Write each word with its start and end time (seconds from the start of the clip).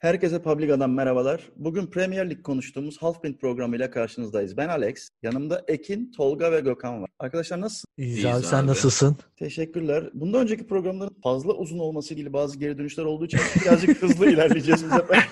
Herkese 0.00 0.42
Publica'dan 0.42 0.90
merhabalar. 0.90 1.48
Bugün 1.56 1.86
Premier 1.86 2.30
Lig 2.30 2.42
konuştuğumuz 2.42 3.02
Halfpint 3.02 3.40
programıyla 3.40 3.90
karşınızdayız. 3.90 4.56
Ben 4.56 4.68
Alex, 4.68 5.08
yanımda 5.22 5.64
Ekin, 5.68 6.12
Tolga 6.16 6.52
ve 6.52 6.60
Gökhan 6.60 7.02
var. 7.02 7.10
Arkadaşlar 7.18 7.60
nasılsınız? 7.60 7.84
İyiyiz 7.96 8.24
abi, 8.24 8.42
sen 8.42 8.66
nasılsın? 8.66 9.16
Teşekkürler. 9.36 10.10
Bundan 10.14 10.40
önceki 10.42 10.66
programların 10.66 11.16
fazla 11.22 11.52
uzun 11.52 11.78
olması 11.78 12.14
ile 12.14 12.32
bazı 12.32 12.58
geri 12.58 12.78
dönüşler 12.78 13.04
olduğu 13.04 13.24
için 13.24 13.40
birazcık 13.64 14.02
hızlı 14.02 14.30
ilerleyeceğiz 14.30 14.84
bu 14.84 14.88
sefer. 14.88 15.28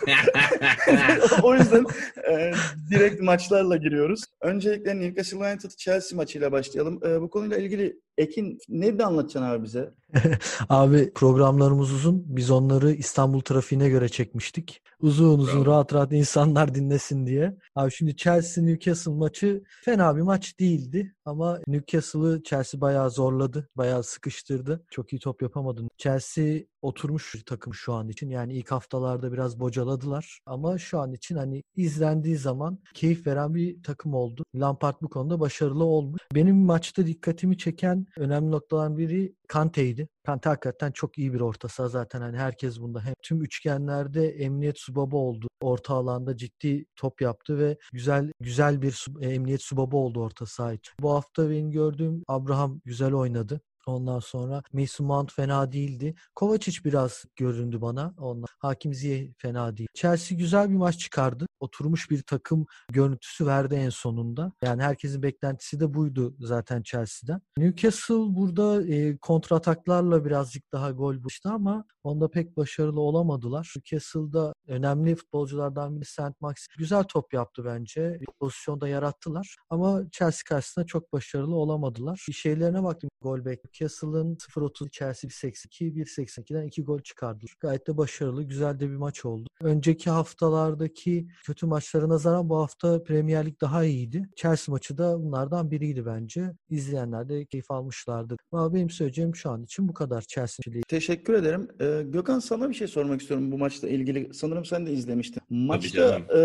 o 1.43 1.55
yüzden 1.55 1.85
e, 2.31 2.53
direkt 2.91 3.23
maçlarla 3.23 3.77
giriyoruz. 3.77 4.21
Öncelikle 4.41 5.01
Newcastle 5.01 5.37
United 5.37 5.71
Chelsea 5.71 6.17
maçıyla 6.17 6.53
başlayalım. 6.53 7.01
E, 7.07 7.21
bu 7.21 7.31
konuyla 7.31 7.57
ilgili 7.57 8.01
Ekin 8.19 8.59
ne 8.69 8.99
de 8.99 9.05
anlatacaksın 9.05 9.51
abi 9.51 9.65
bize? 9.65 9.95
abi 10.69 11.13
programlarımız 11.15 11.93
uzun. 11.93 12.25
Biz 12.27 12.51
onları 12.51 12.93
İstanbul 12.93 13.41
trafiğine 13.41 13.89
göre 13.89 14.09
çekmiştik. 14.09 14.83
Uzun 15.01 15.39
uzun 15.39 15.65
Bravo. 15.65 15.73
rahat 15.73 15.95
rahat 15.95 16.13
insanlar 16.13 16.75
dinlesin 16.75 17.27
diye. 17.27 17.57
Abi 17.75 17.91
şimdi 17.93 18.17
Chelsea 18.17 18.65
Newcastle 18.65 19.13
maçı 19.13 19.63
fena 19.85 20.17
bir 20.17 20.23
maç 20.23 20.61
değildi 20.61 21.15
ama 21.25 21.61
Newcastle'ı 21.67 22.43
Chelsea 22.43 22.81
bayağı 22.81 23.11
zorladı. 23.11 23.69
Bayağı 23.77 24.03
sıkıştırdı. 24.03 24.85
Çok 24.91 25.13
iyi 25.13 25.19
top 25.19 25.43
yapamadı. 25.43 25.83
Chelsea 25.99 26.61
oturmuş 26.83 27.35
bir 27.35 27.45
takım 27.45 27.75
şu 27.75 27.93
an 27.93 28.09
için. 28.09 28.29
Yani 28.29 28.55
ilk 28.55 28.71
haftalarda 28.73 29.33
biraz 29.33 29.61
bocaladılar 29.61 30.41
ama 30.47 30.79
şu 30.79 31.01
an 31.01 31.13
için 31.13 31.37
hani 31.37 31.63
izlendiği 31.77 32.37
zaman 32.37 32.79
keyif 32.95 33.27
veren 33.27 33.55
bir 33.55 33.83
takım 33.83 34.15
oldu. 34.15 34.45
Lampard 34.55 34.95
bu 35.03 35.09
konuda 35.09 35.41
başarılı 35.41 35.85
olmuş. 35.85 36.21
Benim 36.35 36.57
maçta 36.57 37.07
dikkatimi 37.07 37.59
çeken 37.59 38.07
önemli 38.19 38.51
noktalardan 38.51 38.99
biri 38.99 39.35
Kante'ydi. 39.49 40.09
Kante 40.27 40.49
hakikaten 40.49 40.93
çok 40.93 41.19
iyi 41.19 41.33
bir 41.33 41.41
orta 41.41 41.69
saha 41.69 41.89
zaten 41.89 42.21
hani 42.21 42.37
herkes 42.37 42.81
bunda 42.81 43.01
hem 43.01 43.15
tüm 43.23 43.43
üçgenlerde 43.43 44.29
emniyet 44.29 44.79
subaba 44.79 45.17
oldu. 45.17 45.49
Orta 45.61 45.95
alanda 45.95 46.37
ciddi 46.37 46.85
top 46.97 47.21
yaptı 47.21 47.59
ve 47.59 47.77
güzel 47.93 48.33
güzel 48.41 48.83
bir 48.83 49.07
emniyet 49.21 49.63
subaba 49.63 49.97
oldu 49.97 50.21
orta 50.23 50.47
saha 50.47 50.73
için. 50.73 50.95
Bu 51.01 51.11
hafta 51.11 51.51
benim 51.51 51.71
gördüğüm 51.71 52.23
Abraham 52.29 52.81
güzel 52.85 53.13
oynadı. 53.13 53.61
Ondan 53.87 54.19
sonra 54.19 54.63
Mason 54.73 55.07
Mount 55.07 55.33
fena 55.33 55.73
değildi. 55.73 56.15
Kovacic 56.35 56.85
biraz 56.85 57.25
göründü 57.37 57.81
bana. 57.81 58.15
Ondan. 58.19 58.47
Hakim 58.59 58.95
Ziyeh 58.95 59.33
fena 59.39 59.77
değil. 59.77 59.89
Chelsea 59.95 60.39
güzel 60.39 60.71
bir 60.71 60.77
maç 60.77 60.99
çıkardı. 60.99 61.47
Oturmuş 61.61 62.11
bir 62.11 62.23
takım 62.23 62.67
görüntüsü 62.93 63.47
verdi 63.47 63.75
en 63.75 63.91
sonunda. 63.91 64.53
Yani 64.63 64.83
herkesin 64.83 65.23
beklentisi 65.23 65.81
de 65.81 65.95
buydu 65.95 66.37
zaten 66.41 66.83
Chelsea'den. 66.83 67.41
Newcastle 67.59 68.15
burada 68.15 68.87
e, 68.87 69.17
kontrataklarla 69.17 70.25
birazcık 70.25 70.73
daha 70.73 70.91
gol 70.91 71.21
buluştu 71.21 71.49
ama 71.49 71.85
onda 72.05 72.31
pek 72.31 72.57
başarılı 72.57 73.01
olamadılar. 73.01 73.73
Newcastle'da 73.77 74.53
önemli 74.67 75.17
futbolculardan 75.17 75.97
biri 75.97 76.05
Saint 76.05 76.41
Max 76.41 76.55
güzel 76.79 77.03
top 77.03 77.35
yaptı 77.35 77.65
bence. 77.65 78.19
Bir 78.21 78.27
pozisyonda 78.41 78.89
yarattılar 78.89 79.57
ama 79.71 80.03
Chelsea 80.13 80.43
karşısında 80.49 80.87
çok 80.87 81.13
başarılı 81.13 81.55
olamadılar. 81.55 82.27
Şeylerine 82.33 82.83
baktım 82.83 83.11
gol 83.21 83.45
bek 83.45 83.61
Castle'ın 83.73 84.37
0-30 84.37 84.91
Chelsea 84.91 85.31
1.82 85.31 85.95
1.82'den 85.95 86.67
2 86.67 86.83
gol 86.83 87.01
çıkardı. 87.01 87.47
Gayet 87.61 87.87
de 87.87 87.97
başarılı, 87.97 88.43
güzel 88.43 88.81
de 88.81 88.91
bir 88.91 88.97
maç 88.97 89.25
oldu. 89.25 89.49
Önceki 89.61 90.11
haftalardaki 90.11 91.29
kötü 91.47 91.67
maçlara 91.67 92.09
nazaran 92.09 92.49
bu 92.49 92.57
hafta 92.57 93.03
Premier 93.03 93.47
Lig 93.47 93.61
daha 93.61 93.85
iyiydi. 93.85 94.29
Chelsea 94.37 94.73
maçı 94.73 94.99
da 94.99 95.23
bunlardan 95.23 95.71
biriydi 95.71 96.07
bence. 96.07 96.53
İzleyenler 96.71 97.29
de 97.29 97.45
keyif 97.45 97.71
almışlardı. 97.71 98.37
Ama 98.53 98.75
benim 98.75 98.91
söyleyeceğim 98.91 99.37
şu 99.37 99.51
an 99.51 99.63
için 99.63 99.89
bu 99.89 99.95
kadar 99.95 100.23
Chelsea 100.23 100.73
Teşekkür 100.89 101.35
ederim. 101.35 101.69
Ee, 101.81 102.03
Gökhan 102.07 102.39
sana 102.39 102.69
bir 102.69 102.75
şey 102.75 102.89
sormak 102.89 103.21
istiyorum 103.21 103.53
bu 103.53 103.59
maçla 103.59 103.89
ilgili. 103.89 104.35
Sanırım 104.35 104.65
sen 104.65 104.87
de 104.87 104.93
izlemiştin. 104.93 105.43
Maçta 105.51 106.19
e, 106.37 106.41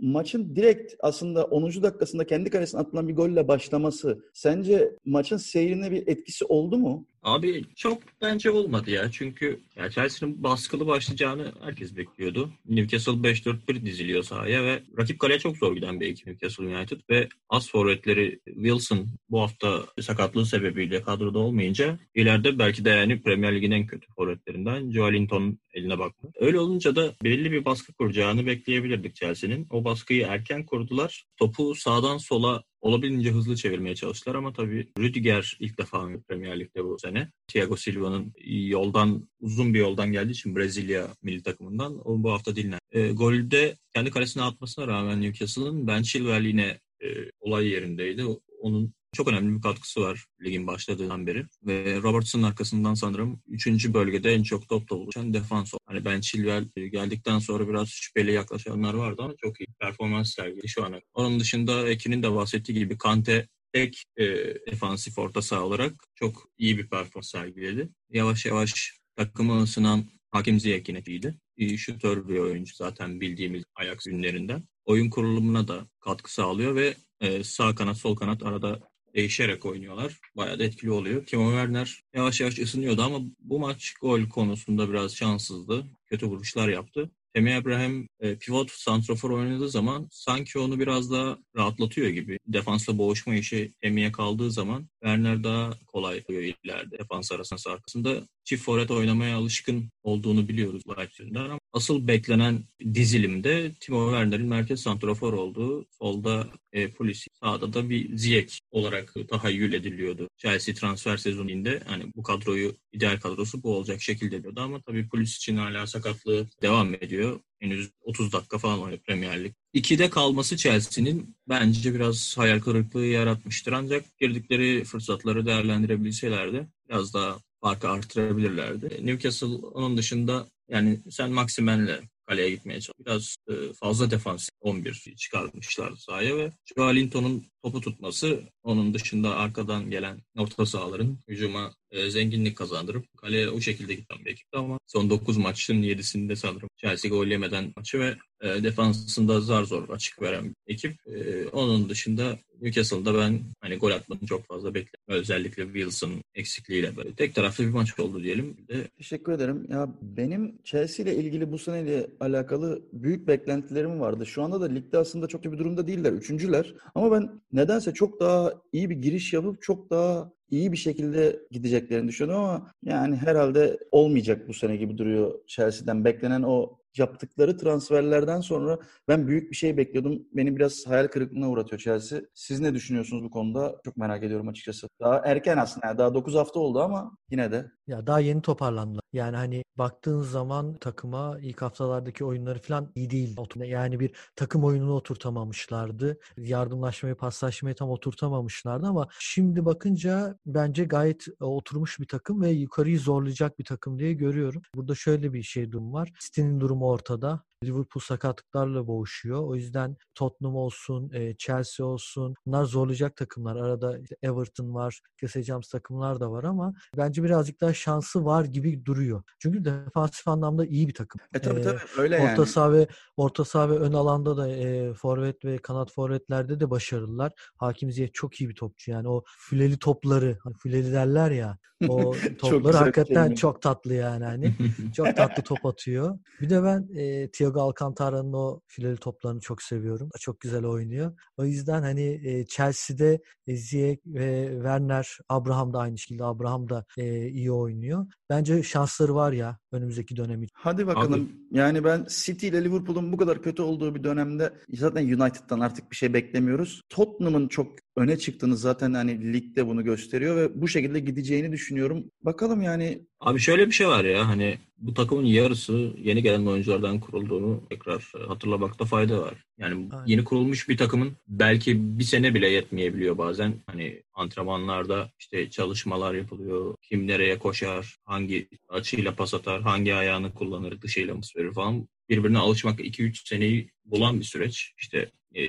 maçın 0.00 0.56
direkt 0.56 0.94
aslında 1.00 1.44
10. 1.44 1.82
dakikasında 1.82 2.26
kendi 2.26 2.50
kalesine 2.50 2.80
atılan 2.80 3.08
bir 3.08 3.16
golle 3.16 3.48
başlaması 3.48 4.24
sence 4.34 4.96
maçın 5.04 5.36
seyrine 5.36 5.90
bir 5.90 6.06
etkisi 6.06 6.44
oldu 6.44 6.78
mu? 6.78 7.06
Abi 7.22 7.64
çok 7.76 8.02
bence 8.22 8.50
olmadı 8.50 8.90
ya. 8.90 9.10
Çünkü 9.10 9.60
ya 9.76 9.90
Chelsea'nin 9.90 10.42
baskılı 10.42 10.86
başlayacağını 10.86 11.52
herkes 11.64 11.96
bekliyordu. 11.96 12.50
Newcastle 12.68 13.12
5-4-1 13.12 13.84
diziliyor 13.86 14.22
sahaya 14.22 14.64
ve 14.64 14.82
rakip 14.98 15.18
kaleye 15.18 15.38
çok 15.38 15.56
zor 15.56 15.74
giden 15.74 16.00
bir 16.00 16.06
ekip 16.06 16.26
Newcastle 16.26 16.76
United 16.76 17.00
ve 17.10 17.28
as 17.48 17.70
forvetleri 17.70 18.40
Wilson 18.44 19.06
bu 19.30 19.40
hafta 19.40 19.82
sakatlığı 20.00 20.46
sebebiyle 20.46 21.02
kadroda 21.02 21.38
olmayınca 21.38 21.98
ileride 22.14 22.58
belki 22.58 22.84
de 22.84 22.90
yani 22.90 23.22
Premier 23.22 23.56
Lig'in 23.56 23.70
en 23.70 23.86
kötü 23.86 24.06
forvetlerinden 24.12 24.90
Joelinton 24.90 25.58
eline 25.74 25.98
baktı. 25.98 26.28
Öyle 26.40 26.60
olunca 26.60 26.96
da 26.96 27.14
belli 27.24 27.52
bir 27.52 27.64
baskı 27.64 27.92
kuracağını 27.92 28.46
bekleyebilirdik 28.46 29.14
Chelsea'nin. 29.14 29.66
O 29.70 29.84
baskıyı 29.84 30.26
erken 30.26 30.66
kurdular. 30.66 31.24
Topu 31.36 31.74
sağdan 31.74 32.18
sola 32.18 32.62
olabildiğince 32.80 33.30
hızlı 33.30 33.56
çevirmeye 33.56 33.94
çalıştılar 33.94 34.34
ama 34.34 34.52
tabii 34.52 34.88
Rüdiger 34.98 35.56
ilk 35.60 35.78
defa 35.78 36.08
Premier 36.28 36.60
Lig'de 36.60 36.84
bu 36.84 36.98
sene. 36.98 37.30
Thiago 37.48 37.76
Silva'nın 37.76 38.32
yoldan 38.46 39.28
uzun 39.40 39.74
bir 39.74 39.78
yoldan 39.78 40.12
geldiği 40.12 40.32
için 40.32 40.56
Brezilya 40.56 41.08
milli 41.22 41.42
takımından 41.42 42.08
o 42.08 42.22
bu 42.22 42.32
hafta 42.32 42.56
dinlen. 42.56 42.78
E, 42.92 43.12
golde 43.12 43.76
kendi 43.94 44.10
kalesine 44.10 44.42
atmasına 44.42 44.86
rağmen 44.86 45.22
Newcastle'ın 45.22 45.86
Ben 45.86 46.02
Chilwell 46.02 46.44
yine 46.44 46.78
e, 47.00 47.06
olay 47.40 47.68
yerindeydi. 47.68 48.24
Onun 48.60 48.94
çok 49.12 49.28
önemli 49.28 49.56
bir 49.56 49.62
katkısı 49.62 50.00
var 50.00 50.24
ligin 50.42 50.66
başladığından 50.66 51.26
beri. 51.26 51.44
Ve 51.62 51.96
Robertson'ın 52.02 52.42
arkasından 52.42 52.94
sanırım 52.94 53.42
3. 53.48 53.66
bölgede 53.94 54.32
en 54.32 54.42
çok 54.42 54.68
top 54.68 54.90
buluşan 54.90 55.34
defans 55.34 55.74
oldu. 55.74 55.82
Hani 55.86 56.04
Ben 56.04 56.20
Chilwell 56.20 56.68
geldikten 56.76 57.38
sonra 57.38 57.68
biraz 57.68 57.88
şüpheli 57.88 58.32
yaklaşanlar 58.32 58.94
vardı 58.94 59.22
ama 59.22 59.34
çok 59.44 59.60
iyi 59.60 59.66
performans 59.80 60.34
sergiledi 60.34 60.68
şu 60.68 60.84
ana. 60.84 61.00
Onun 61.14 61.40
dışında 61.40 61.88
Ekin'in 61.88 62.22
de 62.22 62.34
bahsettiği 62.34 62.78
gibi 62.78 62.98
Kante 62.98 63.48
tek 63.72 64.04
e, 64.16 64.24
defansif 64.70 65.18
orta 65.18 65.42
saha 65.42 65.62
olarak 65.62 65.92
çok 66.14 66.48
iyi 66.58 66.78
bir 66.78 66.88
performans 66.88 67.30
sergiledi. 67.30 67.88
Yavaş 68.10 68.46
yavaş 68.46 68.98
takımı 69.16 69.62
ısınan 69.62 70.04
Hakim 70.30 70.60
Ziyech 70.60 70.88
yine 70.88 71.02
iyiydi. 71.06 71.34
İyi 71.56 71.78
bir 71.98 72.38
oyuncu 72.38 72.74
zaten 72.74 73.20
bildiğimiz 73.20 73.64
Ajax 73.74 74.04
günlerinden. 74.04 74.62
Oyun 74.84 75.10
kurulumuna 75.10 75.68
da 75.68 75.88
katkı 76.00 76.34
sağlıyor 76.34 76.74
ve 76.74 76.94
e, 77.20 77.44
sağ 77.44 77.74
kanat 77.74 77.96
sol 77.96 78.16
kanat 78.16 78.42
arada 78.42 78.80
değişerek 79.14 79.66
oynuyorlar. 79.66 80.18
Bayağı 80.36 80.58
da 80.58 80.64
etkili 80.64 80.90
oluyor. 80.90 81.26
Timo 81.26 81.50
Werner 81.50 82.02
yavaş 82.14 82.40
yavaş 82.40 82.58
ısınıyordu 82.58 83.02
ama 83.02 83.18
bu 83.40 83.58
maç 83.58 83.94
gol 84.00 84.28
konusunda 84.28 84.90
biraz 84.90 85.16
şanssızdı. 85.16 85.84
Kötü 86.06 86.26
vuruşlar 86.26 86.68
yaptı. 86.68 87.10
Temi 87.34 87.54
Abraham 87.54 88.06
e, 88.20 88.36
pivot 88.38 88.70
santrafor 88.70 89.30
oynadığı 89.30 89.68
zaman 89.68 90.08
sanki 90.10 90.58
onu 90.58 90.80
biraz 90.80 91.10
daha 91.10 91.38
rahatlatıyor 91.56 92.08
gibi. 92.08 92.38
Defansla 92.46 92.98
boğuşma 92.98 93.34
işi 93.34 93.72
Temi'ye 93.80 94.12
kaldığı 94.12 94.50
zaman 94.50 94.88
Werner 95.02 95.44
daha 95.44 95.70
kolay 95.86 96.24
oluyor 96.28 96.54
ileride 96.64 96.98
defans 96.98 97.32
arasında 97.32 97.74
arkasında. 97.74 98.28
Çift 98.44 98.64
forvet 98.64 98.90
oynamaya 98.90 99.36
alışkın 99.36 99.90
olduğunu 100.02 100.48
biliyoruz 100.48 100.82
Leipzig'den 100.98 101.44
ama 101.44 101.57
asıl 101.72 102.08
beklenen 102.08 102.64
dizilimde 102.94 103.72
Timo 103.80 104.10
Werner'in 104.10 104.46
merkez 104.46 104.80
santrafor 104.80 105.32
olduğu, 105.32 105.86
solda 105.98 106.48
e, 106.72 106.90
Pulisic, 106.90 107.30
sağda 107.40 107.72
da 107.72 107.90
bir 107.90 108.16
Ziyech 108.16 108.58
olarak 108.70 109.14
tahayyül 109.28 109.72
ediliyordu. 109.72 110.28
Chelsea 110.36 110.74
transfer 110.74 111.16
sezonunda 111.16 111.70
hani 111.86 112.04
bu 112.16 112.22
kadroyu 112.22 112.76
ideal 112.92 113.20
kadrosu 113.20 113.62
bu 113.62 113.76
olacak 113.76 114.02
şekilde 114.02 114.42
diyordu 114.42 114.60
ama 114.60 114.80
tabii 114.80 115.08
Pulisic'in 115.08 115.56
hala 115.56 115.86
sakatlığı 115.86 116.46
devam 116.62 116.94
ediyor. 116.94 117.40
Henüz 117.58 117.90
30 118.00 118.32
dakika 118.32 118.58
falan 118.58 118.80
oynadı 118.80 119.00
Premier 119.06 119.44
Lig. 119.44 119.52
2'de 119.74 120.10
kalması 120.10 120.56
Chelsea'nin 120.56 121.36
bence 121.48 121.94
biraz 121.94 122.38
hayal 122.38 122.60
kırıklığı 122.60 123.06
yaratmıştır. 123.06 123.72
Ancak 123.72 124.18
girdikleri 124.18 124.84
fırsatları 124.84 125.46
değerlendirebilselerdi 125.46 126.66
biraz 126.88 127.14
daha 127.14 127.38
farkı 127.60 127.88
artırabilirlerdi. 127.88 129.06
Newcastle 129.06 129.46
onun 129.46 129.96
dışında 129.96 130.46
yani 130.68 130.98
sen 131.10 131.32
Maximen'le 131.32 132.00
kaleye 132.26 132.50
gitmeye 132.50 132.80
çalışıyor. 132.80 133.06
Biraz 133.06 133.36
e, 133.48 133.72
fazla 133.72 134.10
defans 134.10 134.48
11 134.60 135.14
çıkarmışlar 135.16 135.96
sahaya 135.96 136.36
ve 136.36 136.52
Joelinton'un 136.76 137.46
topu 137.62 137.80
tutması 137.80 138.40
onun 138.62 138.94
dışında 138.94 139.36
arkadan 139.36 139.90
gelen 139.90 140.22
orta 140.38 140.66
sahaların 140.66 141.18
hücuma 141.28 141.72
e, 141.90 142.10
zenginlik 142.10 142.56
kazandırıp 142.56 143.16
kaleye 143.16 143.48
o 143.48 143.60
şekilde 143.60 143.94
giden 143.94 144.24
bir 144.24 144.30
ekipti 144.30 144.58
ama 144.58 144.78
son 144.86 145.10
9 145.10 145.36
maçın 145.36 145.82
7'sinde 145.82 146.36
sanırım 146.36 146.68
Chelsea 146.76 147.10
gol 147.10 147.26
yemeden 147.26 147.72
maçı 147.76 148.00
ve 148.00 148.16
e, 148.40 148.62
defansında 148.62 149.40
zar 149.40 149.64
zor 149.64 149.88
açık 149.88 150.22
veren 150.22 150.44
bir 150.44 150.74
ekip. 150.74 151.06
E, 151.06 151.48
onun 151.48 151.88
dışında 151.88 152.38
Newcastle'da 152.60 153.14
ben 153.14 153.40
hani 153.60 153.76
gol 153.76 153.90
atmanı 153.90 154.26
çok 154.26 154.46
fazla 154.46 154.74
bekliyorum. 154.74 155.22
Özellikle 155.22 155.64
Wilson 155.64 156.12
eksikliğiyle 156.34 156.96
böyle. 156.96 157.14
Tek 157.14 157.34
taraflı 157.34 157.64
bir 157.64 157.72
maç 157.72 158.00
oldu 158.00 158.22
diyelim. 158.22 158.56
De... 158.68 158.88
Teşekkür 158.88 159.32
ederim. 159.32 159.66
Ya 159.68 159.88
benim 160.02 160.58
Chelsea 160.64 161.06
ile 161.06 161.16
ilgili 161.16 161.52
bu 161.52 161.58
seneyle 161.58 162.06
alakalı 162.20 162.82
büyük 162.92 163.28
beklentilerim 163.28 164.00
vardı. 164.00 164.26
Şu 164.26 164.42
anda 164.42 164.60
da 164.60 164.64
ligde 164.64 164.98
aslında 164.98 165.26
çok 165.26 165.44
iyi 165.44 165.52
bir 165.52 165.58
durumda 165.58 165.86
değiller. 165.86 166.12
Üçüncüler. 166.12 166.74
Ama 166.94 167.12
ben 167.12 167.40
nedense 167.52 167.94
çok 167.94 168.20
daha 168.20 168.52
iyi 168.72 168.90
bir 168.90 168.96
giriş 168.96 169.32
yapıp 169.32 169.62
çok 169.62 169.90
daha 169.90 170.32
iyi 170.50 170.72
bir 170.72 170.76
şekilde 170.76 171.40
gideceklerini 171.50 172.08
düşünüyorum 172.08 172.44
ama 172.44 172.72
yani 172.84 173.16
herhalde 173.16 173.78
olmayacak 173.90 174.48
bu 174.48 174.54
sene 174.54 174.76
gibi 174.76 174.98
duruyor 174.98 175.34
Chelsea'den. 175.46 176.04
Beklenen 176.04 176.42
o 176.42 176.78
yaptıkları 176.96 177.56
transferlerden 177.58 178.40
sonra 178.40 178.78
ben 179.08 179.26
büyük 179.26 179.50
bir 179.50 179.56
şey 179.56 179.76
bekliyordum. 179.76 180.22
Beni 180.32 180.56
biraz 180.56 180.86
hayal 180.86 181.06
kırıklığına 181.06 181.50
uğratıyor 181.50 181.80
Chelsea. 181.80 182.20
Siz 182.34 182.60
ne 182.60 182.74
düşünüyorsunuz 182.74 183.24
bu 183.24 183.30
konuda? 183.30 183.80
Çok 183.84 183.96
merak 183.96 184.22
ediyorum 184.22 184.48
açıkçası. 184.48 184.88
Daha 185.00 185.22
erken 185.24 185.56
aslında. 185.56 185.98
Daha 185.98 186.14
9 186.14 186.34
hafta 186.34 186.60
oldu 186.60 186.80
ama 186.80 187.16
yine 187.30 187.52
de. 187.52 187.77
Ya 187.88 188.06
daha 188.06 188.20
yeni 188.20 188.42
toparlandılar. 188.42 189.02
Yani 189.12 189.36
hani 189.36 189.64
baktığın 189.78 190.22
zaman 190.22 190.74
takıma 190.74 191.38
ilk 191.40 191.62
haftalardaki 191.62 192.24
oyunları 192.24 192.58
falan 192.58 192.92
iyi 192.94 193.10
değil. 193.10 193.36
Yani 193.56 194.00
bir 194.00 194.10
takım 194.36 194.64
oyununu 194.64 194.94
oturtamamışlardı. 194.94 196.18
Yardımlaşmayı, 196.36 197.14
paslaşmayı 197.14 197.74
tam 197.74 197.90
oturtamamışlardı 197.90 198.86
ama 198.86 199.08
şimdi 199.18 199.64
bakınca 199.64 200.38
bence 200.46 200.84
gayet 200.84 201.26
oturmuş 201.40 202.00
bir 202.00 202.06
takım 202.08 202.42
ve 202.42 202.50
yukarıyı 202.50 202.98
zorlayacak 203.00 203.58
bir 203.58 203.64
takım 203.64 203.98
diye 203.98 204.12
görüyorum. 204.12 204.62
Burada 204.74 204.94
şöyle 204.94 205.32
bir 205.32 205.42
şey 205.42 205.72
durum 205.72 205.92
var. 205.92 206.12
City'nin 206.20 206.60
durumu 206.60 206.88
ortada. 206.88 207.47
Liverpool 207.64 208.02
sakatlıklarla 208.02 208.86
boğuşuyor. 208.86 209.42
O 209.44 209.54
yüzden 209.54 209.96
Tottenham 210.14 210.56
olsun, 210.56 211.12
Chelsea 211.38 211.86
olsun 211.86 212.34
bunlar 212.46 212.64
zorlayacak 212.64 213.16
takımlar. 213.16 213.56
Arada 213.56 213.98
Everton 214.22 214.74
var, 214.74 215.00
keseceğimiz 215.20 215.68
takımlar 215.68 216.20
da 216.20 216.30
var 216.30 216.44
ama 216.44 216.74
bence 216.96 217.22
birazcık 217.22 217.60
daha 217.60 217.74
şansı 217.74 218.24
var 218.24 218.44
gibi 218.44 218.84
duruyor. 218.84 219.22
Çünkü 219.38 219.64
defansif 219.64 220.28
anlamda 220.28 220.66
iyi 220.66 220.88
bir 220.88 220.94
takım. 220.94 221.20
E 221.34 221.40
tabii 221.40 221.62
tabii 221.62 221.80
öyle 221.98 222.16
orta 222.16 222.24
yani. 222.24 222.46
Saha 222.46 222.72
ve, 222.72 222.88
orta 223.16 223.44
saha 223.44 223.70
ve 223.70 223.78
ön 223.78 223.92
alanda 223.92 224.36
da 224.36 224.48
e, 224.48 224.94
forvet 224.94 225.44
ve 225.44 225.58
kanat 225.58 225.92
forvetlerde 225.92 226.60
de 226.60 226.70
başarılılar. 226.70 227.32
Hakim 227.56 227.92
Ziyech 227.92 228.12
çok 228.12 228.40
iyi 228.40 228.48
bir 228.48 228.54
topçu. 228.54 228.90
Yani 228.90 229.08
o 229.08 229.22
füleli 229.38 229.78
topları, 229.78 230.38
hani 230.44 230.54
füleli 230.54 230.92
derler 230.92 231.30
ya 231.30 231.58
o 231.88 232.14
topları 232.38 232.76
hakikaten 232.76 233.34
çok 233.34 233.62
tatlı 233.62 233.94
yani 233.94 234.24
hani. 234.24 234.54
Çok 234.96 235.16
tatlı 235.16 235.42
top 235.42 235.66
atıyor. 235.66 236.18
Bir 236.40 236.50
de 236.50 236.62
ben 236.62 236.88
e, 236.96 237.30
Thiago 237.30 237.60
Alcantara'nın 237.60 238.32
o 238.32 238.60
fileli 238.66 238.96
toplarını 238.96 239.40
çok 239.40 239.62
seviyorum. 239.62 240.08
Çok 240.20 240.40
güzel 240.40 240.64
oynuyor. 240.64 241.18
O 241.36 241.44
yüzden 241.44 241.82
hani 241.82 242.20
e, 242.24 242.46
Chelsea'de 242.46 243.20
e, 243.46 243.56
Ziyech 243.56 244.00
ve 244.06 244.50
Werner, 244.52 245.18
Abraham 245.28 245.72
da 245.72 245.78
aynı 245.78 245.98
şekilde. 245.98 246.24
Abraham 246.24 246.68
da 246.68 246.84
e, 246.96 247.28
iyi 247.28 247.52
oynuyor. 247.52 248.06
Bence 248.30 248.62
şansları 248.62 249.14
var 249.14 249.32
ya 249.32 249.58
önümüzdeki 249.72 250.16
dönem 250.16 250.42
için. 250.42 250.54
Hadi 250.54 250.86
bakalım. 250.86 251.32
Yani 251.50 251.84
ben 251.84 252.06
City 252.08 252.48
ile 252.48 252.64
Liverpool'un 252.64 253.12
bu 253.12 253.16
kadar 253.16 253.42
kötü 253.42 253.62
olduğu 253.62 253.94
bir 253.94 254.04
dönemde 254.04 254.52
zaten 254.74 255.04
United'dan 255.04 255.60
artık 255.60 255.90
bir 255.90 255.96
şey 255.96 256.14
beklemiyoruz. 256.14 256.82
Tottenham'ın 256.88 257.48
çok 257.48 257.66
öne 257.98 258.18
çıktığını 258.18 258.56
zaten 258.56 258.94
hani 258.94 259.32
ligde 259.32 259.66
bunu 259.66 259.84
gösteriyor 259.84 260.36
ve 260.36 260.60
bu 260.60 260.68
şekilde 260.68 261.00
gideceğini 261.00 261.52
düşünüyorum. 261.52 262.04
Bakalım 262.22 262.62
yani 262.62 263.02
Abi 263.20 263.38
şöyle 263.38 263.66
bir 263.66 263.72
şey 263.72 263.88
var 263.88 264.04
ya 264.04 264.28
hani 264.28 264.58
bu 264.78 264.94
takımın 264.94 265.24
yarısı 265.24 265.92
yeni 266.02 266.22
gelen 266.22 266.46
oyunculardan 266.46 267.00
kurulduğunu 267.00 267.64
tekrar 267.70 268.12
hatırlamakta 268.28 268.84
fayda 268.84 269.20
var. 269.20 269.34
Yani 269.58 269.88
Aynen. 269.92 270.06
yeni 270.06 270.24
kurulmuş 270.24 270.68
bir 270.68 270.76
takımın 270.76 271.16
belki 271.28 271.98
bir 271.98 272.04
sene 272.04 272.34
bile 272.34 272.48
yetmeyebiliyor 272.48 273.18
bazen. 273.18 273.54
Hani 273.66 274.02
antrenmanlarda 274.14 275.10
işte 275.18 275.50
çalışmalar 275.50 276.14
yapılıyor. 276.14 276.74
Kim 276.82 277.06
nereye 277.06 277.38
koşar, 277.38 277.96
hangi 278.04 278.48
açıyla 278.68 279.14
pas 279.14 279.34
atar, 279.34 279.62
hangi 279.62 279.94
ayağını 279.94 280.34
kullanır, 280.34 280.80
dışıyla 280.80 281.14
mı 281.14 281.20
verir 281.36 281.52
falan. 281.52 281.88
Birbirine 282.08 282.38
alışmak 282.38 282.80
2-3 282.80 283.28
seneyi 283.28 283.70
bulan 283.84 284.20
bir 284.20 284.24
süreç. 284.24 284.72
İşte 284.78 285.10
e, 285.34 285.46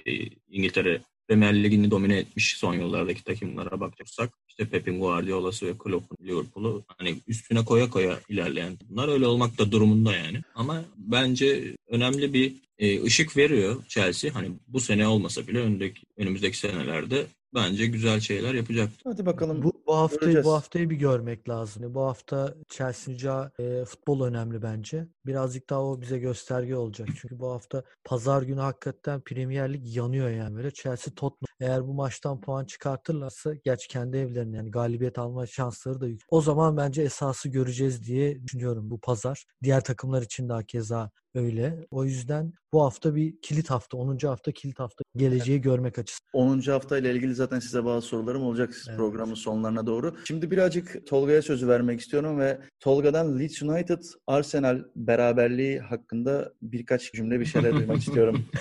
İngiltere 0.50 1.01
Premier 1.29 1.63
Ligi'ni 1.63 1.91
domine 1.91 2.17
etmiş 2.17 2.57
son 2.57 2.73
yıllardaki 2.73 3.23
takımlara 3.23 3.79
bakacaksak 3.79 4.29
işte 4.47 4.65
Pep'in 4.65 4.99
Guardiola'sı 4.99 5.67
ve 5.67 5.77
Klopp'un 5.77 6.27
Liverpool'u 6.27 6.83
hani 6.97 7.15
üstüne 7.27 7.65
koya 7.65 7.89
koya 7.89 8.19
ilerleyen 8.29 8.77
bunlar 8.89 9.07
öyle 9.07 9.27
olmak 9.27 9.57
da 9.57 9.71
durumunda 9.71 10.15
yani. 10.15 10.41
Ama 10.55 10.83
bence 10.97 11.75
önemli 11.87 12.33
bir 12.33 12.55
e, 12.79 13.03
ışık 13.03 13.37
veriyor 13.37 13.83
Chelsea. 13.87 14.35
Hani 14.35 14.51
bu 14.67 14.79
sene 14.79 15.07
olmasa 15.07 15.47
bile 15.47 15.59
önündeki, 15.59 16.01
önümüzdeki 16.17 16.57
senelerde 16.57 17.25
bence 17.53 17.85
güzel 17.85 18.19
şeyler 18.19 18.53
yapacak. 18.53 18.89
hadi 19.03 19.25
bakalım. 19.25 19.63
Bu, 19.63 19.78
bu 19.89 19.95
haftayı 19.97 20.19
göreceğiz. 20.21 20.45
bu 20.45 20.53
haftayı 20.53 20.89
bir 20.89 20.95
görmek 20.95 21.50
lazım. 21.50 21.94
Bu 21.94 22.01
hafta 22.01 22.56
Chelsea'nin 22.69 23.50
e, 23.59 23.86
futbol 23.86 24.21
önemli 24.25 24.62
bence. 24.62 25.07
Birazcık 25.25 25.69
daha 25.69 25.83
o 25.83 26.01
bize 26.01 26.19
gösterge 26.19 26.75
olacak. 26.75 27.07
Çünkü 27.21 27.39
bu 27.39 27.51
hafta 27.51 27.83
pazar 28.03 28.41
günü 28.41 28.59
hakikaten 28.59 29.21
Premier 29.21 29.74
Lig 29.74 29.95
yanıyor 29.95 30.30
yani 30.30 30.56
böyle. 30.56 30.71
Chelsea 30.71 31.13
Tottenham 31.15 31.56
eğer 31.59 31.88
bu 31.88 31.94
maçtan 31.94 32.41
puan 32.41 32.65
çıkartırlarsa 32.65 33.53
gerçi 33.53 33.88
kendi 33.88 34.18
evlerinde 34.18 34.57
yani 34.57 34.71
galibiyet 34.71 35.19
alma 35.19 35.45
şansları 35.45 36.01
da 36.01 36.07
yüksek. 36.07 36.33
O 36.33 36.41
zaman 36.41 36.77
bence 36.77 37.01
esası 37.01 37.50
göreceğiz 37.50 38.03
diye 38.03 38.44
düşünüyorum 38.44 38.89
bu 38.89 39.00
pazar. 39.00 39.45
Diğer 39.63 39.83
takımlar 39.83 40.21
için 40.21 40.50
de 40.50 40.53
keza 40.68 41.12
öyle. 41.36 41.88
O 41.91 42.06
yüzden 42.06 42.53
bu 42.74 42.83
hafta 42.83 43.15
bir 43.15 43.41
kilit 43.41 43.69
hafta. 43.69 43.97
10. 43.97 44.18
hafta 44.27 44.51
kilit 44.51 44.80
hafta. 44.80 45.03
Geleceği 45.15 45.62
görmek 45.62 46.00
açısından. 46.00 46.30
10. 46.33 46.59
hafta 46.62 46.97
ile 46.97 47.12
ilgili 47.12 47.36
zaten 47.36 47.59
size 47.59 47.86
bazı 47.86 48.07
sorularım 48.07 48.44
olacak 48.44 48.74
Evet. 48.88 48.97
programın 48.97 49.33
sonlarına 49.33 49.78
doğru. 49.85 50.15
Şimdi 50.27 50.51
birazcık 50.51 51.07
Tolga'ya 51.07 51.41
sözü 51.41 51.67
vermek 51.67 51.99
istiyorum 51.99 52.39
ve 52.39 52.59
Tolga'dan 52.79 53.39
Leeds 53.39 53.61
United 53.61 54.03
Arsenal 54.27 54.83
beraberliği 54.95 55.79
hakkında 55.79 56.53
birkaç 56.61 57.13
cümle 57.13 57.39
bir 57.39 57.45
şeyler 57.45 57.73
duymak 57.73 57.97
istiyorum. 57.97 58.45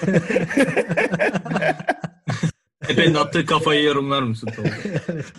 Efendim 2.89 3.17
attığı 3.17 3.47
kafayı 3.47 3.83
yorumlar 3.85 4.23
mısın 4.23 4.49
Tolga? 4.57 4.71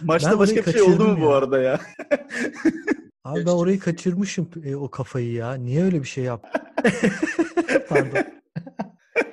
Maçta 0.03 0.31
Ben 0.31 0.39
başka 0.39 0.65
bir 0.65 0.71
şey 0.71 0.81
oldu 0.81 0.91
mu 0.91 0.97
kaçırdım 0.97 1.21
bu 1.21 1.25
ya. 1.25 1.35
arada 1.35 1.61
ya? 1.61 1.79
Abi 3.23 3.45
ben 3.45 3.51
orayı 3.51 3.79
kaçırmışım 3.79 4.49
e, 4.63 4.75
o 4.75 4.89
kafayı 4.89 5.31
ya. 5.31 5.53
Niye 5.53 5.83
öyle 5.83 6.01
bir 6.01 6.07
şey 6.07 6.23
yaptım? 6.23 6.61
Pardon. 7.89 8.23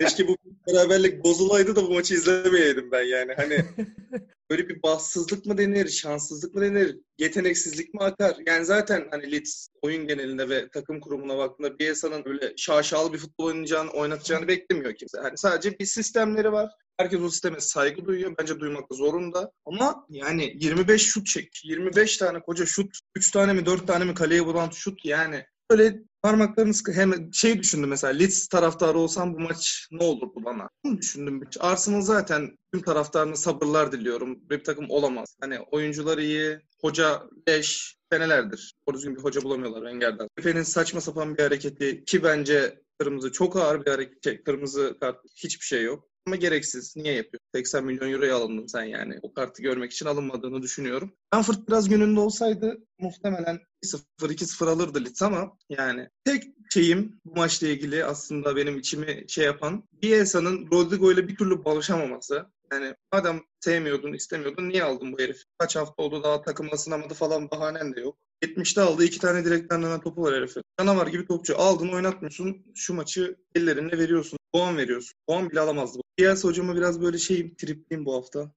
Keşke 0.01 0.29
bu 0.29 0.37
beraberlik 0.69 1.25
bozulaydı 1.25 1.77
da 1.77 1.83
bu 1.83 1.95
maçı 1.95 2.15
izlemeyeydim 2.15 2.93
ben 2.93 3.03
yani. 3.03 3.33
Hani 3.37 3.57
böyle 4.51 4.69
bir 4.69 4.83
bahtsızlık 4.83 5.47
mı 5.47 5.59
denir, 5.59 5.89
şanssızlık 5.89 6.55
mı 6.55 6.63
denir, 6.63 6.99
yeteneksizlik 7.19 7.95
mi 7.95 8.01
akar? 8.01 8.37
Yani 8.47 8.65
zaten 8.65 9.09
hani 9.11 9.33
Leeds 9.33 9.69
oyun 9.83 10.07
genelinde 10.07 10.49
ve 10.49 10.69
takım 10.69 11.01
kurumuna 11.01 11.39
baktığında 11.39 11.79
Bielsa'nın 11.79 12.23
öyle 12.27 12.53
şaşalı 12.57 13.13
bir 13.13 13.19
futbol 13.19 13.45
oynayacağını, 13.45 13.91
oynatacağını 13.91 14.49
beklemiyor 14.49 14.95
kimse. 14.95 15.19
Hani 15.19 15.39
sadece 15.39 15.79
bir 15.79 15.87
sistemleri 15.87 16.53
var. 16.53 16.71
Herkes 16.97 17.21
o 17.21 17.29
sisteme 17.29 17.61
saygı 17.61 18.05
duyuyor. 18.05 18.35
Bence 18.39 18.61
duymak 18.61 18.91
da 18.91 18.95
zorunda. 18.95 19.53
Ama 19.67 20.07
yani 20.11 20.57
25 20.61 21.03
şut 21.03 21.27
çek. 21.27 21.65
25 21.65 22.17
tane 22.17 22.41
koca 22.41 22.67
şut. 22.67 22.99
3 23.17 23.31
tane 23.31 23.53
mi 23.53 23.67
4 23.67 23.87
tane 23.87 24.05
mi 24.05 24.15
kaleye 24.15 24.41
vuran 24.41 24.71
şut 24.71 25.05
yani. 25.05 25.45
Böyle 25.71 26.03
parmaklarını 26.27 26.75
sıkı. 26.75 26.93
Hem 26.93 27.33
şey 27.33 27.59
düşündüm 27.59 27.91
mesela 27.91 28.13
Leeds 28.13 28.49
taraftarı 28.49 28.99
olsam 28.99 29.35
bu 29.35 29.41
maç 29.41 29.89
ne 29.91 30.05
olurdu 30.05 30.45
bana? 30.45 30.69
Bunu 30.85 30.99
düşündüm. 30.99 31.43
Arsenal 31.61 32.01
zaten 32.01 32.59
tüm 32.73 32.83
taraftarına 32.83 33.37
sabırlar 33.37 33.93
diliyorum. 33.93 34.39
Bir 34.51 34.65
takım 34.65 34.87
olamaz. 34.91 35.37
Hani 35.41 35.61
oyuncular 35.61 36.19
iyi, 36.19 36.59
hoca 36.81 37.23
leş, 37.49 37.97
senelerdir. 38.13 38.75
Doğru 38.89 38.97
düzgün 38.97 39.17
bir 39.17 39.21
hoca 39.21 39.43
bulamıyorlar 39.43 39.81
Wenger'den. 39.81 40.29
Efe'nin 40.39 40.63
saçma 40.63 41.01
sapan 41.01 41.37
bir 41.37 41.43
hareketi 41.43 42.05
ki 42.05 42.23
bence 42.23 42.83
kırmızı 42.99 43.33
çok 43.33 43.57
ağır 43.57 43.87
bir 43.87 43.91
hareket. 43.91 44.25
Şey, 44.25 44.43
Kırmızı 44.43 44.97
kart 45.01 45.17
hiçbir 45.37 45.67
şey 45.67 45.83
yok. 45.83 46.09
Ama 46.27 46.37
gereksiz. 46.37 46.97
Niye 46.97 47.15
yapıyor? 47.15 47.41
80 47.55 47.85
milyon 47.85 48.13
euroya 48.13 48.37
alındın 48.37 48.67
sen 48.67 48.85
yani. 48.85 49.19
O 49.23 49.33
kartı 49.33 49.63
görmek 49.63 49.93
için 49.93 50.07
alınmadığını 50.07 50.63
düşünüyorum. 50.63 51.13
Frankfurt 51.33 51.69
biraz 51.69 51.89
gününde 51.89 52.21
olsaydı 52.21 52.79
muhtemelen 52.99 53.61
1-0, 53.87 54.05
2-0 54.21 54.71
alırdı 54.71 55.05
Leeds 55.05 55.23
ama 55.23 55.57
yani 55.69 56.09
tek 56.25 56.45
şeyim 56.71 57.21
bu 57.25 57.39
maçla 57.39 57.69
ilgili 57.69 58.05
aslında 58.05 58.57
benim 58.57 58.79
içimi 58.79 59.25
şey 59.29 59.45
yapan 59.45 59.85
Bielsa'nın 60.03 60.71
Rodrigo 60.71 61.13
ile 61.13 61.29
bir 61.29 61.37
türlü 61.37 61.65
barışamaması. 61.65 62.47
Yani 62.73 62.95
madem 63.13 63.43
sevmiyordun, 63.61 64.13
istemiyordun 64.13 64.69
niye 64.69 64.85
aldın 64.85 65.13
bu 65.13 65.19
herifi? 65.19 65.45
Kaç 65.59 65.77
hafta 65.77 66.03
oldu 66.03 66.23
daha 66.23 66.43
takımla 66.43 66.73
ısınamadı 66.73 67.15
falan 67.15 67.51
bahanen 67.51 67.95
de 67.95 68.01
yok. 68.01 68.17
70'te 68.45 68.81
aldı. 68.81 69.05
iki 69.05 69.19
tane 69.19 69.45
direkten 69.45 69.83
dönen 69.83 70.01
topu 70.01 70.23
var 70.23 70.35
herifin. 70.35 70.63
Canavar 70.79 71.07
gibi 71.07 71.27
topçu. 71.27 71.59
Aldın 71.59 71.89
oynatmıyorsun. 71.89 72.67
Şu 72.75 72.95
maçı 72.95 73.37
ellerine 73.55 73.99
veriyorsun. 73.99 74.39
Puan 74.53 74.77
veriyorsun. 74.77 75.15
Puan 75.27 75.51
bile 75.51 75.61
alamazdı. 75.61 76.01
Bielsa 76.19 76.49
hocama 76.49 76.77
biraz 76.77 77.03
böyle 77.03 77.19
şeyim, 77.19 77.55
tripliyim 77.55 78.05
bu 78.05 78.15
hafta. 78.15 78.41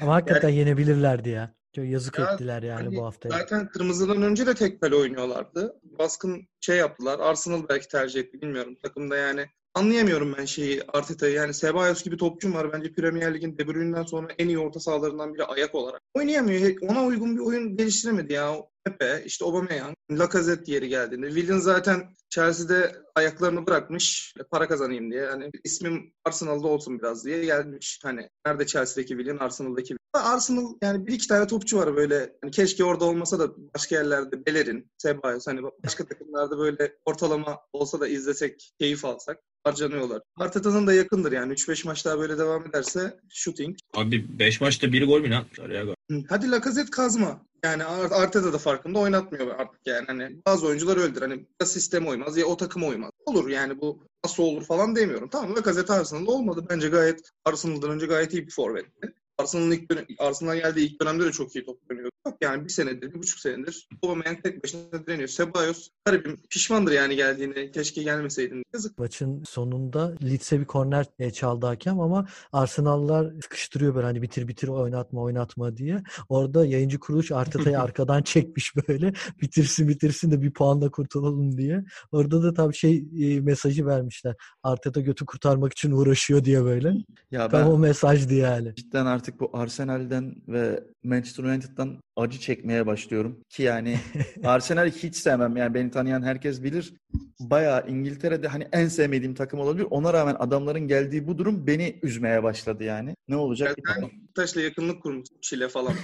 Ama 0.00 0.14
hakikaten 0.14 0.48
yenebilirlerdi 0.48 1.28
ya. 1.28 1.54
Çok 1.74 1.84
yazık 1.84 2.18
Ya, 2.18 2.32
ettiler 2.32 2.62
yani 2.62 2.82
hani 2.82 2.96
bu 2.96 3.04
hafta. 3.04 3.28
Zaten 3.28 3.68
kırmızıdan 3.68 4.22
önce 4.22 4.46
de 4.46 4.54
tek 4.54 4.80
kale 4.80 4.94
oynuyorlardı. 4.94 5.80
Baskın 5.98 6.48
şey 6.60 6.76
yaptılar. 6.76 7.18
Arsenal 7.18 7.68
belki 7.68 7.88
tercih 7.88 8.20
etti 8.20 8.42
bilmiyorum. 8.42 8.76
Takımda 8.82 9.16
yani 9.16 9.46
anlayamıyorum 9.74 10.34
ben 10.38 10.44
şeyi 10.44 10.82
Arteta'yı. 10.92 11.34
Yani 11.34 11.54
Ceballos 11.54 12.02
gibi 12.02 12.16
topçum 12.16 12.54
var. 12.54 12.72
Bence 12.72 12.92
Premier 12.92 13.34
Lig'in 13.34 13.58
De 13.58 13.68
Bruyne'den 13.68 14.02
sonra 14.02 14.28
en 14.38 14.48
iyi 14.48 14.58
orta 14.58 14.80
sahalarından 14.80 15.34
biri 15.34 15.44
ayak 15.44 15.74
olarak. 15.74 16.02
oynayamıyor. 16.14 16.74
Ona 16.82 17.04
uygun 17.04 17.36
bir 17.36 17.42
oyun 17.42 17.76
geliştiremedi 17.76 18.32
ya. 18.32 18.56
Pepe, 18.88 19.22
işte 19.26 19.44
Aubameyang, 19.44 19.94
Lacazette 20.10 20.72
yeri 20.72 20.88
geldiğinde. 20.88 21.28
Willian 21.28 21.58
zaten 21.58 22.14
Chelsea'de 22.30 22.96
ayaklarını 23.14 23.66
bırakmış 23.66 24.34
para 24.50 24.68
kazanayım 24.68 25.10
diye. 25.10 25.26
Hani 25.26 25.50
ismim 25.64 26.12
Arsenal'da 26.24 26.68
olsun 26.68 26.98
biraz 26.98 27.24
diye 27.24 27.44
gelmiş. 27.44 28.00
Hani 28.02 28.28
nerede 28.46 28.66
Chelsea'deki 28.66 29.08
Willian, 29.08 29.36
Arsenal'daki 29.36 29.96
Arsenal 30.12 30.74
yani 30.82 31.06
bir 31.06 31.12
iki 31.12 31.28
tane 31.28 31.46
topçu 31.46 31.78
var 31.78 31.96
böyle. 31.96 32.36
Hani 32.42 32.50
keşke 32.50 32.84
orada 32.84 33.04
olmasa 33.04 33.38
da 33.38 33.48
başka 33.74 33.96
yerlerde 33.96 34.46
Bellerin, 34.46 34.90
Ceballos 34.98 35.46
hani 35.46 35.60
başka 35.84 36.06
takımlarda 36.06 36.58
böyle 36.58 36.96
ortalama 37.04 37.60
olsa 37.72 38.00
da 38.00 38.08
izlesek, 38.08 38.72
keyif 38.80 39.04
alsak 39.04 39.38
harcanıyorlar. 39.68 40.22
Arteta'nın 40.36 40.86
da 40.86 40.94
yakındır 40.94 41.32
yani 41.32 41.52
3-5 41.52 41.86
maç 41.86 42.04
daha 42.04 42.18
böyle 42.18 42.38
devam 42.38 42.66
ederse 42.66 43.20
shooting. 43.28 43.76
Abi 43.94 44.38
5 44.38 44.60
maçta 44.60 44.92
1 44.92 45.06
gol 45.06 45.20
mü 45.20 45.30
ne 45.30 45.36
atmışlar 45.36 45.70
ya? 45.70 45.84
Hadi 46.28 46.50
Lacazette 46.50 46.90
kazma. 46.90 47.40
Yani 47.64 47.84
Arteta 47.84 48.52
da 48.52 48.58
farkında 48.58 48.98
oynatmıyor 48.98 49.46
artık 49.46 49.80
yani. 49.86 50.06
Hani 50.06 50.36
bazı 50.46 50.66
oyuncular 50.66 50.96
öldür. 50.96 51.20
Hani 51.20 51.46
ya 51.60 51.66
sisteme 51.66 52.08
uymaz 52.08 52.36
ya 52.36 52.46
o 52.46 52.56
takıma 52.56 52.86
uymaz. 52.86 53.10
Olur 53.26 53.48
yani 53.48 53.80
bu 53.80 53.98
nasıl 54.24 54.42
olur 54.42 54.64
falan 54.64 54.96
demiyorum. 54.96 55.28
Tamam 55.28 55.56
Lacazette 55.56 55.92
Arsenal'da 55.92 56.30
olmadı. 56.30 56.66
Bence 56.70 56.88
gayet 56.88 57.30
Arsenal'dan 57.44 57.90
önce 57.90 58.06
gayet 58.06 58.32
iyi 58.32 58.46
bir 58.46 58.52
forvetti. 58.52 59.14
Arsenal'ın 59.38 59.70
ilk 59.70 59.90
dönem, 59.90 60.06
Arsenal 60.18 60.56
geldiği 60.56 60.86
ilk 60.86 61.02
dönemde 61.02 61.24
de 61.24 61.32
çok 61.32 61.56
iyi 61.56 61.64
top 61.64 61.78
oynuyordu. 61.90 62.10
Yani 62.40 62.64
bir 62.64 62.68
senedir, 62.68 63.14
bir 63.14 63.18
buçuk 63.18 63.38
senedir 63.38 63.88
Aubameyang 64.02 64.42
tek 64.42 64.64
başına 64.64 65.06
direniyor. 65.06 65.28
Ceballos 65.28 65.88
garibim 66.04 66.36
pişmandır 66.50 66.92
yani 66.92 67.16
geldiğine. 67.16 67.70
Keşke 67.70 68.02
gelmeseydin. 68.02 68.62
Yazık. 68.74 68.98
Maçın 68.98 69.42
sonunda 69.44 70.14
Leeds'e 70.22 70.60
bir 70.60 70.64
korner 70.64 71.06
e, 71.18 71.30
çaldı 71.30 71.66
hakem 71.66 72.00
ama 72.00 72.26
Arsenal'lar 72.52 73.32
sıkıştırıyor 73.42 73.94
böyle 73.94 74.06
hani 74.06 74.22
bitir 74.22 74.48
bitir 74.48 74.68
oynatma 74.68 75.20
oynatma 75.20 75.76
diye. 75.76 76.02
Orada 76.28 76.66
yayıncı 76.66 76.98
kuruluş 76.98 77.32
Arteta'yı 77.32 77.80
arkadan 77.80 78.22
çekmiş 78.22 78.72
böyle 78.88 79.12
bitirsin 79.42 79.88
bitirsin 79.88 80.30
de 80.30 80.42
bir 80.42 80.52
puanla 80.52 80.90
kurtulalım 80.90 81.58
diye. 81.58 81.84
Orada 82.12 82.42
da 82.42 82.54
tabii 82.54 82.74
şey 82.74 83.04
e, 83.20 83.40
mesajı 83.40 83.86
vermişler. 83.86 84.34
Arteta 84.62 85.00
götü 85.00 85.26
kurtarmak 85.26 85.72
için 85.72 85.90
uğraşıyor 85.90 86.44
diye 86.44 86.64
böyle. 86.64 86.94
Ya 87.30 87.48
Tam 87.48 87.60
ben 87.60 87.66
o 87.66 87.78
mesajdı 87.78 88.34
yani. 88.34 88.74
cidden 88.74 89.06
artık 89.06 89.27
bu 89.40 89.50
Arsenal'den 89.52 90.34
ve 90.48 90.84
Manchester 91.04 91.44
United'dan 91.44 91.96
acı 92.16 92.38
çekmeye 92.40 92.86
başlıyorum. 92.86 93.40
Ki 93.48 93.62
yani 93.62 93.98
Arsenal'i 94.44 94.90
hiç 94.90 95.16
sevmem. 95.16 95.56
Yani 95.56 95.74
beni 95.74 95.90
tanıyan 95.90 96.22
herkes 96.22 96.62
bilir. 96.62 96.94
Bayağı 97.40 97.88
İngiltere'de 97.88 98.48
hani 98.48 98.68
en 98.72 98.88
sevmediğim 98.88 99.34
takım 99.34 99.60
olabilir. 99.60 99.86
Ona 99.90 100.12
rağmen 100.12 100.36
adamların 100.38 100.88
geldiği 100.88 101.26
bu 101.26 101.38
durum 101.38 101.66
beni 101.66 101.98
üzmeye 102.02 102.42
başladı 102.42 102.84
yani. 102.84 103.14
Ne 103.28 103.36
olacak 103.36 103.76
bilmiyorum. 103.76 104.10
Taşla 104.34 104.60
yakınlık 104.60 105.02
kurmuş 105.02 105.28
Çile 105.42 105.68
falan. 105.68 105.92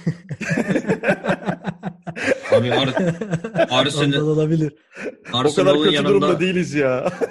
Abi 2.51 2.73
Ar- 2.73 2.93
Arsenal, 3.69 4.05
Ondan 4.07 4.27
olabilir. 4.27 4.73
O 5.29 5.31
kadar 5.31 5.45
Arsenal'ın 5.45 5.83
kötü 5.83 6.03
durumda 6.05 6.25
yanında 6.25 6.39
değiliz 6.39 6.73
ya. 6.73 7.11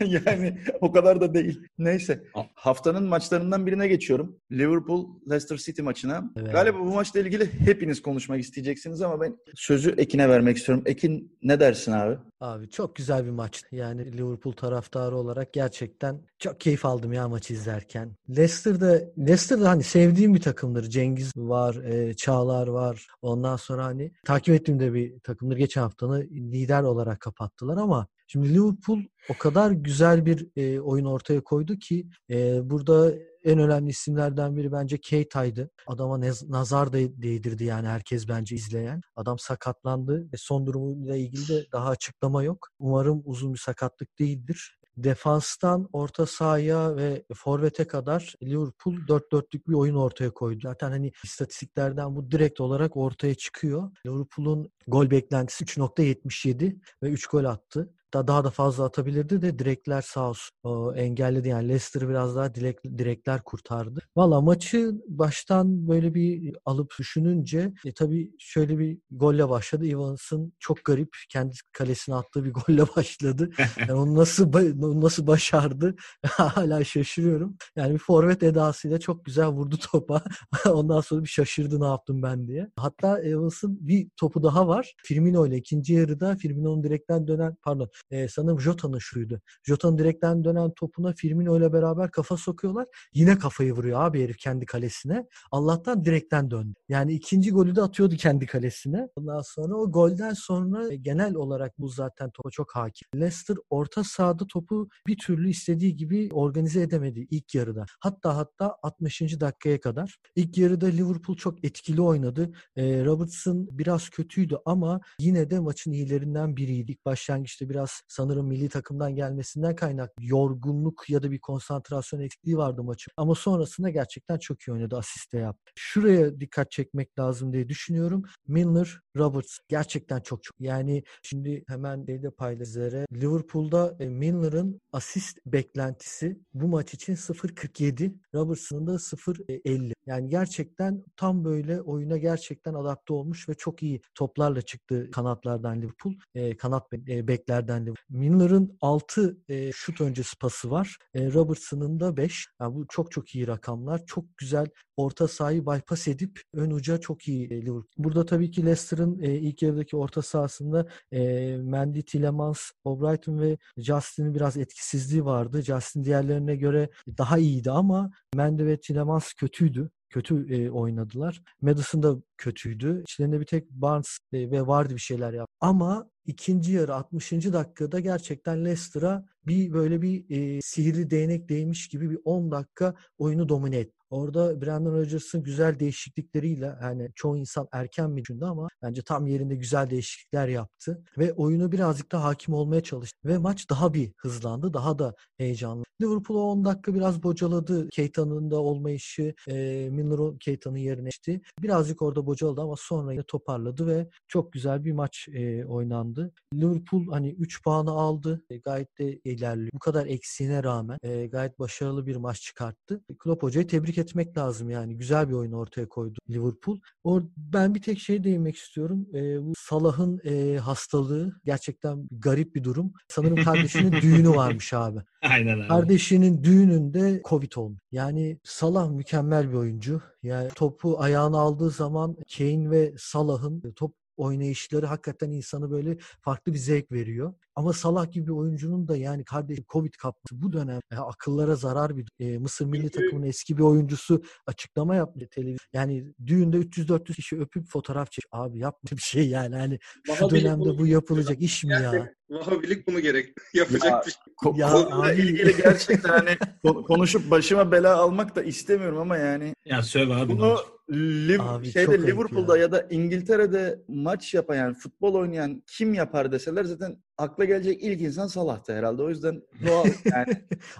yani 0.26 0.58
o 0.80 0.92
kadar 0.92 1.20
da 1.20 1.34
değil. 1.34 1.60
Neyse. 1.78 2.24
Haftanın 2.54 3.04
maçlarından 3.04 3.66
birine 3.66 3.88
geçiyorum. 3.88 4.36
Liverpool 4.52 5.08
Leicester 5.30 5.56
City 5.56 5.82
maçına. 5.82 6.30
Evet. 6.36 6.52
Galiba 6.52 6.78
bu 6.78 6.94
maçla 6.94 7.20
ilgili 7.20 7.52
hepiniz 7.52 8.02
konuşmak 8.02 8.40
isteyeceksiniz 8.40 9.02
ama 9.02 9.20
ben 9.20 9.36
sözü 9.54 9.90
Ekin'e 9.90 10.28
vermek 10.28 10.56
istiyorum. 10.56 10.84
Ekin 10.86 11.38
ne 11.42 11.60
dersin 11.60 11.92
abi? 11.92 12.18
Abi 12.40 12.70
çok 12.70 12.96
güzel 12.96 13.24
bir 13.24 13.30
maçtı. 13.30 13.76
Yani 13.76 14.18
Liverpool 14.18 14.52
taraftarı 14.52 15.16
olarak 15.16 15.52
gerçekten 15.52 16.20
çok 16.38 16.60
keyif 16.60 16.84
aldım 16.84 17.12
ya 17.12 17.28
maçı 17.28 17.54
izlerken. 17.54 18.16
Leicester'da 18.28 19.00
Leicester'da 19.18 19.70
hani 19.70 19.82
sevdiğim 19.82 20.34
bir 20.34 20.40
takımdır. 20.40 20.90
Cengiz 20.90 21.32
var, 21.36 21.74
e, 21.74 22.14
Çağlar 22.14 22.66
var. 22.66 23.06
Ondan 23.22 23.56
sonra 23.56 23.84
hani 23.84 24.12
takip 24.24 24.54
ettiğim 24.54 24.80
de 24.80 24.94
bir 24.94 25.20
takımdır. 25.20 25.56
Geçen 25.56 25.80
haftanı 25.80 26.20
lider 26.30 26.82
olarak 26.82 27.20
kapattılar 27.20 27.76
ama 27.76 28.06
şimdi 28.32 28.54
Liverpool 28.54 28.98
o 29.30 29.38
kadar 29.38 29.70
güzel 29.70 30.26
bir 30.26 30.48
e, 30.56 30.80
oyun 30.80 31.04
ortaya 31.04 31.40
koydu 31.40 31.76
ki 31.78 32.08
e, 32.30 32.70
burada 32.70 33.12
en 33.44 33.58
önemli 33.58 33.90
isimlerden 33.90 34.56
biri 34.56 34.72
bence 34.72 34.98
Keita'ydı. 34.98 35.70
Adama 35.86 36.20
nazar 36.48 36.92
da 36.92 36.98
değdirdi 36.98 37.64
yani 37.64 37.88
herkes 37.88 38.28
bence 38.28 38.56
izleyen. 38.56 39.00
Adam 39.16 39.38
sakatlandı 39.38 40.32
ve 40.32 40.36
son 40.36 40.66
durumuyla 40.66 41.16
ilgili 41.16 41.48
de 41.48 41.66
daha 41.72 41.88
açıklama 41.88 42.42
yok. 42.42 42.68
Umarım 42.78 43.22
uzun 43.24 43.54
bir 43.54 43.58
sakatlık 43.58 44.18
değildir. 44.18 44.76
Defanstan 44.96 45.88
orta 45.92 46.26
sahaya 46.26 46.96
ve 46.96 47.24
forvete 47.34 47.84
kadar 47.84 48.34
Liverpool 48.42 48.94
4-4'lük 48.94 49.68
bir 49.68 49.74
oyun 49.74 49.94
ortaya 49.94 50.30
koydu. 50.30 50.60
Zaten 50.62 50.90
hani 50.90 51.12
istatistiklerden 51.24 52.16
bu 52.16 52.30
direkt 52.30 52.60
olarak 52.60 52.96
ortaya 52.96 53.34
çıkıyor. 53.34 53.90
Liverpool'un 54.06 54.70
gol 54.86 55.10
beklentisi 55.10 55.64
3.77 55.64 56.80
ve 57.02 57.08
3 57.08 57.26
gol 57.26 57.44
attı 57.44 57.94
da 58.14 58.26
daha 58.26 58.44
da 58.44 58.50
fazla 58.50 58.84
atabilirdi 58.84 59.42
de 59.42 59.58
direkler 59.58 60.02
sağ 60.02 60.28
olsun 60.28 60.50
o, 60.62 60.94
engelledi. 60.94 61.48
Yani 61.48 61.68
Leicester 61.68 62.08
biraz 62.08 62.36
daha 62.36 62.54
direk, 62.54 62.84
direkler 62.84 63.42
kurtardı. 63.42 64.00
Valla 64.16 64.40
maçı 64.40 64.92
baştan 65.08 65.88
böyle 65.88 66.14
bir 66.14 66.56
alıp 66.64 66.94
düşününce 66.98 67.72
e, 67.84 67.92
tabii 67.92 68.32
şöyle 68.38 68.78
bir 68.78 68.98
golle 69.10 69.48
başladı. 69.48 69.86
Evans'ın 69.86 70.52
çok 70.58 70.84
garip 70.84 71.16
kendi 71.28 71.54
kalesine 71.72 72.14
attığı 72.14 72.44
bir 72.44 72.52
golle 72.66 72.84
başladı. 72.96 73.50
Yani 73.78 73.92
onu 73.92 74.14
nasıl 74.14 74.52
onu 74.54 75.00
nasıl 75.00 75.26
başardı 75.26 75.94
hala 76.26 76.84
şaşırıyorum. 76.84 77.56
Yani 77.76 77.94
bir 77.94 77.98
forvet 77.98 78.42
edasıyla 78.42 79.00
çok 79.00 79.24
güzel 79.24 79.48
vurdu 79.48 79.76
topa. 79.92 80.22
Ondan 80.66 81.00
sonra 81.00 81.22
bir 81.22 81.28
şaşırdı 81.28 81.80
ne 81.80 81.86
yaptım 81.86 82.22
ben 82.22 82.48
diye. 82.48 82.70
Hatta 82.76 83.20
Evans'ın 83.20 83.78
bir 83.88 84.08
topu 84.16 84.42
daha 84.42 84.68
var. 84.68 84.94
Firmino 85.04 85.46
ile 85.46 85.56
ikinci 85.56 85.94
yarıda 85.94 86.36
Firmino'nun 86.36 86.82
direkten 86.82 87.26
dönen 87.26 87.56
pardon 87.62 87.88
e, 88.10 88.28
sanırım 88.28 88.60
Jota'nın 88.60 88.98
şuydu. 88.98 89.40
Jota'nın 89.62 89.98
direkten 89.98 90.44
dönen 90.44 90.70
topuna 90.70 91.12
Firmino 91.12 91.58
ile 91.58 91.72
beraber 91.72 92.10
kafa 92.10 92.36
sokuyorlar. 92.36 92.86
Yine 93.14 93.38
kafayı 93.38 93.72
vuruyor 93.72 94.00
abi 94.04 94.22
herif 94.22 94.38
kendi 94.38 94.66
kalesine. 94.66 95.26
Allah'tan 95.50 96.04
direkten 96.04 96.50
döndü. 96.50 96.74
Yani 96.88 97.12
ikinci 97.12 97.50
golü 97.50 97.76
de 97.76 97.82
atıyordu 97.82 98.16
kendi 98.16 98.46
kalesine. 98.46 99.08
Ondan 99.16 99.40
sonra 99.40 99.74
o 99.74 99.92
golden 99.92 100.32
sonra 100.32 100.92
e, 100.92 100.96
genel 100.96 101.34
olarak 101.34 101.78
bu 101.78 101.88
zaten 101.88 102.30
topa 102.30 102.50
çok 102.50 102.76
hakim. 102.76 103.08
Leicester 103.14 103.56
orta 103.70 104.04
sahada 104.04 104.46
topu 104.46 104.88
bir 105.06 105.18
türlü 105.18 105.50
istediği 105.50 105.96
gibi 105.96 106.28
organize 106.32 106.82
edemedi 106.82 107.26
ilk 107.30 107.54
yarıda. 107.54 107.86
Hatta 108.00 108.36
hatta 108.36 108.76
60. 108.82 109.40
dakikaya 109.40 109.80
kadar. 109.80 110.16
İlk 110.36 110.58
yarıda 110.58 110.86
Liverpool 110.86 111.36
çok 111.36 111.64
etkili 111.64 112.00
oynadı. 112.00 112.52
E, 112.76 113.04
Robertson 113.04 113.68
biraz 113.70 114.08
kötüydü 114.08 114.58
ama 114.64 115.00
yine 115.18 115.50
de 115.50 115.58
maçın 115.58 115.92
iyilerinden 115.92 116.56
biriydi. 116.56 116.92
İlk 116.92 117.04
başlangıçta 117.04 117.68
biraz 117.68 117.89
sanırım 118.08 118.46
milli 118.46 118.68
takımdan 118.68 119.14
gelmesinden 119.14 119.76
kaynaklı 119.76 120.24
yorgunluk 120.24 121.10
ya 121.10 121.22
da 121.22 121.30
bir 121.30 121.40
konsantrasyon 121.40 122.20
eksikliği 122.20 122.56
vardı 122.56 122.82
maçın. 122.82 123.12
Ama 123.16 123.34
sonrasında 123.34 123.90
gerçekten 123.90 124.38
çok 124.38 124.60
iyi 124.62 124.72
oynadı. 124.72 124.96
Asiste 124.96 125.38
yaptı. 125.38 125.72
Şuraya 125.76 126.40
dikkat 126.40 126.70
çekmek 126.70 127.18
lazım 127.18 127.52
diye 127.52 127.68
düşünüyorum. 127.68 128.22
Milner, 128.46 129.00
Roberts 129.16 129.58
gerçekten 129.68 130.20
çok 130.20 130.42
çok. 130.42 130.60
Yani 130.60 131.02
şimdi 131.22 131.64
hemen 131.68 132.06
de 132.06 132.30
paylaşıları. 132.30 133.06
Liverpool'da 133.12 133.96
e, 134.00 134.08
Milner'ın 134.08 134.80
asist 134.92 135.38
beklentisi 135.46 136.40
bu 136.54 136.68
maç 136.68 136.94
için 136.94 137.14
0.47. 137.14 138.14
Robertson'ın 138.34 138.86
da 138.86 138.98
0.50. 138.98 139.92
Yani 140.06 140.28
gerçekten 140.28 141.04
tam 141.16 141.44
böyle 141.44 141.80
oyuna 141.80 142.16
gerçekten 142.16 142.74
adapte 142.74 143.12
olmuş 143.12 143.48
ve 143.48 143.54
çok 143.54 143.82
iyi 143.82 144.00
toplarla 144.14 144.62
çıktı 144.62 145.10
kanatlardan 145.10 145.82
Liverpool. 145.82 146.14
E, 146.34 146.56
kanat 146.56 146.92
e, 147.08 147.28
beklerden 147.28 147.79
Liverpool. 147.80 148.20
Milner'ın 148.20 148.78
6 148.80 149.38
e, 149.48 149.72
şut 149.72 150.00
öncesi 150.00 150.38
pası 150.38 150.70
var. 150.70 150.96
E, 151.14 151.32
Robertson'ın 151.32 152.00
da 152.00 152.16
5. 152.16 152.46
Yani 152.60 152.74
bu 152.74 152.86
çok 152.88 153.12
çok 153.12 153.34
iyi 153.34 153.46
rakamlar. 153.46 154.06
Çok 154.06 154.38
güzel 154.38 154.66
orta 154.96 155.28
sahayı 155.28 155.66
bypass 155.66 156.08
edip 156.08 156.40
ön 156.54 156.70
uca 156.70 156.98
çok 156.98 157.28
iyi 157.28 157.46
e, 157.46 157.50
Liverpool. 157.50 157.84
Burada 157.98 158.26
tabii 158.26 158.50
ki 158.50 158.66
Leicester'ın 158.66 159.22
e, 159.22 159.34
ilk 159.34 159.62
yarıdaki 159.62 159.96
orta 159.96 160.22
sahasında 160.22 160.86
e, 161.12 161.20
Mendy, 161.56 162.02
Tielemans, 162.02 162.60
O'Brighton 162.84 163.40
ve 163.40 163.58
Justin'in 163.76 164.34
biraz 164.34 164.56
etkisizliği 164.56 165.24
vardı. 165.24 165.62
Justin 165.62 166.04
diğerlerine 166.04 166.56
göre 166.56 166.90
daha 167.18 167.38
iyiydi 167.38 167.70
ama 167.70 168.10
Mendy 168.34 168.64
ve 168.64 168.80
Tielemans 168.80 169.32
kötüydü 169.32 169.90
kötü 170.10 170.54
e, 170.54 170.70
oynadılar. 170.70 171.42
Madison 171.60 172.02
da 172.02 172.16
kötüydü. 172.36 173.02
İçlerinde 173.02 173.40
bir 173.40 173.46
tek 173.46 173.70
Barnes 173.70 174.18
e, 174.32 174.50
ve 174.50 174.66
vardı 174.66 174.94
bir 174.94 175.00
şeyler 175.00 175.32
yaptı. 175.32 175.54
Ama 175.60 176.10
ikinci 176.30 176.72
yarı 176.72 176.94
60. 176.94 177.32
dakikada 177.32 178.00
gerçekten 178.00 178.64
Leicester'a 178.64 179.24
bir 179.46 179.72
böyle 179.72 180.02
bir 180.02 180.24
e, 180.30 180.60
sihirli 180.62 181.10
değnek 181.10 181.48
değmiş 181.48 181.88
gibi 181.88 182.10
bir 182.10 182.18
10 182.24 182.50
dakika 182.50 182.94
oyunu 183.18 183.48
domine 183.48 183.76
etti. 183.76 183.99
Orada 184.10 184.62
Brandon 184.62 184.92
Rodgers'ın 184.92 185.42
güzel 185.42 185.78
değişiklikleriyle 185.80 186.74
yani 186.82 187.10
çoğu 187.14 187.36
insan 187.36 187.68
erken 187.72 188.10
mi 188.10 188.20
düşündü 188.20 188.44
ama 188.44 188.68
bence 188.82 189.02
tam 189.02 189.26
yerinde 189.26 189.54
güzel 189.56 189.90
değişiklikler 189.90 190.48
yaptı 190.48 191.04
ve 191.18 191.32
oyunu 191.32 191.72
birazcık 191.72 192.12
da 192.12 192.24
hakim 192.24 192.54
olmaya 192.54 192.82
çalıştı 192.82 193.18
ve 193.24 193.38
maç 193.38 193.70
daha 193.70 193.94
bir 193.94 194.12
hızlandı, 194.16 194.74
daha 194.74 194.98
da 194.98 195.14
heyecanlı. 195.38 195.84
Liverpool 196.02 196.38
10 196.38 196.64
dakika 196.64 196.94
biraz 196.94 197.22
bocaladı. 197.22 197.88
Keita'nın 197.88 198.50
da 198.50 198.60
olmayışı, 198.60 199.34
e, 199.48 199.88
Miller 199.90 200.38
Keita'nın 200.38 200.76
yerine 200.76 201.04
geçti. 201.04 201.40
Birazcık 201.62 202.02
orada 202.02 202.26
bocaladı 202.26 202.60
ama 202.60 202.74
sonra 202.78 203.12
yine 203.12 203.22
toparladı 203.22 203.86
ve 203.86 204.08
çok 204.28 204.52
güzel 204.52 204.84
bir 204.84 204.92
maç 204.92 205.28
e, 205.32 205.64
oynandı. 205.64 206.32
Liverpool 206.54 207.06
hani 207.10 207.30
3 207.30 207.62
puanı 207.62 207.90
aldı. 207.90 208.44
E, 208.50 208.56
gayet 208.56 208.98
de 208.98 209.18
ilerliyor. 209.24 209.70
Bu 209.72 209.78
kadar 209.78 210.06
eksiğine 210.06 210.62
rağmen 210.62 210.98
e, 211.02 211.26
gayet 211.26 211.58
başarılı 211.58 212.06
bir 212.06 212.16
maç 212.16 212.40
çıkarttı. 212.40 213.00
Klopp 213.18 213.42
hocayı 213.42 213.66
tebrik 213.66 213.98
etmek 214.00 214.38
lazım 214.38 214.70
yani. 214.70 214.96
Güzel 214.96 215.28
bir 215.28 215.34
oyun 215.34 215.52
ortaya 215.52 215.88
koydu 215.88 216.18
Liverpool. 216.30 216.78
Or 217.04 217.22
ben 217.36 217.74
bir 217.74 217.82
tek 217.82 217.98
şey 217.98 218.24
değinmek 218.24 218.56
istiyorum. 218.56 219.06
E, 219.14 219.42
bu 219.42 219.52
Salah'ın 219.58 220.20
e, 220.24 220.58
hastalığı 220.58 221.40
gerçekten 221.44 222.08
garip 222.10 222.54
bir 222.54 222.64
durum. 222.64 222.92
Sanırım 223.08 223.44
kardeşinin 223.44 223.92
düğünü 224.02 224.30
varmış 224.30 224.72
abi. 224.72 224.98
Aynen 225.22 225.58
abi. 225.58 225.68
Kardeşinin 225.68 226.44
düğününde 226.44 227.22
Covid 227.24 227.52
olmuş. 227.56 227.80
Yani 227.92 228.38
Salah 228.44 228.90
mükemmel 228.90 229.48
bir 229.48 229.56
oyuncu. 229.56 230.02
Yani 230.22 230.48
topu 230.48 231.00
ayağına 231.00 231.38
aldığı 231.38 231.70
zaman 231.70 232.16
Kane 232.36 232.70
ve 232.70 232.94
Salah'ın 232.98 233.72
top 233.76 233.99
oynayışları 234.20 234.86
hakikaten 234.86 235.30
insanı 235.30 235.70
böyle 235.70 235.96
farklı 236.20 236.52
bir 236.52 236.58
zevk 236.58 236.92
veriyor. 236.92 237.34
Ama 237.54 237.72
Salah 237.72 238.12
gibi 238.12 238.26
bir 238.26 238.32
oyuncunun 238.32 238.88
da 238.88 238.96
yani 238.96 239.24
kardeşim 239.24 239.64
Covid 239.68 239.92
kapması 239.92 240.42
bu 240.42 240.52
dönem 240.52 240.80
e, 240.92 240.96
akıllara 240.96 241.56
zarar 241.56 241.96
bir 241.96 242.08
e, 242.18 242.38
Mısır 242.38 242.66
milli 242.66 242.90
takımının 242.90 243.26
eski 243.26 243.56
bir 243.56 243.62
oyuncusu 243.62 244.22
açıklama 244.46 244.96
yaptı 244.96 245.28
televizyon. 245.30 245.68
Yani 245.72 246.14
düğünde 246.26 246.56
300-400 246.56 247.14
kişi 247.14 247.40
öpüp 247.40 247.68
fotoğraf 247.68 248.10
çek. 248.10 248.24
Abi 248.32 248.58
yapma 248.58 248.90
bir 248.92 249.02
şey 249.02 249.28
yani. 249.28 249.56
Hani 249.56 249.78
şu 250.06 250.30
dönemde 250.30 250.78
bu 250.78 250.86
yapılacak 250.86 251.40
iş 251.40 251.64
mi 251.64 251.72
ya? 251.72 252.14
Vahabilik 252.30 252.86
bunu 252.86 253.00
gerek. 253.00 253.34
Yapacak 253.54 253.84
Ya, 253.92 254.02
bir 254.06 254.10
şey. 254.10 254.20
Ko- 254.42 254.60
Ya 254.60 254.72
abi- 254.72 255.20
ilgili 255.22 255.56
gerçekten 255.56 256.08
hani 256.08 256.36
kon- 256.64 256.82
konuşup 256.82 257.30
başıma 257.30 257.72
bela 257.72 257.96
almak 257.96 258.36
da 258.36 258.42
istemiyorum 258.42 258.98
ama 258.98 259.16
yani 259.16 259.54
Ya 259.64 259.82
söv 259.82 260.10
abi. 260.10 260.28
bunu 260.32 260.56
Liv- 260.90 261.42
Abi 261.42 261.70
şeyde 261.72 262.02
Liverpool'da 262.02 262.56
ya. 262.56 262.62
ya. 262.62 262.72
da 262.72 262.86
İngiltere'de 262.90 263.78
maç 263.88 264.34
yapan 264.34 264.54
yani 264.54 264.74
futbol 264.74 265.14
oynayan 265.14 265.62
kim 265.66 265.94
yapar 265.94 266.32
deseler 266.32 266.64
zaten 266.64 266.96
akla 267.20 267.44
gelecek 267.44 267.82
ilk 267.82 268.00
insan 268.00 268.26
Salah'tı 268.26 268.72
herhalde. 268.72 269.02
O 269.02 269.08
yüzden 269.08 269.42
doğal 269.66 269.86
yani. 270.12 270.36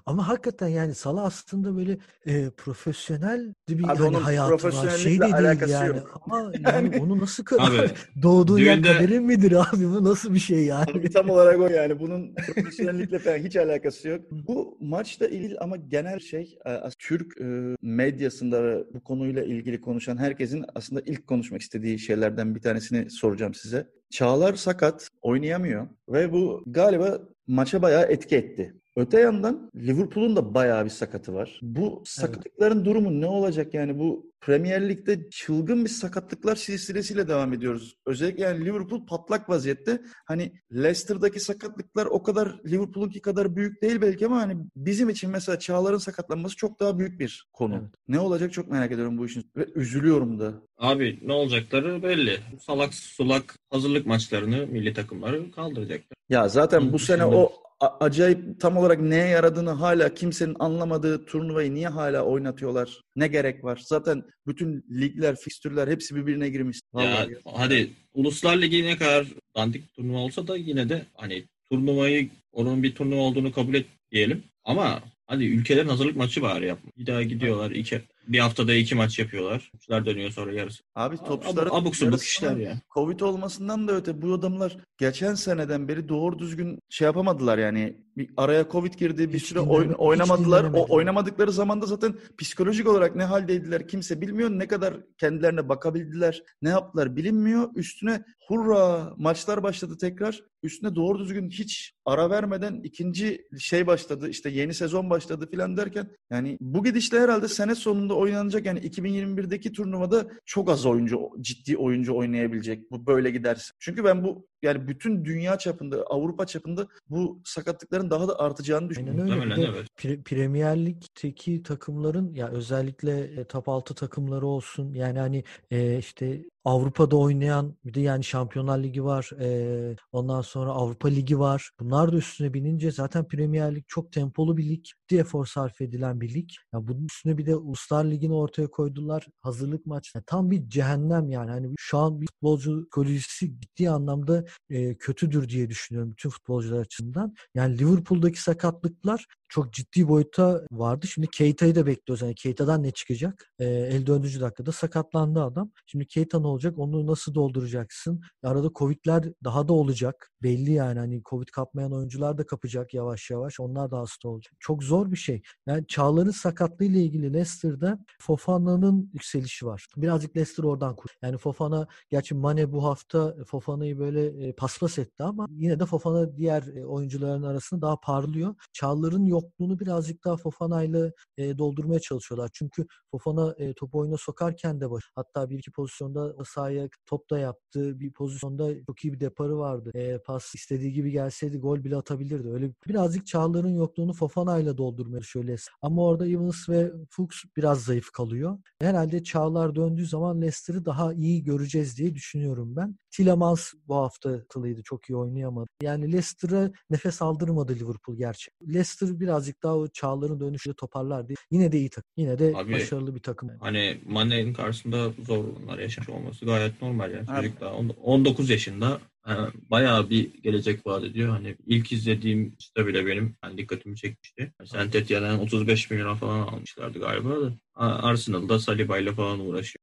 Ama 0.06 0.28
hakikaten 0.28 0.68
yani 0.68 0.94
Salah 0.94 1.24
aslında 1.24 1.76
böyle 1.76 1.98
e, 2.26 2.50
profesyonel 2.50 3.54
bir 3.68 3.74
Abi 3.78 3.86
hani 3.86 4.02
onun 4.02 4.20
hayatı 4.20 4.68
var. 4.72 4.90
Şey 4.90 5.16
de 5.16 5.20
değil 5.22 5.34
alakası 5.34 5.72
yani. 5.72 5.96
yok. 5.96 6.20
Ama 6.26 6.52
yani 6.60 6.96
onu 7.00 7.18
nasıl 7.18 7.44
Abi 7.58 7.76
doğduğun 8.22 8.58
yer 8.58 8.76
düğünde- 8.78 8.92
kaderin 8.92 9.22
midir 9.22 9.52
abi? 9.52 9.84
Bu 9.88 10.04
nasıl 10.04 10.34
bir 10.34 10.38
şey 10.38 10.64
yani? 10.64 10.90
Abi 10.90 11.10
tam 11.10 11.30
olarak 11.30 11.60
o 11.60 11.66
yani. 11.68 12.00
Bunun 12.00 12.34
profesyonellikle 12.34 13.18
falan 13.18 13.38
hiç 13.38 13.56
alakası 13.56 14.08
yok. 14.08 14.24
Bu 14.30 14.78
maçla 14.80 15.26
ilgili 15.28 15.58
ama 15.58 15.76
genel 15.76 16.18
şey 16.20 16.58
e, 16.66 16.80
Türk 16.98 17.40
e, 17.40 17.76
medyasında 17.82 18.84
bu 18.94 19.04
konuyla 19.04 19.42
ilgili 19.44 19.80
konuşan 19.80 20.16
herkesin 20.16 20.64
aslında 20.74 21.00
ilk 21.06 21.26
konuşmak 21.26 21.60
istediği 21.60 21.98
şeylerden 21.98 22.54
bir 22.54 22.60
tanesini 22.60 23.10
soracağım 23.10 23.54
size. 23.54 23.86
Çağlar 24.10 24.54
sakat, 24.54 25.08
oynayamıyor 25.22 25.88
ve 26.08 26.32
bu 26.32 26.62
galiba 26.66 27.18
maça 27.46 27.82
bayağı 27.82 28.02
etki 28.02 28.36
etti. 28.36 28.74
Öte 28.96 29.20
yandan 29.20 29.70
Liverpool'un 29.76 30.36
da 30.36 30.54
bayağı 30.54 30.84
bir 30.84 30.90
sakatı 30.90 31.34
var. 31.34 31.60
Bu 31.62 32.02
sakatlıkların 32.06 32.84
durumu 32.84 33.20
ne 33.20 33.26
olacak 33.26 33.74
yani 33.74 33.98
bu 33.98 34.29
Premier 34.40 34.88
Lig'de 34.88 35.30
çılgın 35.30 35.84
bir 35.84 35.90
sakatlıklar 35.90 36.56
silsilesiyle 36.56 37.28
devam 37.28 37.52
ediyoruz. 37.52 37.96
Özellikle 38.06 38.44
yani 38.44 38.64
Liverpool 38.64 39.06
patlak 39.06 39.48
vaziyette. 39.48 40.02
Hani 40.24 40.52
Leicester'daki 40.72 41.40
sakatlıklar 41.40 42.06
o 42.06 42.22
kadar 42.22 42.60
Liverpool'unki 42.66 43.20
kadar 43.20 43.56
büyük 43.56 43.82
değil 43.82 44.00
belki 44.00 44.26
ama 44.26 44.36
hani 44.36 44.56
bizim 44.76 45.08
için 45.08 45.30
mesela 45.30 45.58
Çağlar'ın 45.58 45.98
sakatlanması 45.98 46.56
çok 46.56 46.80
daha 46.80 46.98
büyük 46.98 47.20
bir 47.20 47.46
konu. 47.52 47.74
Evet. 47.74 47.90
Ne 48.08 48.20
olacak 48.20 48.52
çok 48.52 48.70
merak 48.70 48.92
ediyorum 48.92 49.18
bu 49.18 49.26
işin. 49.26 49.50
Ve 49.56 49.66
üzülüyorum 49.74 50.40
da. 50.40 50.54
Abi 50.78 51.18
ne 51.22 51.32
olacakları 51.32 52.02
belli. 52.02 52.40
Salak 52.60 52.94
sulak 52.94 53.56
hazırlık 53.70 54.06
maçlarını 54.06 54.66
milli 54.66 54.94
takımları 54.94 55.50
kaldıracaklar. 55.50 56.16
Ya 56.28 56.48
zaten 56.48 56.92
bu 56.92 56.98
sene 56.98 57.24
o 57.24 57.52
acayip 57.80 58.60
tam 58.60 58.76
olarak 58.76 59.00
neye 59.00 59.26
yaradığını 59.26 59.70
hala 59.70 60.14
kimsenin 60.14 60.56
anlamadığı 60.58 61.26
turnuvayı 61.26 61.74
niye 61.74 61.88
hala 61.88 62.22
oynatıyorlar? 62.22 63.00
Ne 63.16 63.28
gerek 63.28 63.64
var? 63.64 63.82
Zaten 63.86 64.22
bütün 64.46 64.84
ligler, 64.90 65.36
fikstürler 65.36 65.88
hepsi 65.88 66.16
birbirine 66.16 66.48
girmiş. 66.48 66.80
Ya 66.94 67.00
Vallahi. 67.00 67.36
hadi 67.56 67.90
Uluslar 68.14 68.62
Ligi 68.62 68.84
ne 68.84 68.96
kadar 68.96 69.26
dandik 69.56 69.94
turnuva 69.94 70.18
olsa 70.18 70.48
da 70.48 70.56
yine 70.56 70.88
de 70.88 71.06
hani 71.14 71.44
turnuvayı 71.70 72.28
onun 72.52 72.82
bir 72.82 72.94
turnuva 72.94 73.20
olduğunu 73.20 73.52
kabul 73.52 73.74
et 73.74 73.86
diyelim. 74.12 74.42
Ama 74.64 75.02
hadi 75.26 75.44
ülkelerin 75.44 75.88
hazırlık 75.88 76.16
maçı 76.16 76.42
var 76.42 76.62
yapma. 76.62 76.90
Bir 76.98 77.06
daha 77.06 77.22
gidiyorlar 77.22 77.70
iki 77.70 78.00
bir 78.30 78.38
haftada 78.38 78.74
iki 78.74 78.94
maç 78.94 79.18
yapıyorlar. 79.18 79.70
Maçlar 79.74 80.06
dönüyor 80.06 80.30
sonra 80.30 80.52
yarısı. 80.52 80.82
Abi 80.94 81.16
topçuların 81.16 81.70
abuk 81.70 81.96
subuk 81.96 82.22
işler 82.22 82.56
ya. 82.56 82.80
Covid 82.94 83.20
olmasından 83.20 83.88
da 83.88 83.92
öte 83.96 84.22
bu 84.22 84.34
adamlar 84.34 84.76
geçen 84.98 85.34
seneden 85.34 85.88
beri 85.88 86.08
doğru 86.08 86.38
düzgün 86.38 86.78
şey 86.88 87.04
yapamadılar 87.04 87.58
yani. 87.58 87.96
Bir 88.16 88.30
araya 88.36 88.68
Covid 88.72 88.94
girdi, 88.94 89.32
bir 89.32 89.38
Hiç 89.38 89.44
süre 89.46 89.58
oyn- 89.58 89.94
oynamadılar. 89.94 90.64
O 90.74 90.86
oynamadıkları 90.88 91.52
zamanda 91.52 91.86
zaten 91.86 92.14
psikolojik 92.38 92.88
olarak 92.88 93.16
ne 93.16 93.24
haldeydiler 93.24 93.88
kimse 93.88 94.20
bilmiyor. 94.20 94.50
Ne 94.50 94.66
kadar 94.68 94.94
kendilerine 95.18 95.68
bakabildiler, 95.68 96.42
ne 96.62 96.68
yaptılar 96.68 97.16
bilinmiyor. 97.16 97.68
Üstüne 97.74 98.24
hurra 98.50 99.12
maçlar 99.16 99.62
başladı 99.62 99.96
tekrar. 100.00 100.42
Üstüne 100.62 100.94
doğru 100.94 101.18
düzgün 101.18 101.50
hiç 101.50 101.92
ara 102.04 102.30
vermeden 102.30 102.80
ikinci 102.84 103.46
şey 103.58 103.86
başladı. 103.86 104.28
işte 104.28 104.50
yeni 104.50 104.74
sezon 104.74 105.10
başladı 105.10 105.48
filan 105.50 105.76
derken 105.76 106.10
yani 106.30 106.58
bu 106.60 106.84
gidişle 106.84 107.20
herhalde 107.20 107.48
sene 107.48 107.74
sonunda 107.74 108.14
oynanacak 108.14 108.66
yani 108.66 108.80
2021'deki 108.80 109.72
turnuvada 109.72 110.28
çok 110.44 110.70
az 110.70 110.86
oyuncu 110.86 111.30
ciddi 111.40 111.76
oyuncu 111.76 112.16
oynayabilecek 112.16 112.90
bu 112.90 113.06
böyle 113.06 113.30
giderse. 113.30 113.72
Çünkü 113.78 114.04
ben 114.04 114.24
bu 114.24 114.49
yani 114.62 114.88
bütün 114.88 115.24
dünya 115.24 115.58
çapında, 115.58 116.02
Avrupa 116.02 116.46
çapında 116.46 116.88
bu 117.08 117.40
sakatlıkların 117.44 118.10
daha 118.10 118.28
da 118.28 118.38
artacağını 118.38 118.90
düşünüyorum. 118.90 119.20
Aynen 119.20 119.32
öyle. 119.32 119.42
Bir 119.42 119.48
Muhtemelen 119.48 119.74
de 119.74 119.78
evet. 119.78 119.88
Pre- 119.98 120.22
Premier 120.22 120.86
Lig'deki 120.86 121.62
takımların 121.62 122.34
ya 122.34 122.48
özellikle 122.48 123.20
e, 123.20 123.44
top 123.44 123.68
6 123.68 123.94
takımları 123.94 124.46
olsun 124.46 124.94
yani 124.94 125.18
hani 125.18 125.44
e, 125.70 125.98
işte 125.98 126.44
Avrupa'da 126.64 127.16
oynayan 127.16 127.76
bir 127.84 127.94
de 127.94 128.00
yani 128.00 128.24
Şampiyonlar 128.24 128.78
Ligi 128.82 129.04
var. 129.04 129.30
e, 129.40 129.96
ondan 130.12 130.40
sonra 130.40 130.70
Avrupa 130.70 131.08
Ligi 131.08 131.38
var. 131.38 131.70
Bunlar 131.80 132.12
da 132.12 132.16
üstüne 132.16 132.54
binince 132.54 132.90
zaten 132.90 133.28
Premier 133.28 133.74
Lig 133.74 133.84
çok 133.88 134.12
tempolu 134.12 134.56
bir 134.56 134.68
lig. 134.68 134.84
Ciddi 135.10 135.20
efor 135.20 135.46
sarf 135.46 135.80
edilen 135.80 136.20
bir 136.20 136.34
lig. 136.34 136.50
Ya 136.72 136.88
bunun 136.88 137.06
üstüne 137.06 137.38
bir 137.38 137.46
de 137.46 137.56
Uluslar 137.56 138.04
Ligi'ni 138.04 138.34
ortaya 138.34 138.66
koydular. 138.70 139.26
Hazırlık 139.40 139.86
maç. 139.86 140.14
Ya 140.14 140.22
tam 140.26 140.50
bir 140.50 140.68
cehennem 140.68 141.30
yani. 141.30 141.50
Hani 141.50 141.74
şu 141.78 141.98
an 141.98 142.20
bir 142.20 142.26
futbolcu 142.26 142.82
psikolojisi 142.82 143.60
ciddi 143.60 143.90
anlamda 143.90 144.44
e, 144.70 144.94
kötüdür 144.94 145.48
diye 145.48 145.70
düşünüyorum 145.70 146.10
bütün 146.10 146.30
futbolcular 146.30 146.80
açısından. 146.80 147.34
Yani 147.54 147.78
Liverpool'daki 147.78 148.42
sakatlıklar 148.42 149.26
çok 149.50 149.72
ciddi 149.72 150.08
boyuta 150.08 150.62
vardı. 150.72 151.06
Şimdi 151.06 151.28
Keita'yı 151.28 151.74
da 151.74 151.86
bekliyoruz. 151.86 152.22
Yani 152.22 152.34
Keita'dan 152.34 152.82
ne 152.82 152.90
çıkacak? 152.90 153.52
Ee, 153.58 153.64
54. 153.64 154.40
dakikada 154.40 154.72
sakatlandı 154.72 155.42
adam. 155.42 155.70
Şimdi 155.86 156.06
Keita 156.06 156.40
ne 156.40 156.46
olacak? 156.46 156.78
Onu 156.78 157.06
nasıl 157.06 157.34
dolduracaksın? 157.34 158.22
Arada 158.42 158.70
Covid'ler 158.74 159.24
daha 159.44 159.68
da 159.68 159.72
olacak. 159.72 160.30
Belli 160.42 160.72
yani. 160.72 160.98
Hani 160.98 161.22
Covid 161.24 161.48
kapmayan 161.48 161.92
oyuncular 161.92 162.38
da 162.38 162.46
kapacak 162.46 162.94
yavaş 162.94 163.30
yavaş. 163.30 163.60
Onlar 163.60 163.90
da 163.90 163.98
hasta 163.98 164.28
olacak. 164.28 164.52
Çok 164.60 164.82
zor 164.82 165.10
bir 165.10 165.16
şey. 165.16 165.42
Yani 165.66 165.86
Çağlar'ın 165.86 166.30
sakatlığı 166.30 166.84
ile 166.84 167.02
ilgili 167.02 167.32
Leicester'da 167.32 167.98
Fofana'nın 168.20 169.10
yükselişi 169.14 169.66
var. 169.66 169.86
Birazcık 169.96 170.36
Leicester 170.36 170.64
oradan 170.64 170.96
kur. 170.96 171.10
Yani 171.22 171.38
Fofana 171.38 171.86
gerçi 172.10 172.34
Mane 172.34 172.72
bu 172.72 172.84
hafta 172.84 173.34
Fofana'yı 173.46 173.98
böyle 173.98 174.48
e, 174.48 174.52
paspas 174.52 174.98
etti 174.98 175.22
ama 175.22 175.46
yine 175.50 175.80
de 175.80 175.86
Fofana 175.86 176.36
diğer 176.36 176.62
e, 176.76 176.86
oyuncuların 176.86 177.42
arasında 177.42 177.82
daha 177.82 178.00
parlıyor. 178.00 178.54
Çağlar'ın 178.72 179.26
yokluğunu 179.42 179.78
birazcık 179.80 180.24
daha 180.24 180.36
Fofana'yla 180.36 181.12
e, 181.36 181.58
doldurmaya 181.58 182.00
çalışıyorlar. 182.00 182.50
Çünkü 182.52 182.86
Fofana 183.10 183.54
e, 183.58 183.74
topu 183.74 183.98
oyuna 183.98 184.16
sokarken 184.16 184.80
de 184.80 184.90
var. 184.90 185.10
Hatta 185.14 185.50
bir 185.50 185.58
iki 185.58 185.70
pozisyonda 185.70 186.44
sahaya 186.44 186.88
top 187.06 187.30
da 187.30 187.38
yaptı. 187.38 188.00
Bir 188.00 188.12
pozisyonda 188.12 188.84
çok 188.86 189.04
iyi 189.04 189.12
bir 189.12 189.20
deparı 189.20 189.58
vardı. 189.58 189.90
E, 189.94 190.18
pas 190.18 190.54
istediği 190.54 190.92
gibi 190.92 191.10
gelseydi 191.10 191.58
gol 191.58 191.84
bile 191.84 191.96
atabilirdi. 191.96 192.48
Öyle 192.48 192.72
birazcık 192.88 193.26
Çağlar'ın 193.26 193.74
yokluğunu 193.74 194.12
Fofana'yla 194.12 194.78
doldurmaya 194.78 195.22
şöyle. 195.22 195.56
Ama 195.82 196.04
orada 196.04 196.28
Evans 196.28 196.68
ve 196.68 196.92
Fuchs 197.10 197.44
biraz 197.56 197.84
zayıf 197.84 198.10
kalıyor. 198.12 198.58
Herhalde 198.80 199.24
Çağlar 199.24 199.74
döndüğü 199.74 200.06
zaman 200.06 200.42
Leicester'ı 200.42 200.84
daha 200.84 201.12
iyi 201.12 201.44
göreceğiz 201.44 201.98
diye 201.98 202.14
düşünüyorum 202.14 202.76
ben. 202.76 202.96
Tielemans 203.10 203.72
bu 203.88 203.94
hafta 203.96 204.44
kılıydı. 204.48 204.82
Çok 204.82 205.10
iyi 205.10 205.16
oynayamadı. 205.16 205.66
Yani 205.82 206.12
Leicester'a 206.12 206.70
nefes 206.90 207.22
aldırmadı 207.22 207.74
Liverpool 207.74 208.16
gerçi. 208.16 208.50
Leicester 208.62 209.20
biraz 209.20 209.29
birazcık 209.30 209.62
daha 209.62 209.76
o 209.76 209.88
çağların 209.88 210.40
dönüşü 210.40 210.74
toparlar 210.74 211.28
diye. 211.28 211.36
Yine 211.50 211.72
de 211.72 211.78
iyi 211.78 211.90
takım. 211.90 212.10
Yine 212.16 212.38
de 212.38 212.52
Abi- 212.56 212.72
başarılı 212.72 213.14
bir 213.14 213.20
takım. 213.20 213.50
Hani 213.60 214.00
Mane'nin 214.06 214.52
karşısında 214.52 215.12
zorluklar 215.26 215.78
yaşamış 215.78 216.08
olması 216.08 216.44
gayet 216.44 216.82
normal 216.82 217.12
yani. 217.12 217.26
Çocuk 217.26 217.60
daha 217.60 217.74
on- 217.74 217.88
19 218.02 218.50
yaşında 218.50 219.00
e, 219.28 219.32
bayağı 219.70 220.10
bir 220.10 220.42
gelecek 220.42 220.86
vaat 220.86 221.04
ediyor. 221.04 221.28
Hani 221.28 221.56
ilk 221.66 221.92
izlediğim 221.92 222.56
işte 222.58 222.86
bile 222.86 223.06
benim 223.06 223.36
yani 223.44 223.58
dikkatimi 223.58 223.96
çekmişti. 223.96 224.52
Saint 224.64 224.94
Etienne'den 224.94 225.38
35 225.38 225.90
milyon 225.90 226.14
falan 226.14 226.40
almışlardı 226.40 226.98
galiba 226.98 227.40
da. 227.40 227.52
Arsenal'da 227.74 228.58
Saliba 228.58 228.98
ile 228.98 229.12
falan 229.12 229.40
uğraşıyor. 229.40 229.79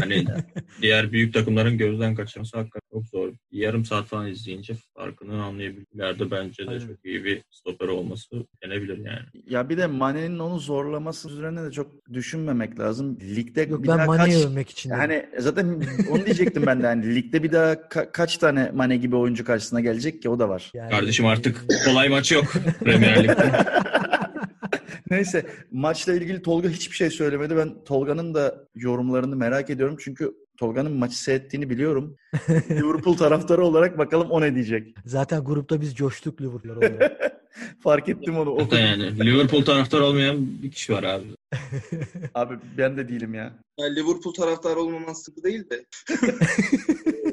Hani 0.00 0.24
diğer 0.82 1.12
büyük 1.12 1.34
takımların 1.34 1.78
gözden 1.78 2.14
kaçırması 2.14 2.56
hakikaten 2.56 2.88
çok 2.92 3.06
zor. 3.06 3.32
Yarım 3.52 3.84
saat 3.84 4.06
falan 4.06 4.26
izleyince 4.26 4.74
farkını 4.96 5.44
anlayabilirlerdi. 5.44 6.30
Bence 6.30 6.66
de 6.66 6.70
Aynen. 6.70 6.86
çok 6.86 7.04
iyi 7.04 7.24
bir 7.24 7.42
stoper 7.50 7.88
olması 7.88 8.36
denebilir 8.64 8.98
yani. 8.98 9.18
Ya 9.48 9.68
bir 9.68 9.76
de 9.76 9.86
Mane'nin 9.86 10.38
onu 10.38 10.58
zorlaması 10.58 11.28
üzerine 11.30 11.64
de 11.64 11.70
çok 11.72 12.12
düşünmemek 12.12 12.78
lazım. 12.78 13.18
Ligde 13.20 13.62
Yok 13.62 13.82
bir 13.82 13.88
ben 13.88 13.98
daha 13.98 14.06
Mane'yi 14.06 14.34
kaç... 14.42 14.46
övmek 14.50 14.70
için. 14.70 14.90
Hani 14.90 15.26
zaten 15.38 15.82
onu 16.10 16.24
diyecektim 16.26 16.66
ben 16.66 16.82
de. 16.82 16.86
Hani 16.86 17.14
ligde 17.14 17.42
bir 17.42 17.52
daha 17.52 17.72
ka- 17.72 18.12
kaç 18.12 18.38
tane 18.38 18.70
Mane 18.74 18.96
gibi 18.96 19.16
oyuncu 19.16 19.44
karşısına 19.44 19.80
gelecek 19.80 20.22
ki 20.22 20.28
o 20.28 20.38
da 20.38 20.48
var. 20.48 20.70
Yani- 20.74 20.90
Kardeşim 20.90 21.26
artık 21.26 21.64
kolay 21.84 22.08
maç 22.08 22.32
yok 22.32 22.44
Premier 22.84 23.22
Lig'de. 23.24 23.52
Neyse 25.12 25.46
maçla 25.70 26.14
ilgili 26.14 26.42
Tolga 26.42 26.68
hiçbir 26.68 26.96
şey 26.96 27.10
söylemedi. 27.10 27.56
Ben 27.56 27.84
Tolga'nın 27.84 28.34
da 28.34 28.64
yorumlarını 28.74 29.36
merak 29.36 29.70
ediyorum. 29.70 29.96
Çünkü 30.00 30.34
Tolga'nın 30.56 30.92
maçı 30.92 31.22
seyrettiğini 31.22 31.70
biliyorum. 31.70 32.16
Liverpool 32.70 33.16
taraftarı 33.16 33.64
olarak 33.64 33.98
bakalım 33.98 34.30
o 34.30 34.40
ne 34.40 34.54
diyecek. 34.54 34.94
Zaten 35.04 35.44
grupta 35.44 35.80
biz 35.80 35.94
coştuk 35.94 36.40
Liverpool 36.40 36.76
olarak. 36.76 37.32
Fark 37.82 38.08
ettim 38.08 38.38
onu. 38.38 38.62
Hatta 38.62 38.78
yani 38.78 39.26
Liverpool 39.26 39.64
taraftar 39.64 40.00
olmayan 40.00 40.62
bir 40.62 40.70
kişi 40.70 40.92
var 40.92 41.02
abi. 41.02 41.26
Abi 42.34 42.54
ben 42.78 42.96
de 42.96 43.08
değilim 43.08 43.34
ya. 43.34 43.52
Ya 43.78 43.86
Liverpool 43.86 44.34
taraftarı 44.34 44.80
olmaman 44.80 45.12
sıkı 45.12 45.42
değil 45.42 45.70
de. 45.70 45.84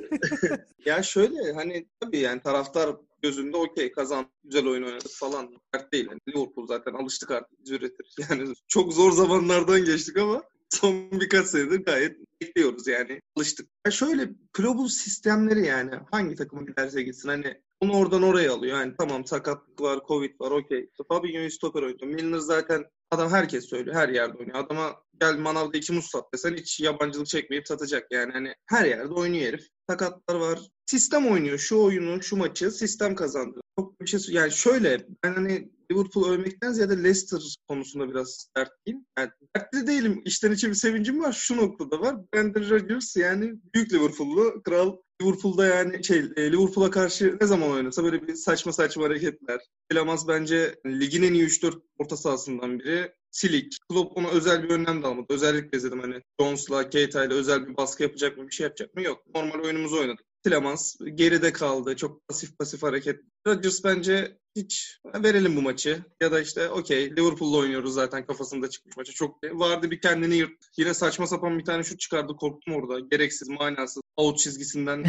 ya 0.86 1.04
şöyle 1.04 1.54
hani 1.54 1.88
tabii 2.00 2.20
yani 2.20 2.42
taraftar 2.42 2.96
gözünde 3.22 3.58
okey 3.58 3.92
kazan 3.92 4.26
güzel 4.44 4.68
oyun 4.68 4.84
oynadık 4.84 5.12
falan. 5.12 5.50
Dert 5.76 5.94
değil. 5.94 6.08
Yani 6.10 6.20
Liverpool 6.30 6.68
zaten 6.68 6.94
alıştık 6.94 7.32
artık 7.32 7.70
üretir. 7.70 8.16
Yani 8.30 8.54
çok 8.68 8.94
zor 8.94 9.12
zamanlardan 9.12 9.86
geçtik 9.86 10.18
ama 10.18 10.44
son 10.70 11.12
birkaç 11.12 11.48
senedir 11.48 11.86
gayet 11.86 12.18
bekliyoruz 12.42 12.88
yani 12.88 13.22
alıştık. 13.36 13.70
Ya 13.86 13.92
şöyle 13.92 14.30
global 14.54 14.88
sistemleri 14.88 15.66
yani 15.66 15.92
hangi 16.12 16.36
takıma 16.36 16.62
giderse 16.62 17.04
gitsin 17.04 17.30
hani 17.30 17.62
onu 17.82 17.98
oradan 17.98 18.24
oraya 18.24 18.54
alıyor. 18.54 18.80
Yani 18.80 18.94
tamam 18.98 19.26
sakatlık 19.26 19.82
var, 19.82 20.00
covid 20.08 20.40
var 20.40 20.52
okey. 20.52 20.90
Fabinho'yu 21.08 21.52
stoper 21.52 21.82
oynuyor. 21.82 22.08
Milner 22.08 22.38
zaten 22.38 22.86
adam 23.12 23.30
herkes 23.30 23.70
söylüyor. 23.70 23.96
Her 23.96 24.10
yerde 24.10 24.38
oynuyor. 24.38 24.58
Adama 24.60 24.96
gel 25.22 25.38
manavda 25.38 25.78
iki 25.78 25.94
muz 25.94 26.06
sat 26.06 26.34
desen 26.34 26.56
hiç 26.56 26.80
yabancılık 26.80 27.28
çekmeyip 27.28 27.68
satacak. 27.68 28.08
Yani 28.12 28.32
hani 28.32 28.54
her 28.66 28.86
yerde 28.86 29.14
oynuyor 29.14 29.48
herif. 29.48 29.68
Sakatlar 29.90 30.36
var. 30.36 30.60
Sistem 30.86 31.28
oynuyor. 31.28 31.58
Şu 31.58 31.82
oyunu, 31.82 32.24
şu 32.24 32.36
maçı 32.36 32.72
sistem 32.72 33.16
kazandı. 33.16 33.60
Çok 33.80 34.02
bir 34.02 34.08
şey 34.08 34.20
yani 34.30 34.52
şöyle 34.52 35.08
ben 35.24 35.34
hani 35.34 35.72
Liverpool 35.92 36.30
övmekten 36.30 36.72
ziyade 36.72 37.04
Leicester 37.04 37.58
konusunda 37.68 38.10
biraz 38.10 38.50
dertliyim. 38.58 39.06
Yani 39.18 39.30
dertli 39.56 39.88
değilim. 39.88 40.22
İçten 40.26 40.52
içe 40.52 40.70
bir 40.70 40.74
sevincim 40.74 41.22
var. 41.22 41.34
Şu 41.34 41.58
noktada 41.58 42.02
var. 42.02 42.16
Brendan 42.34 42.70
Rodgers 42.70 43.16
yani 43.16 43.54
büyük 43.74 43.94
Liverpool'lu. 43.94 44.64
Kral 44.64 44.98
Liverpool'da 45.22 45.66
yani 45.66 46.04
şey 46.04 46.20
e, 46.20 46.52
Liverpool'a 46.52 46.92
karşı 46.92 47.38
ne 47.42 47.48
zaman 47.48 47.72
oynasa 47.72 48.04
böyle 48.04 48.28
bir 48.28 48.36
saçma 48.36 48.74
saçma 48.74 49.04
hareketler. 49.06 49.60
Tilemans 49.90 50.28
bence 50.28 50.76
ligin 50.86 51.24
en 51.24 51.34
iyi 51.34 51.46
3-4 51.46 51.82
orta 51.98 52.18
sahasından 52.18 52.80
biri. 52.80 53.14
Silik. 53.32 53.78
Klopp 53.90 54.18
ona 54.18 54.28
özel 54.28 54.64
bir 54.64 54.70
önlem 54.70 55.04
de 55.04 55.08
almadı. 55.08 55.26
Özellikle 55.30 55.78
izledim 55.78 56.00
hani 56.00 56.22
Jones'la, 56.40 56.90
Keita'yla 56.90 57.36
özel 57.36 57.68
bir 57.68 57.78
baskı 57.78 58.04
yapacak 58.04 58.38
mı, 58.38 58.48
bir 58.48 58.52
şey 58.52 58.64
yapacak 58.64 58.96
mı? 58.96 59.02
Yok. 59.02 59.24
Normal 59.36 59.64
oyunumuzu 59.64 60.00
oynadık. 60.00 60.26
Tilemans 60.44 60.96
geride 61.16 61.54
kaldı. 61.54 61.96
Çok 61.96 62.28
pasif 62.28 62.58
pasif 62.58 62.84
hareket. 62.84 63.20
Rodgers 63.48 63.84
bence 63.84 64.38
hiç 64.56 65.00
verelim 65.24 65.56
bu 65.56 65.62
maçı. 65.62 66.00
Ya 66.22 66.32
da 66.32 66.42
işte 66.42 66.70
okey 66.70 67.12
Liverpool'la 67.16 67.58
oynuyoruz 67.58 67.94
zaten 67.94 68.26
kafasında 68.26 68.70
çıkmış 68.70 68.98
maçı. 68.98 69.14
Çok 69.14 69.44
vardı 69.44 69.92
bir 69.92 70.02
kendini 70.02 70.36
yırt. 70.36 70.52
Yine 70.78 70.94
saçma 70.94 71.28
sapan 71.28 71.60
bir 71.60 71.66
tane 71.66 71.84
şut 71.84 72.00
çıkardı. 72.00 72.36
Korktum 72.36 72.76
orada. 72.76 73.00
Gereksiz, 73.00 73.50
manasız. 73.50 74.02
Out 74.18 74.40
çizgisinden 74.40 75.04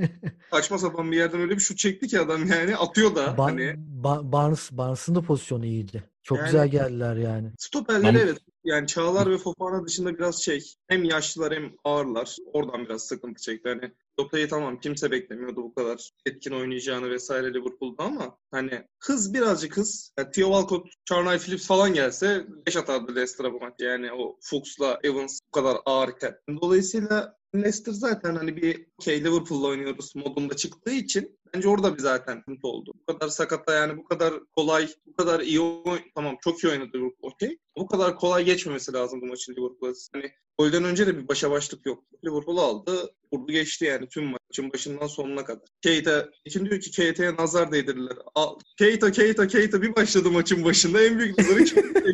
saçma 0.50 0.78
sapan 0.78 1.12
bir 1.12 1.16
yerden 1.16 1.40
öyle 1.40 1.54
bir 1.54 1.60
şut 1.60 1.78
çekti 1.78 2.06
ki 2.08 2.20
adam 2.20 2.46
yani 2.46 2.76
atıyor 2.76 3.14
da 3.14 3.24
Ba- 3.24 3.42
hani. 3.42 3.74
Ba- 4.02 4.32
Barnes, 4.32 4.72
Barnes'ın 4.72 5.14
da 5.14 5.22
pozisyonu 5.22 5.66
iyiydi. 5.66 6.04
Çok 6.24 6.38
Yani- 6.38 6.46
güzel 6.46 6.68
geldiler 6.68 7.16
yani. 7.16 7.50
Stoperleri 7.58 8.08
Ama- 8.08 8.18
evet. 8.18 8.38
Yani 8.64 8.86
Çağlar 8.86 9.30
ve 9.30 9.38
Fofana 9.38 9.86
dışında 9.86 10.14
biraz 10.18 10.42
şey 10.42 10.64
hem 10.88 11.04
yaşlılar 11.04 11.54
hem 11.54 11.72
ağırlar. 11.84 12.36
Oradan 12.52 12.84
biraz 12.84 13.02
sıkıntı 13.02 13.42
çekti. 13.42 13.68
Hani 13.68 13.92
Doplay'ı 14.18 14.48
tamam 14.48 14.80
kimse 14.80 15.10
beklemiyordu 15.10 15.56
bu 15.56 15.74
kadar 15.74 16.10
etkin 16.26 16.50
oynayacağını 16.52 17.10
vesaire 17.10 17.54
Liverpool'da 17.54 18.02
ama 18.02 18.38
hani 18.50 18.82
hız 19.02 19.34
birazcık 19.34 19.76
hız. 19.76 20.12
Yani 20.18 20.30
Theo 20.30 20.46
Walcott, 20.52 20.86
Charnay 21.04 21.38
Phillips 21.38 21.66
falan 21.66 21.94
gelse 21.94 22.46
5 22.66 22.76
atardı 22.76 23.14
Leicester'a 23.14 23.52
bu 23.52 23.60
maç. 23.60 23.74
Yani 23.78 24.12
o 24.12 24.36
Fuchs'la 24.40 24.98
Evans 25.02 25.40
bu 25.48 25.50
kadar 25.60 25.76
ağırken. 25.86 26.36
Dolayısıyla 26.62 27.36
Leicester 27.54 27.92
zaten 27.92 28.34
hani 28.36 28.56
bir 28.56 28.86
okey 29.00 29.24
Liverpool'la 29.24 29.66
oynuyoruz 29.68 30.12
modunda 30.16 30.56
çıktığı 30.56 30.92
için 30.92 31.38
bence 31.54 31.68
orada 31.68 31.94
bir 31.94 32.02
zaten 32.02 32.38
sıkıntı 32.38 32.68
oldu. 32.68 32.92
Bu 33.08 33.14
kadar 33.14 33.28
sakata 33.28 33.74
yani 33.74 33.96
bu 33.96 34.04
kadar 34.04 34.34
kolay, 34.56 34.88
bu 35.06 35.16
kadar 35.16 35.40
iyi 35.40 35.60
oyn 35.60 36.02
tamam 36.14 36.36
çok 36.44 36.64
iyi 36.64 36.72
oynadı 36.72 36.90
Liverpool 36.94 37.30
okey. 37.32 37.58
Bu 37.76 37.86
kadar 37.86 38.16
kolay 38.16 38.44
geçmemesi 38.44 38.92
lazım 38.92 39.20
bu 39.20 39.26
maçın 39.26 39.52
Liverpool'a. 39.52 39.92
Hani 40.12 40.32
golden 40.58 40.84
önce 40.84 41.06
de 41.06 41.18
bir 41.18 41.28
başa 41.28 41.50
başlık 41.50 41.86
yok. 41.86 42.04
Liverpool 42.24 42.58
aldı, 42.58 43.10
vurdu 43.32 43.52
geçti 43.52 43.84
yani 43.84 44.08
tüm 44.08 44.24
maçın 44.24 44.72
başından 44.72 45.06
sonuna 45.06 45.44
kadar. 45.44 45.68
Keita, 45.82 46.28
kim 46.48 46.70
diyor 46.70 46.80
ki 46.80 46.90
Keita'ya 46.90 47.36
nazar 47.36 47.72
değdirdiler. 47.72 48.16
Al, 48.34 48.58
Keita, 48.78 49.12
Keita, 49.12 49.46
Keita 49.46 49.82
bir 49.82 49.96
başladı 49.96 50.30
maçın 50.30 50.64
başında 50.64 51.02
en 51.02 51.18
büyük 51.18 51.38
nazarı 51.38 51.64
kim? 51.64 51.94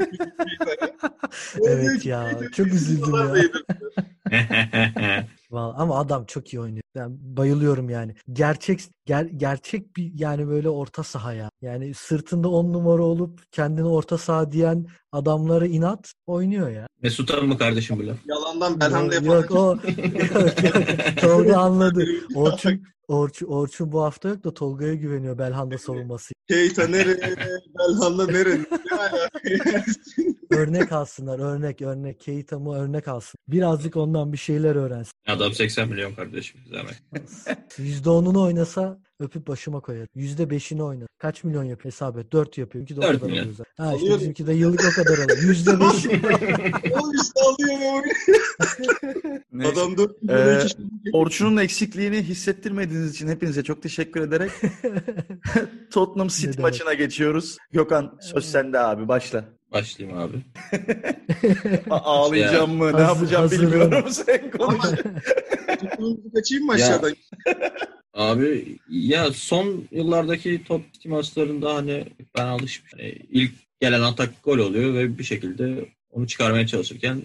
Evet 1.67 2.07
ya, 2.07 2.41
çok 2.57 2.67
üzüldüm 2.67 3.15
ya. 3.15 3.51
Vallahi 5.51 5.77
ama 5.77 5.99
adam 5.99 6.25
çok 6.27 6.55
iyi 6.55 6.61
oynuyor. 6.61 6.83
Ben 6.95 7.37
bayılıyorum 7.37 7.91
yani. 7.91 8.15
Gerçek 8.33 8.81
ger- 9.09 9.37
gerçek 9.37 9.97
bir 9.97 10.13
yani 10.15 10.49
böyle 10.49 10.69
orta 10.69 11.03
saha 11.03 11.33
ya. 11.33 11.51
Yani 11.63 11.95
sırtında 11.95 12.49
on 12.49 12.73
numara 12.73 13.03
olup 13.03 13.53
kendini 13.53 13.87
orta 13.87 14.19
saha 14.19 14.53
diyen 14.53 14.87
adamlara 15.13 15.67
inat 15.67 16.13
oynuyor 16.27 16.71
ya. 16.71 16.87
Mesut'a 17.03 17.41
mı 17.41 17.59
kardeşim 17.59 17.99
bu 17.99 18.07
laf? 18.07 18.17
Yalandan 18.27 18.81
Belhanda 18.81 19.15
Yok, 19.15 19.25
yapan 19.25 19.37
yok 19.37 19.51
o 19.51 19.57
yok, 19.57 20.65
yok. 20.65 20.85
Tolga 21.21 21.57
anladı. 21.57 22.05
Orçun, 22.35 22.83
Orçun, 23.09 23.47
Orçun 23.47 23.93
bu 23.93 24.03
hafta 24.03 24.29
yok 24.29 24.45
da 24.45 24.55
Tolga'ya 24.55 24.95
güveniyor 24.95 25.39
Belhanda 25.39 25.79
savunması. 25.79 26.35
Keita 26.49 26.87
nereye? 26.89 27.37
Belhanda 27.79 28.27
nereye? 28.27 28.61
Örnek 30.51 30.93
alsınlar 30.93 31.39
örnek 31.39 31.83
örnek. 31.83 32.21
Keita 32.21 32.59
mı 32.59 32.77
örnek 32.77 33.09
alsın. 33.09 33.39
Birazcık 33.49 33.97
ondan 33.97 34.33
bir 34.33 34.39
şeyler 34.39 34.77
öğrensin. 34.77 35.13
Adam 35.29 35.53
80 35.53 35.89
milyon 35.89 36.15
kardeşim. 36.15 36.61
Zahmet. 36.81 37.03
%10'unu 37.79 38.39
oynasa 38.45 38.99
öpüp 39.21 39.47
başıma 39.49 39.81
koyar. 39.81 40.07
%5'ini 40.17 40.83
oynar. 40.83 41.09
Kaç 41.19 41.45
milyon 41.45 41.65
yapıyor 41.65 41.93
hesap 41.93 42.19
et. 42.19 42.33
4 42.33 42.59
yapıyor. 42.59 42.85
Bizimki 42.87 43.03
de 43.03 43.07
o 43.07 43.13
Dört 43.13 43.21
kadar 43.21 43.31
milyon. 43.31 43.43
alıyor 43.43 43.55
zaten. 43.57 43.85
Ha 43.85 43.95
işte 43.97 44.19
bizimki 44.19 44.47
de 44.47 44.53
yıllık 44.53 44.81
o 44.93 45.03
kadar 45.03 45.15
alıyor. 45.19 45.39
%5. 45.39 45.83
O 47.01 47.13
işte 47.23 47.41
alıyor? 47.47 48.05
Neyse. 49.53 49.73
Adam 49.73 49.99
da 49.99 50.03
Ee, 50.33 50.67
Orçun'un 51.13 51.57
eksikliğini 51.57 52.23
hissettirmediğiniz 52.23 53.11
için 53.15 53.29
hepinize 53.29 53.63
çok 53.63 53.83
teşekkür 53.83 54.21
ederek 54.21 54.51
Tottenham 55.91 56.29
City 56.29 56.45
demek. 56.47 56.59
maçına 56.59 56.95
geçiyoruz. 56.95 57.57
Gökhan 57.73 58.19
söz 58.21 58.45
sende 58.45 58.79
abi 58.79 59.09
başla. 59.09 59.45
Başlayayım 59.73 60.19
abi. 60.19 60.37
Ağlayacağım 61.91 62.77
mı? 62.77 62.97
Ne 62.97 63.01
yapacağım 63.01 63.51
bilmiyorum. 63.51 64.11
Sen 64.11 64.51
konuş. 64.51 64.85
kaçayım 66.35 66.67
mı 66.67 66.73
aşağıdan? 66.73 67.15
Abi 68.15 68.79
ya 68.89 69.33
son 69.33 69.85
yıllardaki 69.91 70.65
top 70.65 70.93
City 70.93 71.09
maçlarında 71.09 71.75
hani 71.75 72.05
ben 72.37 72.47
alışmış. 72.47 72.93
Hani 72.93 73.19
ilk 73.31 73.53
gelen 73.81 74.01
atak 74.01 74.45
gol 74.45 74.59
oluyor 74.59 74.95
ve 74.95 75.19
bir 75.19 75.25
şekilde 75.25 75.85
onu 76.11 76.27
çıkarmaya 76.27 76.67
çalışırken 76.67 77.23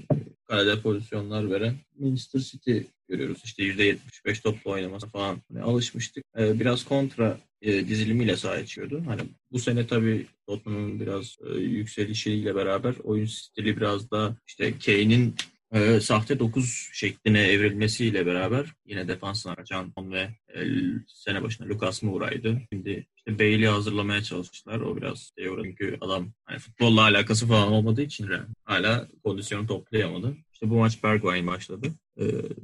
kalede 0.47 0.81
pozisyonlar 0.81 1.51
veren 1.51 1.75
Manchester 1.99 2.39
City 2.39 2.77
görüyoruz. 3.07 3.41
İşte 3.43 3.63
%75 3.63 4.43
topla 4.43 4.71
oynaması 4.71 5.07
falan 5.07 5.37
hani 5.51 5.61
alışmıştık. 5.61 6.23
Ee, 6.37 6.59
biraz 6.59 6.85
kontra 6.85 7.37
e, 7.65 7.87
dizilimiyle 7.87 8.37
sahaya 8.37 8.65
çıkıyordu. 8.65 9.03
Hani 9.07 9.21
bu 9.51 9.59
sene 9.59 9.87
tabii 9.87 10.25
Tottenham'ın 10.47 10.99
biraz 10.99 11.37
e, 11.49 11.59
yükselişiyle 11.59 12.55
beraber 12.55 12.95
oyun 13.03 13.25
stili 13.25 13.77
biraz 13.77 14.11
da 14.11 14.35
işte 14.47 14.73
Kane'in 14.85 15.35
e, 15.71 15.99
sahte 15.99 16.39
9 16.39 16.89
şekline 16.93 17.41
evrilmesiyle 17.47 18.25
beraber 18.25 18.73
yine 18.85 19.07
defansına 19.07 19.55
Can 19.65 19.93
ve 19.97 20.29
e, 20.55 20.61
sene 21.07 21.43
başına 21.43 21.67
Lucas 21.67 22.03
Moura'ydı. 22.03 22.61
Şimdi 22.73 23.07
işte 23.17 23.39
Bailey'i 23.39 23.67
hazırlamaya 23.67 24.23
çalıştılar. 24.23 24.79
O 24.79 24.97
biraz 24.97 25.31
şey. 25.37 25.47
Çünkü 25.63 25.97
adam 26.01 26.31
hani 26.45 26.59
futbolla 26.59 27.01
alakası 27.01 27.47
falan 27.47 27.71
olmadığı 27.71 28.01
için 28.01 28.29
hala 28.63 29.07
kondisyonu 29.23 29.67
toplayamadı. 29.67 30.37
İşte 30.53 30.69
bu 30.69 30.75
maç 30.75 31.03
Bergwijn 31.03 31.47
başladı. 31.47 31.87
E, 32.17 32.23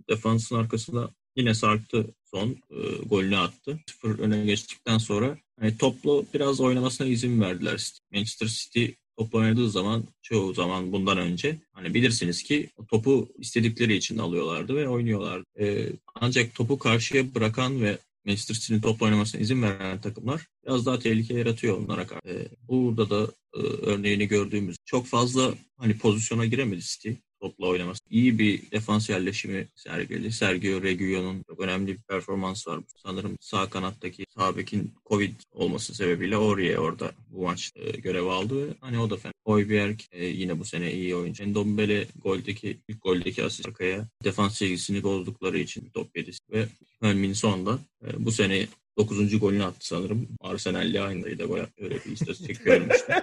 defansın 0.10 0.56
arkasında 0.56 1.10
yine 1.36 1.54
sarktı 1.54 2.06
son 2.34 2.50
e, 2.50 3.06
golünü 3.06 3.38
attı. 3.38 3.80
Sıfır 3.88 4.20
öne 4.20 4.46
geçtikten 4.46 4.98
sonra 4.98 5.38
hani 5.60 5.78
toplu 5.78 6.26
biraz 6.34 6.62
oynamasına 6.62 7.08
izin 7.08 7.42
verdiler. 7.42 7.92
Manchester 8.14 8.48
City 8.48 8.86
top 9.18 9.36
oynadığı 9.36 9.70
zaman 9.70 10.04
çoğu 10.22 10.54
zaman 10.54 10.92
bundan 10.92 11.18
önce 11.18 11.58
hani 11.74 11.94
bilirsiniz 11.94 12.44
ki 12.44 12.70
topu 12.90 13.30
istedikleri 13.38 13.96
için 13.96 14.18
alıyorlardı 14.18 14.76
ve 14.76 14.88
oynuyorlardı. 14.88 15.46
Ee, 15.60 15.90
ancak 16.16 16.56
topu 16.56 16.80
karşıya 16.80 17.36
bırakan 17.36 17.82
ve 17.82 17.98
Manchester 18.26 18.56
City'nin 18.56 18.82
top 18.82 19.02
oynamasına 19.02 19.42
izin 19.42 19.62
veren 19.62 20.02
takımlar 20.02 20.48
biraz 20.66 20.86
daha 20.86 21.00
tehlike 21.00 21.34
yaratıyor 21.34 21.78
onlara 21.78 22.08
karşı. 22.08 22.28
Ee, 22.28 22.48
burada 22.68 23.10
da 23.10 23.32
e, 23.56 23.60
örneğini 23.62 24.28
gördüğümüz 24.28 24.78
çok 24.86 25.08
fazla 25.08 25.54
hani 25.78 25.98
pozisyona 25.98 26.46
giremedi 26.46 26.82
City 26.82 27.12
topla 27.42 27.68
oynaması. 27.68 28.02
İyi 28.10 28.40
bir 28.40 28.72
defans 28.72 29.10
yerleşimi 29.10 29.68
sergiledi. 29.76 30.32
Sergio 30.32 30.84
Reguilon'un 30.84 31.44
çok 31.50 31.60
önemli 31.60 31.88
bir 31.88 32.02
performans 32.02 32.68
var. 32.68 32.80
Sanırım 33.04 33.38
sağ 33.40 33.70
kanattaki 33.70 34.26
sağ 34.38 34.58
bekin 34.58 34.94
Covid 35.06 35.34
olması 35.54 35.96
sebebiyle 35.96 36.36
Aurier 36.36 36.78
orada 36.78 37.12
bu 37.30 37.44
maç 37.44 37.72
e, 37.76 37.92
görev 37.92 38.26
aldı 38.26 38.76
hani 38.82 39.00
o 39.00 39.10
da 39.10 39.18
fena. 39.18 39.34
Højbjerg 39.48 40.00
e, 40.12 40.26
yine 40.26 40.60
bu 40.60 40.66
sene 40.66 40.94
iyi 40.94 41.16
oyuncu. 41.16 41.52
Ndombele 41.52 42.08
goldeki 42.24 42.78
ilk 42.88 43.04
goldeki 43.04 43.44
asist 43.44 43.68
arkaya 43.68 44.08
defans 44.24 44.58
çizgisini 44.58 45.04
bozdukları 45.04 45.60
için 45.60 45.90
top 45.94 46.18
yedi 46.18 46.32
ve 46.52 46.68
Hönmin 47.02 47.34
son 47.34 47.66
da 47.66 47.80
e, 48.06 48.26
bu 48.26 48.32
sene 48.32 48.68
9. 48.98 49.40
golünü 49.40 49.64
attı 49.64 49.88
sanırım. 49.88 50.28
Arsenal'le 50.42 51.02
aynı 51.02 51.40
da 51.40 51.44
gol 51.44 51.60
attı. 51.60 51.74
Öyle 51.80 51.96
bir 51.96 52.12
istatistik 52.12 52.66
görmüştüm. 52.66 53.16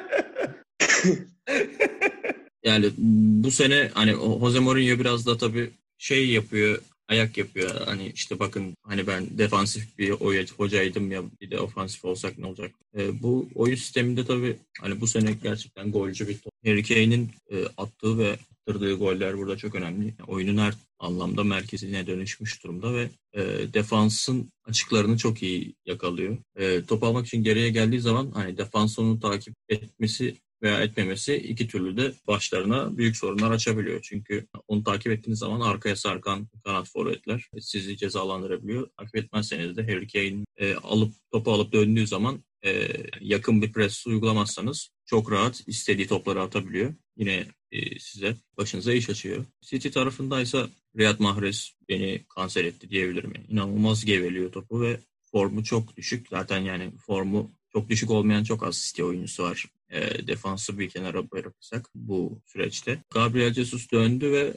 Yani 2.68 2.90
bu 3.42 3.50
sene 3.50 3.90
hani 3.94 4.12
Jose 4.12 4.58
Mourinho 4.58 4.98
biraz 4.98 5.26
da 5.26 5.36
tabii 5.38 5.70
şey 5.98 6.28
yapıyor, 6.28 6.78
ayak 7.08 7.38
yapıyor. 7.38 7.70
Hani 7.86 8.12
işte 8.14 8.38
bakın 8.38 8.76
hani 8.82 9.06
ben 9.06 9.38
defansif 9.38 9.98
bir 9.98 10.10
hocaydım 10.58 11.12
ya 11.12 11.22
bir 11.40 11.50
de 11.50 11.60
ofansif 11.60 12.04
olsak 12.04 12.38
ne 12.38 12.46
olacak? 12.46 12.70
E, 12.96 13.22
bu 13.22 13.48
oyun 13.54 13.74
sisteminde 13.74 14.24
tabii 14.24 14.56
hani 14.80 15.00
bu 15.00 15.06
sene 15.06 15.32
gerçekten 15.42 15.92
golcü 15.92 16.28
bir 16.28 16.38
top. 16.38 16.52
Harry 16.64 16.82
Kane'in 16.82 17.30
e, 17.50 17.64
attığı 17.76 18.18
ve 18.18 18.36
attırdığı 18.68 18.94
goller 18.94 19.38
burada 19.38 19.56
çok 19.56 19.74
önemli. 19.74 20.04
Yani 20.04 20.30
oyunun 20.30 20.58
her 20.58 20.74
anlamda 20.98 21.44
merkezine 21.44 22.06
dönüşmüş 22.06 22.64
durumda 22.64 22.94
ve 22.94 23.08
e, 23.32 23.42
defansın 23.72 24.52
açıklarını 24.64 25.16
çok 25.16 25.42
iyi 25.42 25.74
yakalıyor. 25.86 26.36
E, 26.56 26.84
top 26.84 27.02
almak 27.02 27.26
için 27.26 27.42
geriye 27.42 27.70
geldiği 27.70 28.00
zaman 28.00 28.30
hani 28.34 28.58
defans 28.58 28.98
onu 28.98 29.20
takip 29.20 29.54
etmesi 29.68 30.34
veya 30.62 30.82
etmemesi 30.82 31.36
iki 31.36 31.68
türlü 31.68 31.96
de 31.96 32.12
başlarına 32.26 32.98
büyük 32.98 33.16
sorunlar 33.16 33.50
açabiliyor. 33.50 34.00
Çünkü 34.02 34.46
onu 34.68 34.84
takip 34.84 35.12
ettiğiniz 35.12 35.38
zaman 35.38 35.60
arkaya 35.60 35.96
sarkan 35.96 36.48
kanat 36.64 36.88
forvetler 36.88 37.48
sizi 37.60 37.96
cezalandırabiliyor. 37.96 38.88
Takip 38.98 39.16
etmezseniz 39.16 39.76
de 39.76 39.82
Harry 39.82 40.06
Kane 40.06 40.44
e, 40.56 40.74
alıp 40.74 41.14
topu 41.32 41.52
alıp 41.52 41.72
döndüğü 41.72 42.06
zaman 42.06 42.44
e, 42.64 42.88
yakın 43.20 43.62
bir 43.62 43.72
pres 43.72 44.06
uygulamazsanız 44.06 44.90
çok 45.06 45.32
rahat 45.32 45.62
istediği 45.66 46.06
topları 46.06 46.42
atabiliyor. 46.42 46.94
Yine 47.16 47.46
e, 47.72 47.98
size 47.98 48.36
başınıza 48.56 48.92
iş 48.92 49.10
açıyor. 49.10 49.44
City 49.62 49.88
tarafındaysa 49.88 50.68
Riyad 50.98 51.20
Mahrez 51.20 51.72
beni 51.88 52.24
kanser 52.28 52.64
etti 52.64 52.90
diyebilirim. 52.90 53.32
Yani 53.36 53.46
inanılmaz 53.48 54.04
geveliyor 54.04 54.52
topu 54.52 54.80
ve 54.82 55.00
formu 55.32 55.64
çok 55.64 55.96
düşük. 55.96 56.28
Zaten 56.28 56.60
yani 56.60 56.92
formu 57.06 57.50
çok 57.78 57.88
düşük 57.88 58.10
olmayan 58.10 58.44
çok 58.44 58.62
az 58.62 58.76
City 58.76 59.02
oyuncusu 59.02 59.42
var 59.42 59.64
e, 59.90 60.26
defansı 60.26 60.78
bir 60.78 60.88
kenara 60.88 61.30
bırakırsak 61.30 61.90
bu 61.94 62.40
süreçte. 62.46 63.02
Gabriel 63.10 63.54
Jesus 63.54 63.92
döndü 63.92 64.32
ve 64.32 64.52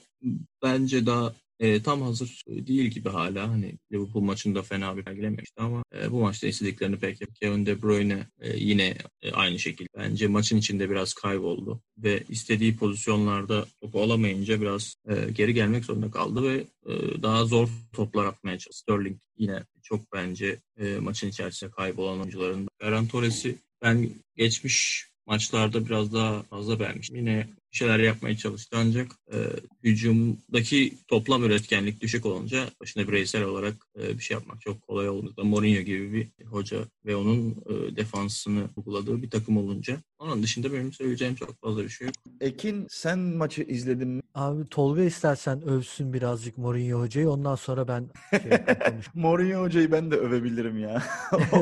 bence 0.63 1.05
daha 1.05 1.34
e, 1.62 1.84
tam 1.84 2.02
hazır 2.02 2.43
değil 2.47 2.89
gibi 2.89 3.10
hala. 3.10 3.50
Hani 3.50 3.74
Liverpool 3.91 4.24
maçında 4.24 4.62
fena 4.62 4.97
bir 4.97 5.04
sergilememişti 5.04 5.62
ama 5.62 5.84
e, 5.95 6.12
bu 6.12 6.19
maçta 6.19 6.47
istediklerini 6.47 6.97
pek. 7.00 7.19
Kevin 7.41 7.65
De 7.65 7.82
Bruyne 7.82 8.28
e, 8.39 8.58
yine 8.58 8.95
e, 9.21 9.32
aynı 9.32 9.60
şekilde. 9.60 9.89
Bence 9.97 10.28
maçın 10.28 10.58
içinde 10.58 10.89
biraz 10.89 11.13
kayboldu 11.13 11.82
ve 11.97 12.24
istediği 12.30 12.78
pozisyonlarda 12.78 13.65
topu 13.82 14.02
alamayınca 14.02 14.62
biraz 14.62 14.95
e, 15.10 15.32
geri 15.32 15.54
gelmek 15.54 15.86
zorunda 15.86 16.12
kaldı 16.12 16.43
ve 16.43 16.63
e, 16.86 17.21
daha 17.21 17.45
zor 17.45 17.69
toplar 17.93 18.26
atmaya 18.26 18.60
çalıştı. 18.60 18.82
Sterling 18.82 19.17
yine 19.38 19.63
çok 19.84 20.13
bence 20.13 20.60
e, 20.80 20.95
maçın 20.95 21.30
içerisinde 21.30 21.71
kaybolan 21.71 22.19
oyuncuların. 22.19 22.67
Ferran 22.80 23.08
Torres'i 23.08 23.56
ben 23.82 24.10
geçmiş 24.36 25.08
maçlarda 25.28 25.86
biraz 25.86 26.13
daha 26.13 26.43
fazla 26.43 26.80
beğenmiştim. 26.80 27.17
Yine 27.17 27.47
bir 27.71 27.77
şeyler 27.77 27.99
yapmaya 27.99 28.38
çalıştı 28.38 28.77
ancak 28.79 29.12
e, 29.34 29.38
hücumdaki 29.84 30.97
toplam 31.07 31.43
üretkenlik 31.43 32.01
düşük 32.01 32.25
olunca 32.25 32.69
başına 32.81 33.07
bireysel 33.07 33.43
olarak 33.43 33.88
e, 33.99 34.17
bir 34.17 34.23
şey 34.23 34.36
yapmak 34.36 34.62
çok 34.62 34.81
kolay 34.81 35.10
oldu. 35.10 35.34
Mourinho 35.43 35.81
gibi 35.81 36.13
bir 36.13 36.45
hoca 36.45 36.86
ve 37.05 37.15
onun 37.15 37.51
e, 37.51 37.95
defansını 37.95 38.69
uyguladığı 38.75 39.21
bir 39.21 39.29
takım 39.29 39.57
olunca 39.57 40.01
onun 40.21 40.43
dışında 40.43 40.73
benim 40.73 40.93
söyleyeceğim 40.93 41.36
çok 41.36 41.62
fazla 41.62 41.84
bir 41.84 41.89
şey 41.89 42.07
yok. 42.07 42.15
Ekin 42.41 42.88
sen 42.89 43.19
maçı 43.19 43.62
izledin 43.62 44.07
mi? 44.07 44.21
Abi 44.36 44.69
Tolga 44.69 45.03
istersen 45.03 45.62
övsün 45.62 46.13
birazcık 46.13 46.57
Mourinho 46.57 46.99
hocayı 46.99 47.29
ondan 47.29 47.55
sonra 47.55 47.88
ben 47.88 48.10
şey 48.41 48.51
Mourinho 49.13 49.62
hocayı 49.62 49.91
ben 49.91 50.12
de 50.12 50.15
övebilirim 50.15 50.79
ya. 50.79 51.03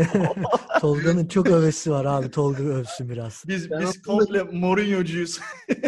Tolga'nın 0.81 1.27
çok 1.27 1.47
övesi 1.47 1.91
var 1.91 2.05
abi. 2.05 2.31
Tolga 2.31 2.63
övsün 2.63 3.09
biraz. 3.09 3.43
Biz 3.47 3.71
biz 3.71 4.01
komple 4.01 4.43
Mourinho'cuyuz. 4.43 5.39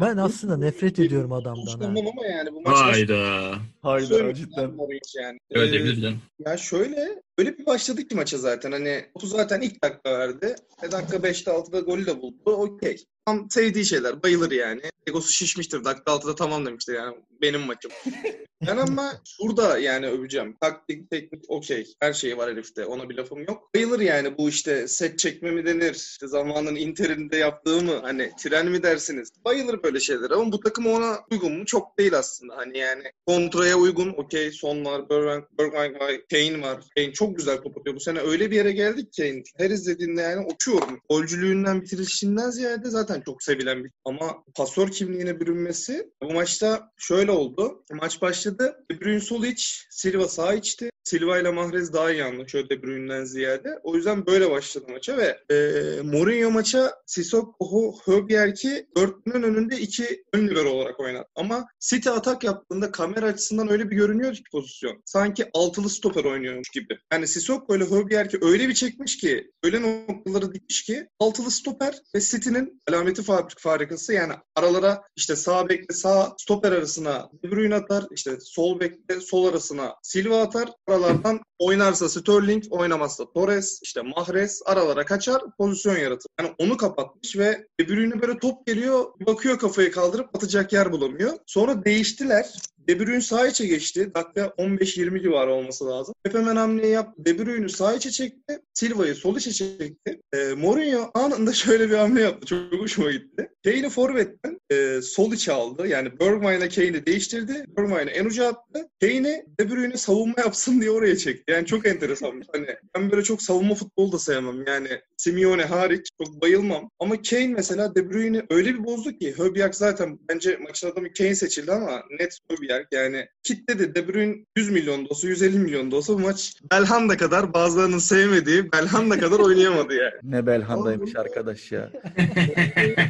Ben 0.00 0.16
aslında 0.16 0.56
nefret 0.56 0.98
ediyorum 0.98 1.32
adamdan. 1.32 1.66
ha. 1.66 1.78
Konuşmam 1.78 2.06
ama 2.06 2.26
yani 2.26 2.52
bu 2.52 2.60
maç 2.60 2.76
Hayda. 2.76 3.52
Hayda 3.82 4.34
cidden. 4.34 4.78
ben 4.78 4.86
yani. 5.22 5.38
Öyle 5.50 5.76
Ee. 5.76 6.20
Ya 6.46 6.56
şöyle, 6.56 7.22
öyle 7.40 7.58
bir 7.58 7.66
başladık 7.66 8.10
ki 8.10 8.16
maça 8.16 8.38
zaten. 8.38 8.72
Hani 8.72 9.04
topu 9.14 9.26
zaten 9.26 9.60
ilk 9.60 9.84
dakika 9.84 10.18
verdi. 10.18 10.56
E 10.82 10.92
dakika 10.92 11.16
5'te 11.16 11.50
6'da 11.50 11.80
golü 11.80 12.06
de 12.06 12.22
buldu. 12.22 12.36
Okey. 12.44 13.04
Tam 13.30 13.50
sevdiği 13.50 13.84
şeyler. 13.84 14.22
Bayılır 14.22 14.50
yani. 14.50 14.80
Egosu 15.06 15.32
şişmiştir. 15.32 15.84
Dakika 15.84 16.12
6'da 16.12 16.34
tamam 16.34 16.66
demiştir 16.66 16.94
yani. 16.94 17.16
Benim 17.42 17.60
maçım. 17.60 17.90
Ben 18.66 18.76
ama 18.76 19.12
şurada 19.24 19.78
yani 19.78 20.06
öveceğim. 20.06 20.56
Taktik, 20.60 21.10
teknik 21.10 21.44
okey. 21.48 21.94
Her 22.00 22.12
şey 22.12 22.38
var 22.38 22.50
herifte. 22.50 22.84
Ona 22.84 23.08
bir 23.08 23.14
lafım 23.14 23.44
yok. 23.44 23.74
Bayılır 23.74 24.00
yani 24.00 24.38
bu 24.38 24.48
işte 24.48 24.88
set 24.88 25.18
çekme 25.18 25.50
mi 25.50 25.66
denir? 25.66 25.94
İşte 25.94 26.26
zamanın 26.26 26.76
Inter'inde 26.76 27.36
yaptığı 27.36 27.82
mı? 27.82 27.98
Hani 28.02 28.30
tren 28.38 28.66
mi 28.66 28.82
dersiniz? 28.82 29.28
Bayılır 29.44 29.82
böyle 29.82 30.00
şeyler 30.00 30.30
ama 30.30 30.52
bu 30.52 30.60
takım 30.60 30.86
ona 30.86 31.18
uygun 31.30 31.58
mu? 31.58 31.66
Çok 31.66 31.98
değil 31.98 32.18
aslında. 32.18 32.56
Hani 32.56 32.78
yani 32.78 33.02
kontraya 33.26 33.76
uygun. 33.76 34.08
Okey. 34.08 34.52
Son 34.52 34.84
var. 34.84 35.10
Bergwijn 35.10 36.00
var. 36.00 36.12
Kane 36.30 36.62
var. 36.62 36.84
Kane 36.96 37.12
çok 37.12 37.36
güzel 37.36 37.58
top 37.58 37.78
atıyor. 37.78 37.96
Bu 37.96 38.00
sene 38.00 38.20
öyle 38.20 38.50
bir 38.50 38.56
yere 38.56 38.72
geldik 38.72 39.12
ki 39.12 39.22
Kane. 39.22 39.42
Her 39.56 39.70
izlediğinde 39.70 40.20
yani 40.20 40.46
uçuyorum. 40.54 41.00
Golcülüğünden 41.10 41.82
bitirişinden 41.82 42.50
ziyade 42.50 42.90
zaten 42.90 43.19
çok 43.26 43.42
sevilen 43.42 43.84
bir 43.84 43.90
ama 44.04 44.44
pasör 44.54 44.88
kimliğine 44.88 45.40
bürünmesi 45.40 46.10
bu 46.22 46.32
maçta 46.32 46.92
şöyle 46.96 47.30
oldu. 47.30 47.84
Maç 47.92 48.22
başladı. 48.22 48.84
De 48.90 49.00
Bruyne 49.00 49.20
sol 49.20 49.44
iç, 49.44 49.86
Silva 49.90 50.28
sağ 50.28 50.54
içti. 50.54 50.90
Silva 51.10 51.38
ile 51.38 51.50
Mahrez 51.50 51.92
daha 51.92 52.12
iyi 52.12 52.24
anlaşıyor 52.24 52.68
De 52.68 52.82
Bruyne'den 52.82 53.24
ziyade. 53.24 53.78
O 53.82 53.96
yüzden 53.96 54.26
böyle 54.26 54.50
başladı 54.50 54.84
maça 54.88 55.16
ve 55.16 55.38
e, 55.50 55.56
Mourinho 56.02 56.50
maça 56.50 56.94
Sissoko, 57.06 57.98
Höbjerg'i 58.04 58.86
dörtlünün 58.96 59.42
önünde 59.42 59.78
iki 59.78 60.24
ön 60.32 60.48
libero 60.48 60.68
olarak 60.68 61.00
oynadı. 61.00 61.26
Ama 61.34 61.66
City 61.80 62.08
atak 62.08 62.44
yaptığında 62.44 62.92
kamera 62.92 63.26
açısından 63.26 63.70
öyle 63.70 63.90
bir 63.90 63.96
görünüyor 63.96 64.34
ki 64.34 64.42
pozisyon. 64.52 65.02
Sanki 65.04 65.50
altılı 65.54 65.90
stoper 65.90 66.24
oynuyormuş 66.24 66.68
gibi. 66.68 66.98
Yani 67.12 67.26
Sissoko 67.28 67.76
ile 67.76 67.84
Höbjerg'i 67.84 68.38
öyle 68.42 68.68
bir 68.68 68.74
çekmiş 68.74 69.16
ki, 69.16 69.50
öyle 69.62 69.82
noktaları 69.82 70.54
dikmiş 70.54 70.82
ki 70.82 71.08
altılı 71.18 71.50
stoper 71.50 71.94
ve 72.14 72.20
City'nin 72.20 72.82
alameti 72.88 73.22
farikası 73.58 74.12
yani 74.12 74.32
aralara 74.54 75.02
işte 75.16 75.36
sağ 75.36 75.68
bekle 75.68 75.94
sağ 75.94 76.34
stoper 76.38 76.72
arasına 76.72 77.30
De 77.44 77.50
Bruyne 77.50 77.74
atar, 77.74 78.04
işte 78.10 78.38
sol 78.40 78.80
bekle 78.80 79.20
sol 79.20 79.46
arasına 79.46 79.94
Silva 80.02 80.42
atar, 80.42 80.68
aralardan 81.00 81.40
oynarsa 81.58 82.08
Sterling, 82.08 82.64
oynamazsa 82.70 83.32
Torres, 83.32 83.80
işte 83.82 84.02
Mahrez 84.02 84.62
aralara 84.66 85.04
kaçar, 85.04 85.42
pozisyon 85.58 85.96
yaratır. 85.96 86.26
Yani 86.40 86.54
onu 86.58 86.76
kapatmış 86.76 87.36
ve 87.36 87.66
De 87.80 87.88
Bruyne 87.88 88.22
böyle 88.22 88.38
top 88.38 88.66
geliyor, 88.66 89.04
bakıyor 89.26 89.58
kafayı 89.58 89.92
kaldırıp 89.92 90.36
atacak 90.36 90.72
yer 90.72 90.92
bulamıyor. 90.92 91.32
Sonra 91.46 91.84
değiştiler. 91.84 92.46
De 92.88 93.00
Bruyne 93.00 93.20
sağ 93.20 93.46
içe 93.46 93.66
geçti. 93.66 94.10
Dakika 94.14 94.40
15-20 94.58 95.22
civarı 95.22 95.52
olması 95.52 95.86
lazım. 95.86 96.14
Hep 96.26 96.34
hemen 96.34 96.56
hamleyi 96.56 96.92
yaptı. 96.92 97.24
De 97.24 97.38
Bruyne'ü 97.38 97.68
sağ 97.68 97.94
içe 97.94 98.10
çekti. 98.10 98.60
Silva'yı 98.74 99.14
sol 99.14 99.36
içe 99.36 99.52
çekti. 99.52 100.20
E, 100.32 100.54
Mourinho 100.54 101.10
anında 101.14 101.52
şöyle 101.52 101.90
bir 101.90 101.96
hamle 101.96 102.20
yaptı. 102.20 102.46
Çok 102.46 102.80
hoşuma 102.80 103.10
gitti. 103.10 103.50
Kane'i 103.64 103.88
forvetten 103.88 104.59
e, 104.70 105.02
sol 105.02 105.32
içe 105.32 105.52
aldı. 105.52 105.86
Yani 105.86 106.20
Bergwijn'e 106.20 106.68
Kane'i 106.68 107.06
değiştirdi. 107.06 107.64
Bergwijn'e 107.76 108.10
en 108.10 108.24
uca 108.24 108.48
attı. 108.48 108.88
Kane'i 109.00 109.44
De 109.60 109.70
Bruyne 109.70 109.96
savunma 109.96 110.34
yapsın 110.38 110.80
diye 110.80 110.90
oraya 110.90 111.16
çekti. 111.16 111.52
Yani 111.52 111.66
çok 111.66 111.86
enteresan. 111.86 112.42
hani 112.52 112.66
ben 112.96 113.10
böyle 113.10 113.22
çok 113.22 113.42
savunma 113.42 113.74
futbolu 113.74 114.12
da 114.12 114.18
sevmem. 114.18 114.66
Yani 114.66 114.88
Simeone 115.16 115.64
hariç 115.64 116.08
çok 116.18 116.42
bayılmam. 116.42 116.90
Ama 117.00 117.22
Kane 117.22 117.46
mesela 117.46 117.94
De 117.94 118.10
Bruyne 118.10 118.42
öyle 118.50 118.74
bir 118.74 118.84
bozdu 118.84 119.12
ki 119.12 119.34
Höbjerg 119.38 119.74
zaten 119.74 120.18
bence 120.28 120.56
maçın 120.56 120.90
adamı 120.90 121.12
Kane 121.12 121.34
seçildi 121.34 121.72
ama 121.72 122.02
net 122.20 122.38
Höbjerg 122.50 122.86
yani 122.92 123.26
kitledi. 123.42 123.94
De 123.94 124.08
Bruyne 124.08 124.36
100 124.56 124.70
milyon 124.70 125.04
da 125.04 125.08
olsa 125.08 125.28
150 125.28 125.58
milyon 125.58 125.90
da 125.90 125.96
olsa 125.96 126.14
bu 126.14 126.18
maç 126.18 126.54
Belhanda 126.72 127.16
kadar 127.16 127.54
bazılarının 127.54 127.98
sevmediği 127.98 128.72
Belhanda 128.72 129.20
kadar 129.20 129.38
oynayamadı 129.38 129.94
yani. 129.94 130.12
Ne 130.22 130.46
Belhanda'ymış 130.46 131.16
arkadaş 131.16 131.72
ya. 131.72 131.90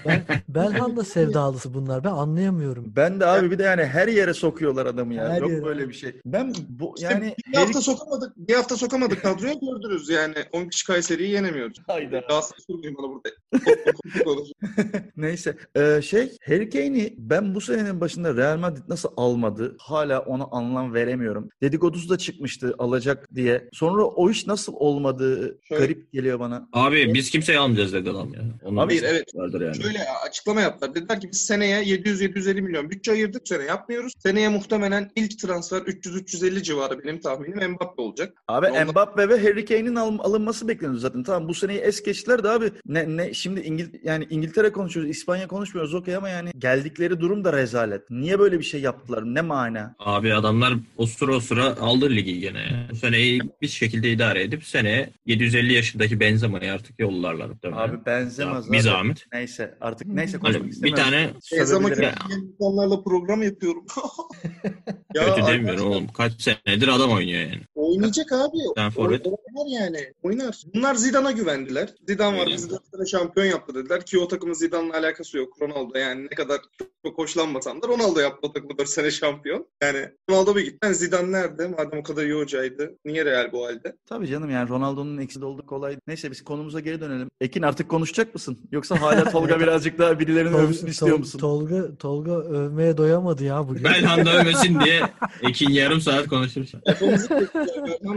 Ben, 0.07 0.23
Belhanda 0.55 1.05
sevdalısı 1.05 1.75
bunlar. 1.75 2.05
Ben 2.05 2.11
anlayamıyorum. 2.11 2.93
Ben 2.97 3.21
de 3.21 3.27
abi 3.27 3.51
bir 3.51 3.59
de 3.59 3.63
yani 3.63 3.85
her 3.85 4.09
yere 4.09 4.35
sokuyorlar 4.35 4.87
adamı 4.87 5.15
ya. 5.15 5.29
Her 5.29 5.41
Yok 5.41 5.51
yere. 5.51 5.65
böyle 5.65 5.89
bir 5.89 5.95
şey. 5.95 6.13
Ben 6.27 6.53
bu 6.69 6.95
İşte 6.97 7.09
yani 7.13 7.35
bir 7.53 7.57
hafta 7.59 7.81
sokamadık. 7.81 8.33
Bir 8.37 8.55
hafta 8.55 8.77
sokamadık 8.77 9.23
kadroya 9.23 9.53
gördünüz 9.55 10.09
yani. 10.09 10.35
10 10.53 10.69
kişi 10.69 10.87
Kayseri'yi 10.87 11.31
yenemiyoruz. 11.31 11.77
Hayda. 11.87 12.19
Galatasaray 12.19 12.61
sormayın 12.67 12.97
bana 12.99 13.11
burada. 13.11 13.31
Neyse. 15.17 15.57
Ee, 15.77 16.03
şey 16.03 16.37
Harry 16.47 16.71
Kane'i 16.71 17.15
ben 17.19 17.55
bu 17.55 17.61
senenin 17.61 18.01
başında 18.01 18.37
Real 18.37 18.59
Madrid 18.59 18.83
nasıl 18.89 19.09
almadı? 19.17 19.77
Hala 19.79 20.21
ona 20.21 20.45
anlam 20.51 20.95
veremiyorum. 20.95 21.49
Dedikodusu 21.63 22.09
da 22.09 22.19
çıkmıştı 22.19 22.75
alacak 22.79 23.35
diye. 23.35 23.69
Sonra 23.73 24.05
o 24.05 24.31
iş 24.31 24.47
nasıl 24.47 24.73
olmadı? 24.77 25.59
Şöyle- 25.69 25.81
Garip 25.81 26.13
geliyor 26.13 26.41
bana. 26.41 26.69
Abi 26.73 27.15
biz 27.15 27.31
kimseyi 27.31 27.59
almayacağız 27.59 27.93
dedi 27.93 28.11
adam 28.11 28.35
ya. 28.35 28.41
Onun 28.65 28.77
Hayır, 28.77 29.03
evet. 29.07 29.35
vardır 29.35 29.61
yani. 29.61 29.83
Şöyle 29.83 29.99
açıklama 30.41 30.61
yaptılar. 30.61 30.95
Dediler 30.95 31.21
ki 31.21 31.29
biz 31.33 31.41
seneye 31.41 31.83
700-750 31.85 32.61
milyon 32.63 32.91
bütçe 32.91 33.13
ayırdık. 33.13 33.49
Sene 33.49 33.63
yapmıyoruz. 33.65 34.13
Seneye 34.19 34.49
muhtemelen 34.49 35.11
ilk 35.17 35.39
transfer 35.39 35.77
300-350 35.79 36.63
civarı 36.63 37.05
benim 37.05 37.21
tahminim 37.21 37.71
Mbappe 37.73 38.03
olacak. 38.03 38.43
Abi 38.49 38.67
Ondan- 38.67 38.89
Mbappe 38.91 39.29
ve 39.29 39.43
Harry 39.43 39.65
Kane'in 39.65 39.95
al- 39.95 40.19
alınması 40.19 40.69
bekleniyor 40.69 40.99
zaten. 41.01 41.23
Tamam 41.23 41.49
bu 41.49 41.55
seneyi 41.55 41.79
es 41.79 42.03
geçtiler 42.03 42.45
de 42.45 42.49
abi 42.49 42.71
ne 42.87 43.17
ne 43.17 43.35
şimdi 43.35 43.61
İngil 43.61 43.89
yani 44.05 44.27
İngiltere 44.31 44.73
konuşuyoruz, 44.73 45.11
İspanya 45.11 45.47
konuşmuyoruz 45.49 45.95
okey 45.95 46.17
ama 46.17 46.29
yani 46.29 46.51
geldikleri 46.59 47.21
durum 47.21 47.45
da 47.45 47.53
rezalet. 47.53 48.11
Niye 48.11 48.39
böyle 48.39 48.59
bir 48.59 48.65
şey 48.65 48.81
yaptılar? 48.81 49.25
Ne 49.35 49.41
mana? 49.41 49.95
Abi 49.99 50.35
adamlar 50.35 50.75
o 50.97 51.07
sıra 51.07 51.35
o 51.35 51.41
sıra 51.41 51.65
aldı 51.65 52.11
ligi 52.11 52.41
gene. 52.41 52.87
Bu 52.91 52.97
seneyi 52.97 53.41
bir 53.63 53.69
şekilde 53.69 54.11
idare 54.13 54.43
edip 54.43 54.65
seneye 54.65 55.11
750 55.27 55.73
yaşındaki 55.73 56.21
Benzema'yı 56.21 56.73
artık 56.73 56.99
yollarlar. 57.01 57.51
Abi 57.73 58.07
benzemez 58.07 58.55
Ya, 58.55 58.61
zaten. 58.61 58.73
bir 58.73 58.81
zahmet. 58.81 59.27
Neyse 59.33 59.75
artık 59.81 60.07
neyse 60.09 60.30
Hani 60.39 60.59
konuşmak 60.59 60.83
bir 60.83 60.95
tane 60.95 61.31
Sövebilirim. 61.41 61.95
gibi 61.95 62.13
insanlarla 62.53 63.03
program 63.03 63.43
yapıyorum. 63.43 63.87
kötü 65.15 65.31
arkadaşlar, 65.31 65.55
demiyorum 65.55 65.87
oğlum. 65.87 66.07
Kaç 66.09 66.33
senedir 66.43 66.89
adam 66.89 67.11
oynuyor 67.11 67.41
yani. 67.41 67.61
Oynayacak 67.75 68.33
abi. 68.33 68.59
Sen 68.77 68.91
forvet. 68.91 69.27
Oynar 69.27 69.81
yani. 69.81 70.13
Oynar. 70.23 70.63
Bunlar 70.75 70.95
Zidane'a 70.95 71.31
güvendiler. 71.31 71.95
Zidane 72.09 72.39
var. 72.39 72.47
Bizi 72.47 73.11
şampiyon 73.11 73.47
yaptı 73.47 73.75
dediler 73.75 74.07
ki 74.07 74.19
o 74.19 74.29
takımın 74.29 74.55
Zidane'la 74.55 74.99
alakası 74.99 75.39
yok. 75.39 75.57
Ronaldo 75.63 75.99
yani 75.99 76.25
ne 76.25 76.35
kadar 76.35 76.61
çok 77.07 77.19
hoşlanmasam 77.19 77.83
da 77.83 77.89
Ronaldo 77.89 78.21
yaptı 78.21 78.49
o 78.49 78.53
takımı 78.53 78.79
4 78.79 78.89
sene 78.89 79.11
şampiyon. 79.11 79.67
Yani 79.83 80.09
Ronaldo 80.31 80.57
bir 80.57 80.65
gitti. 80.65 80.79
Yani 80.85 80.95
Zidane 80.95 81.33
nerede? 81.33 81.69
Madem 81.69 81.99
o 81.99 82.03
kadar 82.03 82.25
iyi 82.25 82.35
hocaydı. 82.35 82.99
Niye 83.05 83.25
Real 83.25 83.53
bu 83.53 83.67
halde? 83.67 83.97
Tabii 84.07 84.27
canım 84.27 84.51
yani 84.51 84.69
Ronaldo'nun 84.69 85.19
eksik 85.19 85.45
olduğu 85.45 85.67
kolay. 85.67 85.97
Neyse 86.07 86.31
biz 86.31 86.45
konumuza 86.45 86.81
geri 86.81 87.01
dönelim. 87.01 87.31
Ekin 87.41 87.63
artık 87.63 87.89
konuşacak 87.89 88.35
mısın? 88.35 88.59
Yoksa 88.73 89.01
hala 89.01 89.31
Tolga 89.31 89.61
birazcık 89.61 89.99
daha 89.99 90.20
birilerinin 90.21 90.53
Tol- 90.53 90.59
övsün 90.69 90.87
istiyor 90.87 91.11
Tol- 91.13 91.19
musun? 91.19 91.39
Tolga, 91.39 91.97
Tolga 91.97 92.33
övmeye 92.33 92.97
doyamadı 92.97 93.45
ya 93.45 93.69
bugün. 93.69 93.85
Belhanda 93.85 94.35
övmesin 94.43 94.81
diye 94.81 95.01
Ekin 95.43 95.71
yarım 95.71 96.01
saat 96.01 96.27
konuşur. 96.29 96.65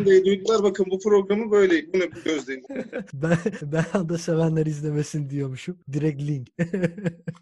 Diye 0.06 0.26
duydular 0.26 0.64
bakın 0.64 0.86
bu 0.92 1.00
programı 1.00 1.52
böyle. 1.52 1.94
Bu 1.94 2.00
ne 2.00 2.12
bu 2.12 2.24
gözleyin. 2.26 2.64
Ben, 3.14 3.38
ben 3.62 4.10
de 4.10 4.18
sevenler 4.18 4.66
izlemesin 4.66 5.30
diyormuşum. 5.30 5.78
Direkt 5.94 6.22
link. 6.22 6.48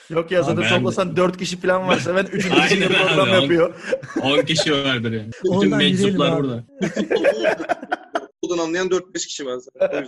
Yok 0.10 0.32
ya 0.32 0.44
zaten 0.44 0.62
Ben- 0.64 0.70
toplasan 0.76 1.16
4 1.18 1.38
kişi 1.38 1.58
falan 1.58 1.88
var. 1.88 2.00
Seven 2.00 2.26
3. 2.34 2.52
Aynen 2.52 2.68
kişi 2.68 2.88
program 2.88 3.42
yapıyor. 3.42 3.74
10 4.24 4.42
kişi 4.42 4.72
vardır 4.72 5.12
yani. 5.12 5.30
Bütün 5.44 5.60
girelim 5.62 5.78
meczuplar 5.78 6.40
burada. 6.40 6.64
Buradan 8.52 8.66
anlayan 8.66 8.88
4-5 8.88 9.28
kişi 9.28 9.46
var 9.46 9.58
zaten. 9.58 10.08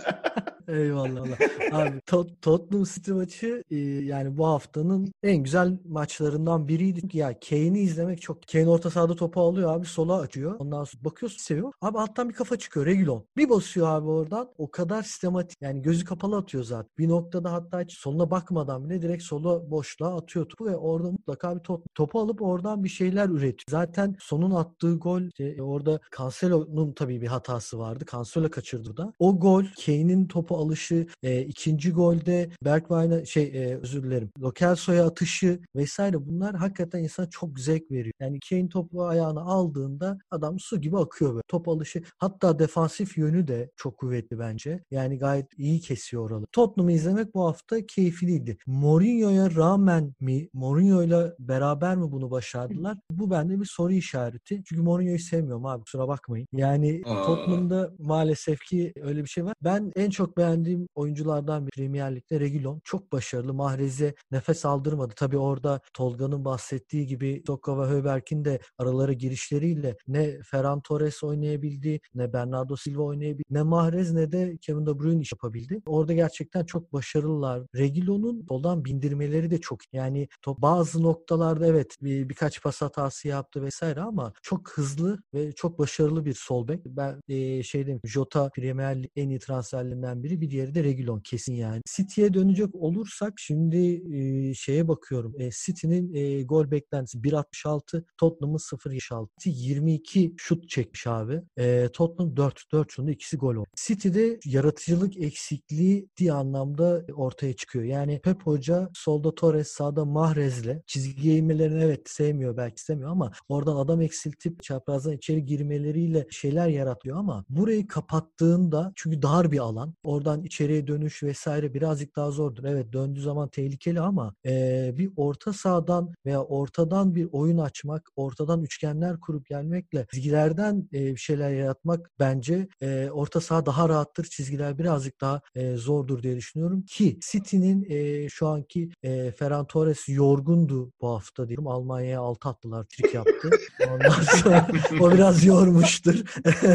Eyvallah. 0.68 1.20
Allah. 1.20 1.82
Abi 1.82 2.00
Tot- 2.06 2.42
Tottenham 2.42 2.84
City 2.84 3.12
maçı 3.12 3.64
e, 3.70 3.76
yani 3.78 4.36
bu 4.36 4.46
haftanın 4.46 5.12
en 5.22 5.36
güzel 5.36 5.78
maçlarından 5.88 6.68
biriydi. 6.68 7.16
Ya 7.18 7.38
Kane'i 7.48 7.80
izlemek 7.80 8.22
çok. 8.22 8.48
Kane 8.52 8.68
orta 8.68 8.90
sahada 8.90 9.16
topu 9.16 9.40
alıyor 9.40 9.72
abi 9.76 9.86
sola 9.86 10.20
açıyor. 10.20 10.56
Ondan 10.58 10.84
sonra 10.84 11.04
bakıyorsun 11.04 11.38
seviyor. 11.38 11.72
Abi 11.80 11.98
alttan 11.98 12.28
bir 12.28 12.34
kafa 12.34 12.56
çıkıyor 12.58 12.86
Regulon. 12.86 13.24
Bir 13.36 13.48
basıyor 13.50 13.88
abi 13.88 14.08
oradan. 14.08 14.48
O 14.58 14.70
kadar 14.70 15.02
sistematik. 15.02 15.56
Yani 15.60 15.82
gözü 15.82 16.04
kapalı 16.04 16.36
atıyor 16.36 16.64
zaten. 16.64 16.90
Bir 16.98 17.08
noktada 17.08 17.52
hatta 17.52 17.80
hiç 17.80 17.92
soluna 17.98 18.30
bakmadan 18.30 18.84
bile 18.84 19.02
direkt 19.02 19.22
sola 19.22 19.70
boşluğa 19.70 20.16
atıyor 20.16 20.48
topu 20.48 20.66
ve 20.66 20.76
orada 20.76 21.10
mutlaka 21.10 21.56
bir 21.56 21.60
top, 21.60 21.94
topu 21.94 22.20
alıp 22.20 22.42
oradan 22.42 22.84
bir 22.84 22.88
şeyler 22.88 23.28
üretiyor. 23.28 23.64
Zaten 23.70 24.16
sonun 24.20 24.50
attığı 24.50 24.94
gol 24.96 25.22
işte 25.22 25.62
orada 25.62 26.00
Cancelo'nun 26.18 26.92
tabii 26.92 27.20
bir 27.22 27.26
hatası 27.26 27.78
vardı. 27.78 28.04
Cancelo 28.12 28.33
kaçırdı 28.42 28.96
da. 28.96 29.12
O 29.18 29.38
gol 29.40 29.64
Kane'in 29.86 30.26
topu 30.26 30.56
alışı, 30.56 31.06
e, 31.22 31.42
ikinci 31.42 31.92
golde 31.92 32.50
Bergwijn'a 32.64 33.24
şey 33.24 33.44
e, 33.44 33.76
özür 33.76 34.02
dilerim. 34.02 34.30
Lo 34.40 34.52
Celso'ya 34.54 35.06
atışı 35.06 35.60
vesaire 35.76 36.26
bunlar 36.26 36.54
hakikaten 36.54 37.02
insana 37.02 37.30
çok 37.30 37.58
zevk 37.58 37.90
veriyor. 37.90 38.14
Yani 38.20 38.38
Kane 38.50 38.68
topu 38.68 39.04
ayağına 39.04 39.40
aldığında 39.40 40.18
adam 40.30 40.58
su 40.58 40.80
gibi 40.80 40.98
akıyor 40.98 41.30
böyle. 41.30 41.42
Top 41.48 41.68
alışı 41.68 42.02
hatta 42.18 42.58
defansif 42.58 43.18
yönü 43.18 43.48
de 43.48 43.70
çok 43.76 43.98
kuvvetli 43.98 44.38
bence. 44.38 44.84
Yani 44.90 45.18
gayet 45.18 45.58
iyi 45.58 45.80
kesiyor 45.80 46.30
oraları. 46.30 46.46
Tottenham'ı 46.52 46.92
izlemek 46.92 47.34
bu 47.34 47.44
hafta 47.46 47.86
keyifliydi. 47.86 48.56
Mourinho'ya 48.66 49.54
rağmen 49.54 50.14
mi, 50.20 50.48
Mourinho'yla 50.52 51.34
beraber 51.38 51.96
mi 51.96 52.12
bunu 52.12 52.30
başardılar? 52.30 52.98
Bu 53.10 53.30
bende 53.30 53.60
bir 53.60 53.68
soru 53.70 53.92
işareti. 53.92 54.62
Çünkü 54.64 54.82
Mourinho'yu 54.82 55.18
sevmiyorum 55.18 55.66
abi 55.66 55.82
kusura 55.82 56.08
bakmayın. 56.08 56.46
Yani 56.52 57.02
Aa. 57.06 57.26
Tottenham'da 57.26 57.92
maalesef 58.14 58.60
ki 58.60 58.92
öyle 59.02 59.24
bir 59.24 59.28
şey 59.28 59.44
var. 59.44 59.54
Ben 59.60 59.92
en 59.96 60.10
çok 60.10 60.36
beğendiğim 60.36 60.86
oyunculardan 60.94 61.66
bir 61.66 61.70
Premier 61.70 62.16
Lig'de 62.16 62.40
Reguilon. 62.40 62.80
Çok 62.84 63.12
başarılı. 63.12 63.54
Mahrez'e 63.54 64.14
nefes 64.30 64.64
aldırmadı. 64.64 65.12
Tabii 65.16 65.38
orada 65.38 65.80
Tolga'nın 65.94 66.44
bahsettiği 66.44 67.06
gibi 67.06 67.42
Sokka 67.46 67.78
ve 67.78 67.86
Höberk'in 67.86 68.44
de 68.44 68.60
aralara 68.78 69.12
girişleriyle 69.12 69.96
ne 70.08 70.38
Ferran 70.42 70.80
Torres 70.80 71.24
oynayabildi, 71.24 72.00
ne 72.14 72.32
Bernardo 72.32 72.76
Silva 72.76 73.02
oynayabildi, 73.02 73.42
ne 73.50 73.62
Mahrez 73.62 74.12
ne 74.12 74.32
de 74.32 74.56
Kevin 74.60 74.86
De 74.86 74.98
Bruyne 74.98 75.20
iş 75.20 75.32
yapabildi. 75.32 75.82
Orada 75.86 76.12
gerçekten 76.12 76.64
çok 76.64 76.92
başarılılar. 76.92 77.62
Reguilon'un 77.76 78.46
soldan 78.48 78.84
bindirmeleri 78.84 79.50
de 79.50 79.60
çok. 79.60 79.80
Yani 79.92 80.28
top 80.42 80.58
bazı 80.62 81.02
noktalarda 81.02 81.66
evet 81.66 81.96
bir, 82.02 82.28
birkaç 82.28 82.62
pas 82.62 82.82
hatası 82.82 83.28
yaptı 83.28 83.62
vesaire 83.62 84.00
ama 84.00 84.32
çok 84.42 84.70
hızlı 84.70 85.18
ve 85.34 85.52
çok 85.52 85.78
başarılı 85.78 86.24
bir 86.24 86.34
sol 86.34 86.68
bek. 86.68 86.80
Ben 86.86 87.20
e, 87.28 87.62
şey 87.62 87.86
diyeyim 87.86 88.00
Jota 88.04 88.50
Premier 88.50 88.98
en 89.16 89.28
iyi 89.28 89.38
transferlerinden 89.38 90.22
biri. 90.22 90.40
Bir 90.40 90.50
diğeri 90.50 90.74
de 90.74 90.84
Reguilon 90.84 91.20
kesin 91.20 91.54
yani. 91.54 91.82
City'ye 91.96 92.34
dönecek 92.34 92.74
olursak 92.74 93.32
şimdi 93.36 94.02
e, 94.16 94.54
şeye 94.54 94.88
bakıyorum. 94.88 95.34
E, 95.38 95.50
City'nin 95.50 96.14
e, 96.14 96.42
gol 96.42 96.70
beklentisi 96.70 97.18
1.66, 97.18 98.04
Tottenham'ın 98.18 98.58
0.76. 98.58 99.26
City 99.38 99.50
22 99.50 100.34
şut 100.36 100.68
çekmiş 100.68 101.06
abi. 101.06 101.40
E, 101.56 101.88
Tottenham 101.92 102.36
4. 102.36 102.72
4 102.72 102.90
şutunda 102.90 103.10
ikisi 103.10 103.36
gol 103.36 103.54
oldu. 103.54 103.66
City'de 103.76 104.38
yaratıcılık 104.44 105.16
eksikliği 105.16 106.08
diye 106.16 106.32
anlamda 106.32 107.04
ortaya 107.14 107.52
çıkıyor. 107.52 107.84
Yani 107.84 108.20
Pep 108.24 108.42
Hoca 108.42 108.90
solda 108.94 109.34
Torres, 109.34 109.68
sağda 109.68 110.04
Mahrez'le 110.04 110.82
çizgiye 110.86 111.36
inmelerini 111.36 111.82
evet 111.84 112.10
sevmiyor 112.10 112.56
belki 112.56 112.74
istemiyor 112.74 113.10
ama 113.10 113.32
oradan 113.48 113.76
adam 113.76 114.02
eksiltip 114.02 114.62
çaprazdan 114.62 115.12
içeri 115.12 115.44
girmeleriyle 115.44 116.26
şeyler 116.30 116.68
yaratıyor 116.68 117.16
ama 117.16 117.44
burayı 117.48 117.86
kapattığında 117.94 118.92
çünkü 118.96 119.22
dar 119.22 119.52
bir 119.52 119.58
alan. 119.58 119.94
Oradan 120.04 120.42
içeriye 120.42 120.86
dönüş 120.86 121.22
vesaire 121.22 121.74
birazcık 121.74 122.16
daha 122.16 122.30
zordur. 122.30 122.64
Evet 122.64 122.92
döndüğü 122.92 123.20
zaman 123.20 123.48
tehlikeli 123.48 124.00
ama 124.00 124.34
eee, 124.44 124.94
bir 124.98 125.10
orta 125.16 125.52
sahadan 125.52 126.14
veya 126.26 126.42
ortadan 126.42 127.14
bir 127.14 127.28
oyun 127.32 127.58
açmak, 127.58 128.08
ortadan 128.16 128.62
üçgenler 128.62 129.20
kurup 129.20 129.46
gelmekle 129.46 130.06
çizgilerden 130.12 130.88
eee, 130.92 131.00
bir 131.12 131.16
şeyler 131.16 131.50
yaratmak 131.50 132.10
bence 132.18 132.68
eee, 132.82 133.10
orta 133.10 133.40
saha 133.40 133.66
daha 133.66 133.88
rahattır. 133.88 134.24
Çizgiler 134.24 134.78
birazcık 134.78 135.20
daha 135.20 135.40
eee, 135.56 135.76
zordur 135.76 136.22
diye 136.22 136.36
düşünüyorum 136.36 136.82
ki 136.82 137.18
City'nin 137.30 137.82
eee, 137.82 138.28
şu 138.30 138.48
anki 138.48 138.90
eee, 139.02 139.30
Ferran 139.30 139.66
Torres 139.66 140.08
yorgundu 140.08 140.92
bu 141.00 141.08
hafta 141.08 141.48
diyorum. 141.48 141.66
Almanya'ya 141.66 142.20
altı 142.20 142.48
attılar, 142.48 142.84
trik 142.84 143.14
yaptı. 143.14 143.48
Ondan 143.90 144.22
sonra 144.22 144.66
o 145.00 145.12
biraz 145.14 145.44
yormuştur. 145.44 146.14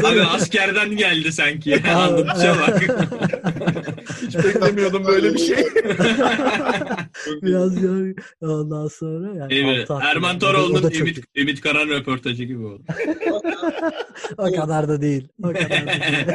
Abi 0.04 0.22
askerden 0.36 0.96
geldi 0.96 1.09
geldi 1.14 1.32
sanki. 1.32 1.82
Anlatışa 1.94 2.56
bak. 2.60 2.82
Hiç 4.22 4.36
beklemiyordum 4.36 5.04
böyle 5.06 5.34
bir 5.34 5.38
şey. 5.38 5.56
Biraz 7.42 7.82
ya 7.82 7.90
ondan 8.40 8.86
sonra 8.88 9.28
yani 9.38 9.78
hafta- 9.78 10.00
Erman 10.10 10.38
Toroğlu'nun 10.38 10.90
Ümit, 10.90 11.18
Ümit 11.36 11.60
Karan 11.60 11.88
röportajı 11.88 12.44
gibi 12.44 12.66
oldu. 12.66 12.82
o 14.38 14.52
kadar 14.52 14.88
da 14.88 15.02
değil. 15.02 15.28
O 15.42 15.48
kadar 15.48 15.70
da 15.70 15.86
değil. 15.86 16.30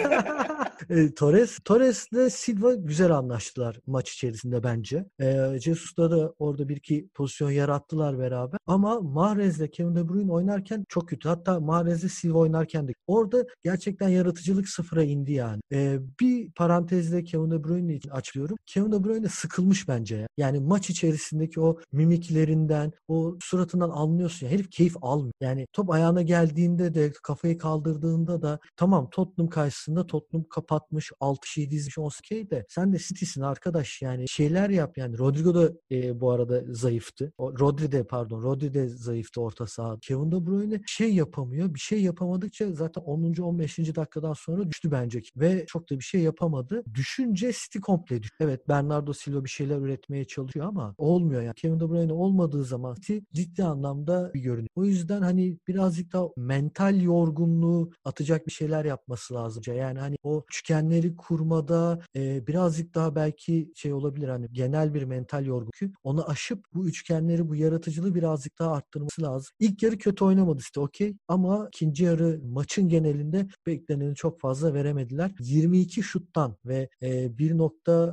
E, 0.90 1.14
Torres, 1.14 1.60
Torres'le 1.66 2.30
Silva 2.30 2.74
güzel 2.74 3.12
anlaştılar 3.12 3.80
maç 3.88 4.12
içerisinde 4.12 4.64
bence. 4.64 5.06
E, 5.22 5.60
Jesus'la 5.60 6.12
da 6.12 6.34
orada 6.40 6.70
bir 6.70 6.76
iki 6.78 7.08
pozisyon 7.14 7.52
yarattılar 7.52 8.20
beraber. 8.20 8.60
Ama 8.68 9.02
Mahrez'le 9.02 9.72
Kevin 9.72 9.96
De 9.96 10.10
Bruyne 10.10 10.32
oynarken 10.32 10.86
çok 10.90 11.10
kötü. 11.10 11.30
Hatta 11.30 11.60
Mahrez'le 11.60 12.10
Silva 12.12 12.38
oynarken 12.38 12.88
de 12.88 12.94
orada 13.08 13.46
gerçekten 13.64 14.10
yaratıcılık 14.10 14.70
sıfıra 14.70 15.04
indi 15.04 15.32
yani. 15.34 15.62
E, 15.72 16.00
bir 16.20 16.52
parantezle 16.52 17.24
Kevin 17.24 17.52
De 17.52 17.64
Bruyne 17.64 17.96
için 17.96 18.10
açıyorum. 18.10 18.58
Kevin 18.66 18.92
De 18.92 19.04
Bruyne 19.04 19.28
sıkılmış 19.30 19.88
bence. 19.88 20.16
ya. 20.16 20.28
Yani 20.38 20.60
maç 20.60 20.90
içerisindeki 20.90 21.62
o 21.62 21.80
mimiklerinden, 21.92 22.92
o 23.08 23.38
suratından 23.42 23.90
anlıyorsun. 23.90 24.46
Ya. 24.46 24.52
Herif 24.52 24.72
keyif 24.72 24.96
almıyor. 25.02 25.34
Yani 25.42 25.68
top 25.74 25.90
ayağına 25.90 26.22
geldiğinde 26.22 26.94
de 26.94 27.12
kafayı 27.24 27.58
kaldırdığında 27.58 28.42
da 28.42 28.60
tamam 28.76 29.10
Tottenham 29.10 29.50
karşısında 29.50 30.08
Tottenham 30.08 30.46
kapatmış 30.66 31.12
6 31.20 31.50
şey 31.50 31.72
dizmiş 31.72 31.98
10 31.98 32.06
okey 32.06 32.50
de 32.50 32.66
sen 32.70 32.94
de 32.94 32.98
City'sin 32.98 33.42
arkadaş 33.42 34.02
yani 34.02 34.26
şeyler 34.30 34.70
yap 34.70 34.98
yani 34.98 35.18
Rodrigo 35.18 35.56
da 35.56 35.72
e, 35.92 36.20
bu 36.22 36.32
arada 36.32 36.64
zayıftı. 36.70 37.34
O, 37.38 37.60
Rodri 37.60 37.92
de 37.92 38.04
pardon 38.04 38.44
Rodri 38.44 38.74
de 38.74 38.88
zayıftı 38.90 39.42
orta 39.42 39.68
saha. 39.68 39.98
Kevin 40.02 40.32
De 40.32 40.46
Bruyne 40.46 40.82
şey 40.88 41.14
yapamıyor. 41.14 41.74
Bir 41.74 41.80
şey 41.80 42.02
yapamadıkça 42.02 42.72
zaten 42.72 43.02
10. 43.02 43.36
15. 43.42 43.78
dakikadan 43.96 44.34
sonra 44.34 44.70
düştü 44.70 44.92
bence 44.92 45.22
ve 45.36 45.66
çok 45.66 45.90
da 45.90 46.00
bir 46.00 46.04
şey 46.04 46.22
yapamadı. 46.22 46.84
Düşünce 46.94 47.52
City 47.52 47.80
komple 47.80 48.24
düştü. 48.24 48.36
Evet 48.40 48.68
Bernardo 48.68 49.14
Silva 49.14 49.44
bir 49.44 49.50
şeyler 49.50 49.78
üretmeye 49.78 50.26
çalışıyor 50.26 50.66
ama 50.66 50.96
olmuyor 50.98 51.42
yani. 51.42 51.56
Kevin 51.56 51.80
De 51.80 51.90
Bruyne 51.90 52.14
olmadığı 52.14 52.64
zaman 52.64 52.96
City 52.96 53.18
ciddi 53.34 53.64
anlamda 53.64 54.32
bir 54.34 54.40
görünüyor. 54.40 54.70
O 54.76 54.86
yüzden 54.86 55.22
hani 55.22 55.58
birazcık 55.68 56.14
daha 56.14 56.28
mental 56.38 57.02
yorgunluğu 57.02 57.90
atacak 58.06 58.48
bir 58.48 58.52
şeyler 58.52 58.86
yapması 58.86 59.34
lazım. 59.34 59.64
Yani 59.68 60.00
hani 60.00 60.16
o 60.24 60.46
üçgenleri 60.56 61.16
kurmada 61.16 62.00
e, 62.16 62.48
birazcık 62.48 62.96
daha 62.96 63.16
belki 63.16 63.72
şey 63.76 63.94
olabilir 63.94 64.28
hani 64.28 64.48
genel 64.52 64.94
bir 64.94 65.04
mental 65.04 65.46
yorgunluk. 65.46 65.76
Onu 66.04 66.30
aşıp 66.30 66.66
bu 66.74 66.88
üçgenleri 66.88 67.50
bu 67.50 67.56
yaratıcılığı 67.56 68.16
birazcık 68.16 68.60
daha 68.60 68.72
arttırması 68.72 69.22
lazım. 69.22 69.56
İlk 69.60 69.84
yarı 69.84 69.98
kötü 69.98 70.24
oynamadı 70.24 70.60
işte 70.60 70.80
okey 70.80 71.16
ama 71.28 71.68
ikinci 71.68 72.04
yarı 72.04 72.42
maçın 72.44 72.90
genelinde 72.90 73.48
bekleneni 73.68 74.16
çok 74.16 74.40
fazla 74.40 74.74
veremediler. 74.74 75.32
22 75.40 76.04
şuttan 76.04 76.58
ve 76.66 76.90
e, 77.02 77.38
1. 77.38 77.52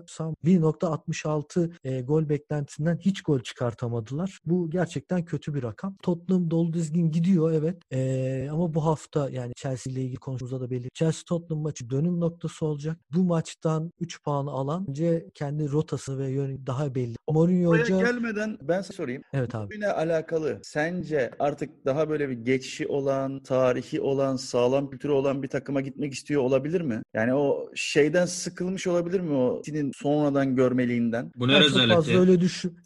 sam- 0.07 0.35
1.66 0.45 1.73
e, 1.85 2.01
gol 2.01 2.29
beklentisinden 2.29 2.97
hiç 2.97 3.23
gol 3.23 3.41
çıkartamadılar. 3.41 4.39
Bu 4.47 4.71
gerçekten 4.71 5.25
kötü 5.25 5.55
bir 5.55 5.63
rakam. 5.63 5.97
Tottenham 6.03 6.51
dolu 6.51 6.73
dizgin 6.73 7.11
gidiyor 7.11 7.53
evet. 7.53 7.83
E, 7.93 8.49
ama 8.53 8.75
bu 8.75 8.85
hafta 8.85 9.31
yani 9.31 9.53
Chelsea 9.57 9.93
ile 9.93 10.03
ilgili 10.03 10.17
konuşmamızda 10.17 10.61
da 10.61 10.71
belli. 10.71 10.89
Chelsea 10.95 11.23
Tottenham 11.29 11.63
maçı 11.63 11.91
dönüm 11.91 12.21
noktası 12.21 12.32
olacak. 12.63 12.97
Bu 13.15 13.25
maçtan 13.25 13.93
3 14.01 14.23
puan 14.23 14.47
alan 14.47 14.87
bence 14.89 15.27
kendi 15.35 15.73
rotası 15.73 16.19
ve 16.19 16.29
yönü 16.29 16.67
daha 16.67 16.95
belli. 16.95 17.17
Mourinho 17.29 17.71
Buraya 17.71 17.83
Hoca 17.83 17.99
gelmeden 17.99 18.59
ben 18.63 18.83
size 18.83 18.95
sorayım. 18.95 19.23
evet 19.33 19.55
abi. 19.55 19.67
Bugüne 19.67 19.89
alakalı 19.89 20.61
sence 20.63 21.31
artık 21.39 21.85
daha 21.87 22.09
böyle 22.09 22.29
bir 22.29 22.35
geçişi 22.35 22.87
olan, 22.87 23.43
tarihi 23.43 24.01
olan, 24.01 24.37
sağlam 24.37 24.91
kültürü 24.91 25.13
olan 25.13 25.43
bir 25.43 25.49
takıma 25.49 25.81
gitmek 25.81 26.13
istiyor 26.13 26.43
olabilir 26.43 26.81
mi? 26.81 27.03
Yani 27.15 27.35
o 27.35 27.71
şeyden 27.75 28.27
sıkılmış 28.27 28.87
olabilir 28.87 29.21
mi 29.21 29.35
o 29.35 29.63
City'nin 29.65 29.93
sonradan 29.95 30.57
görmeliğinden? 30.57 31.33
Bu 31.37 31.49
ne 31.49 31.53
Ben 31.53 31.69
çok 31.69 31.89
fazla 31.89 32.21
öyle 32.21 32.41
düşün. 32.41 32.79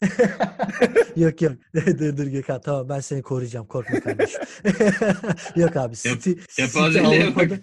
yok 1.16 1.42
yok. 1.42 1.52
dur 1.74 2.16
dur 2.16 2.26
Gökhan 2.26 2.60
tamam 2.60 2.88
ben 2.88 3.00
seni 3.00 3.22
koruyacağım. 3.22 3.66
Korkma 3.66 4.00
kardeşim. 4.00 4.40
yok 5.56 5.76
abi 5.76 5.96
City, 5.96 6.30
City 6.30 6.62
kepazeliğe 6.62 7.36
bak. 7.36 7.42
Avrupa'da 7.42 7.56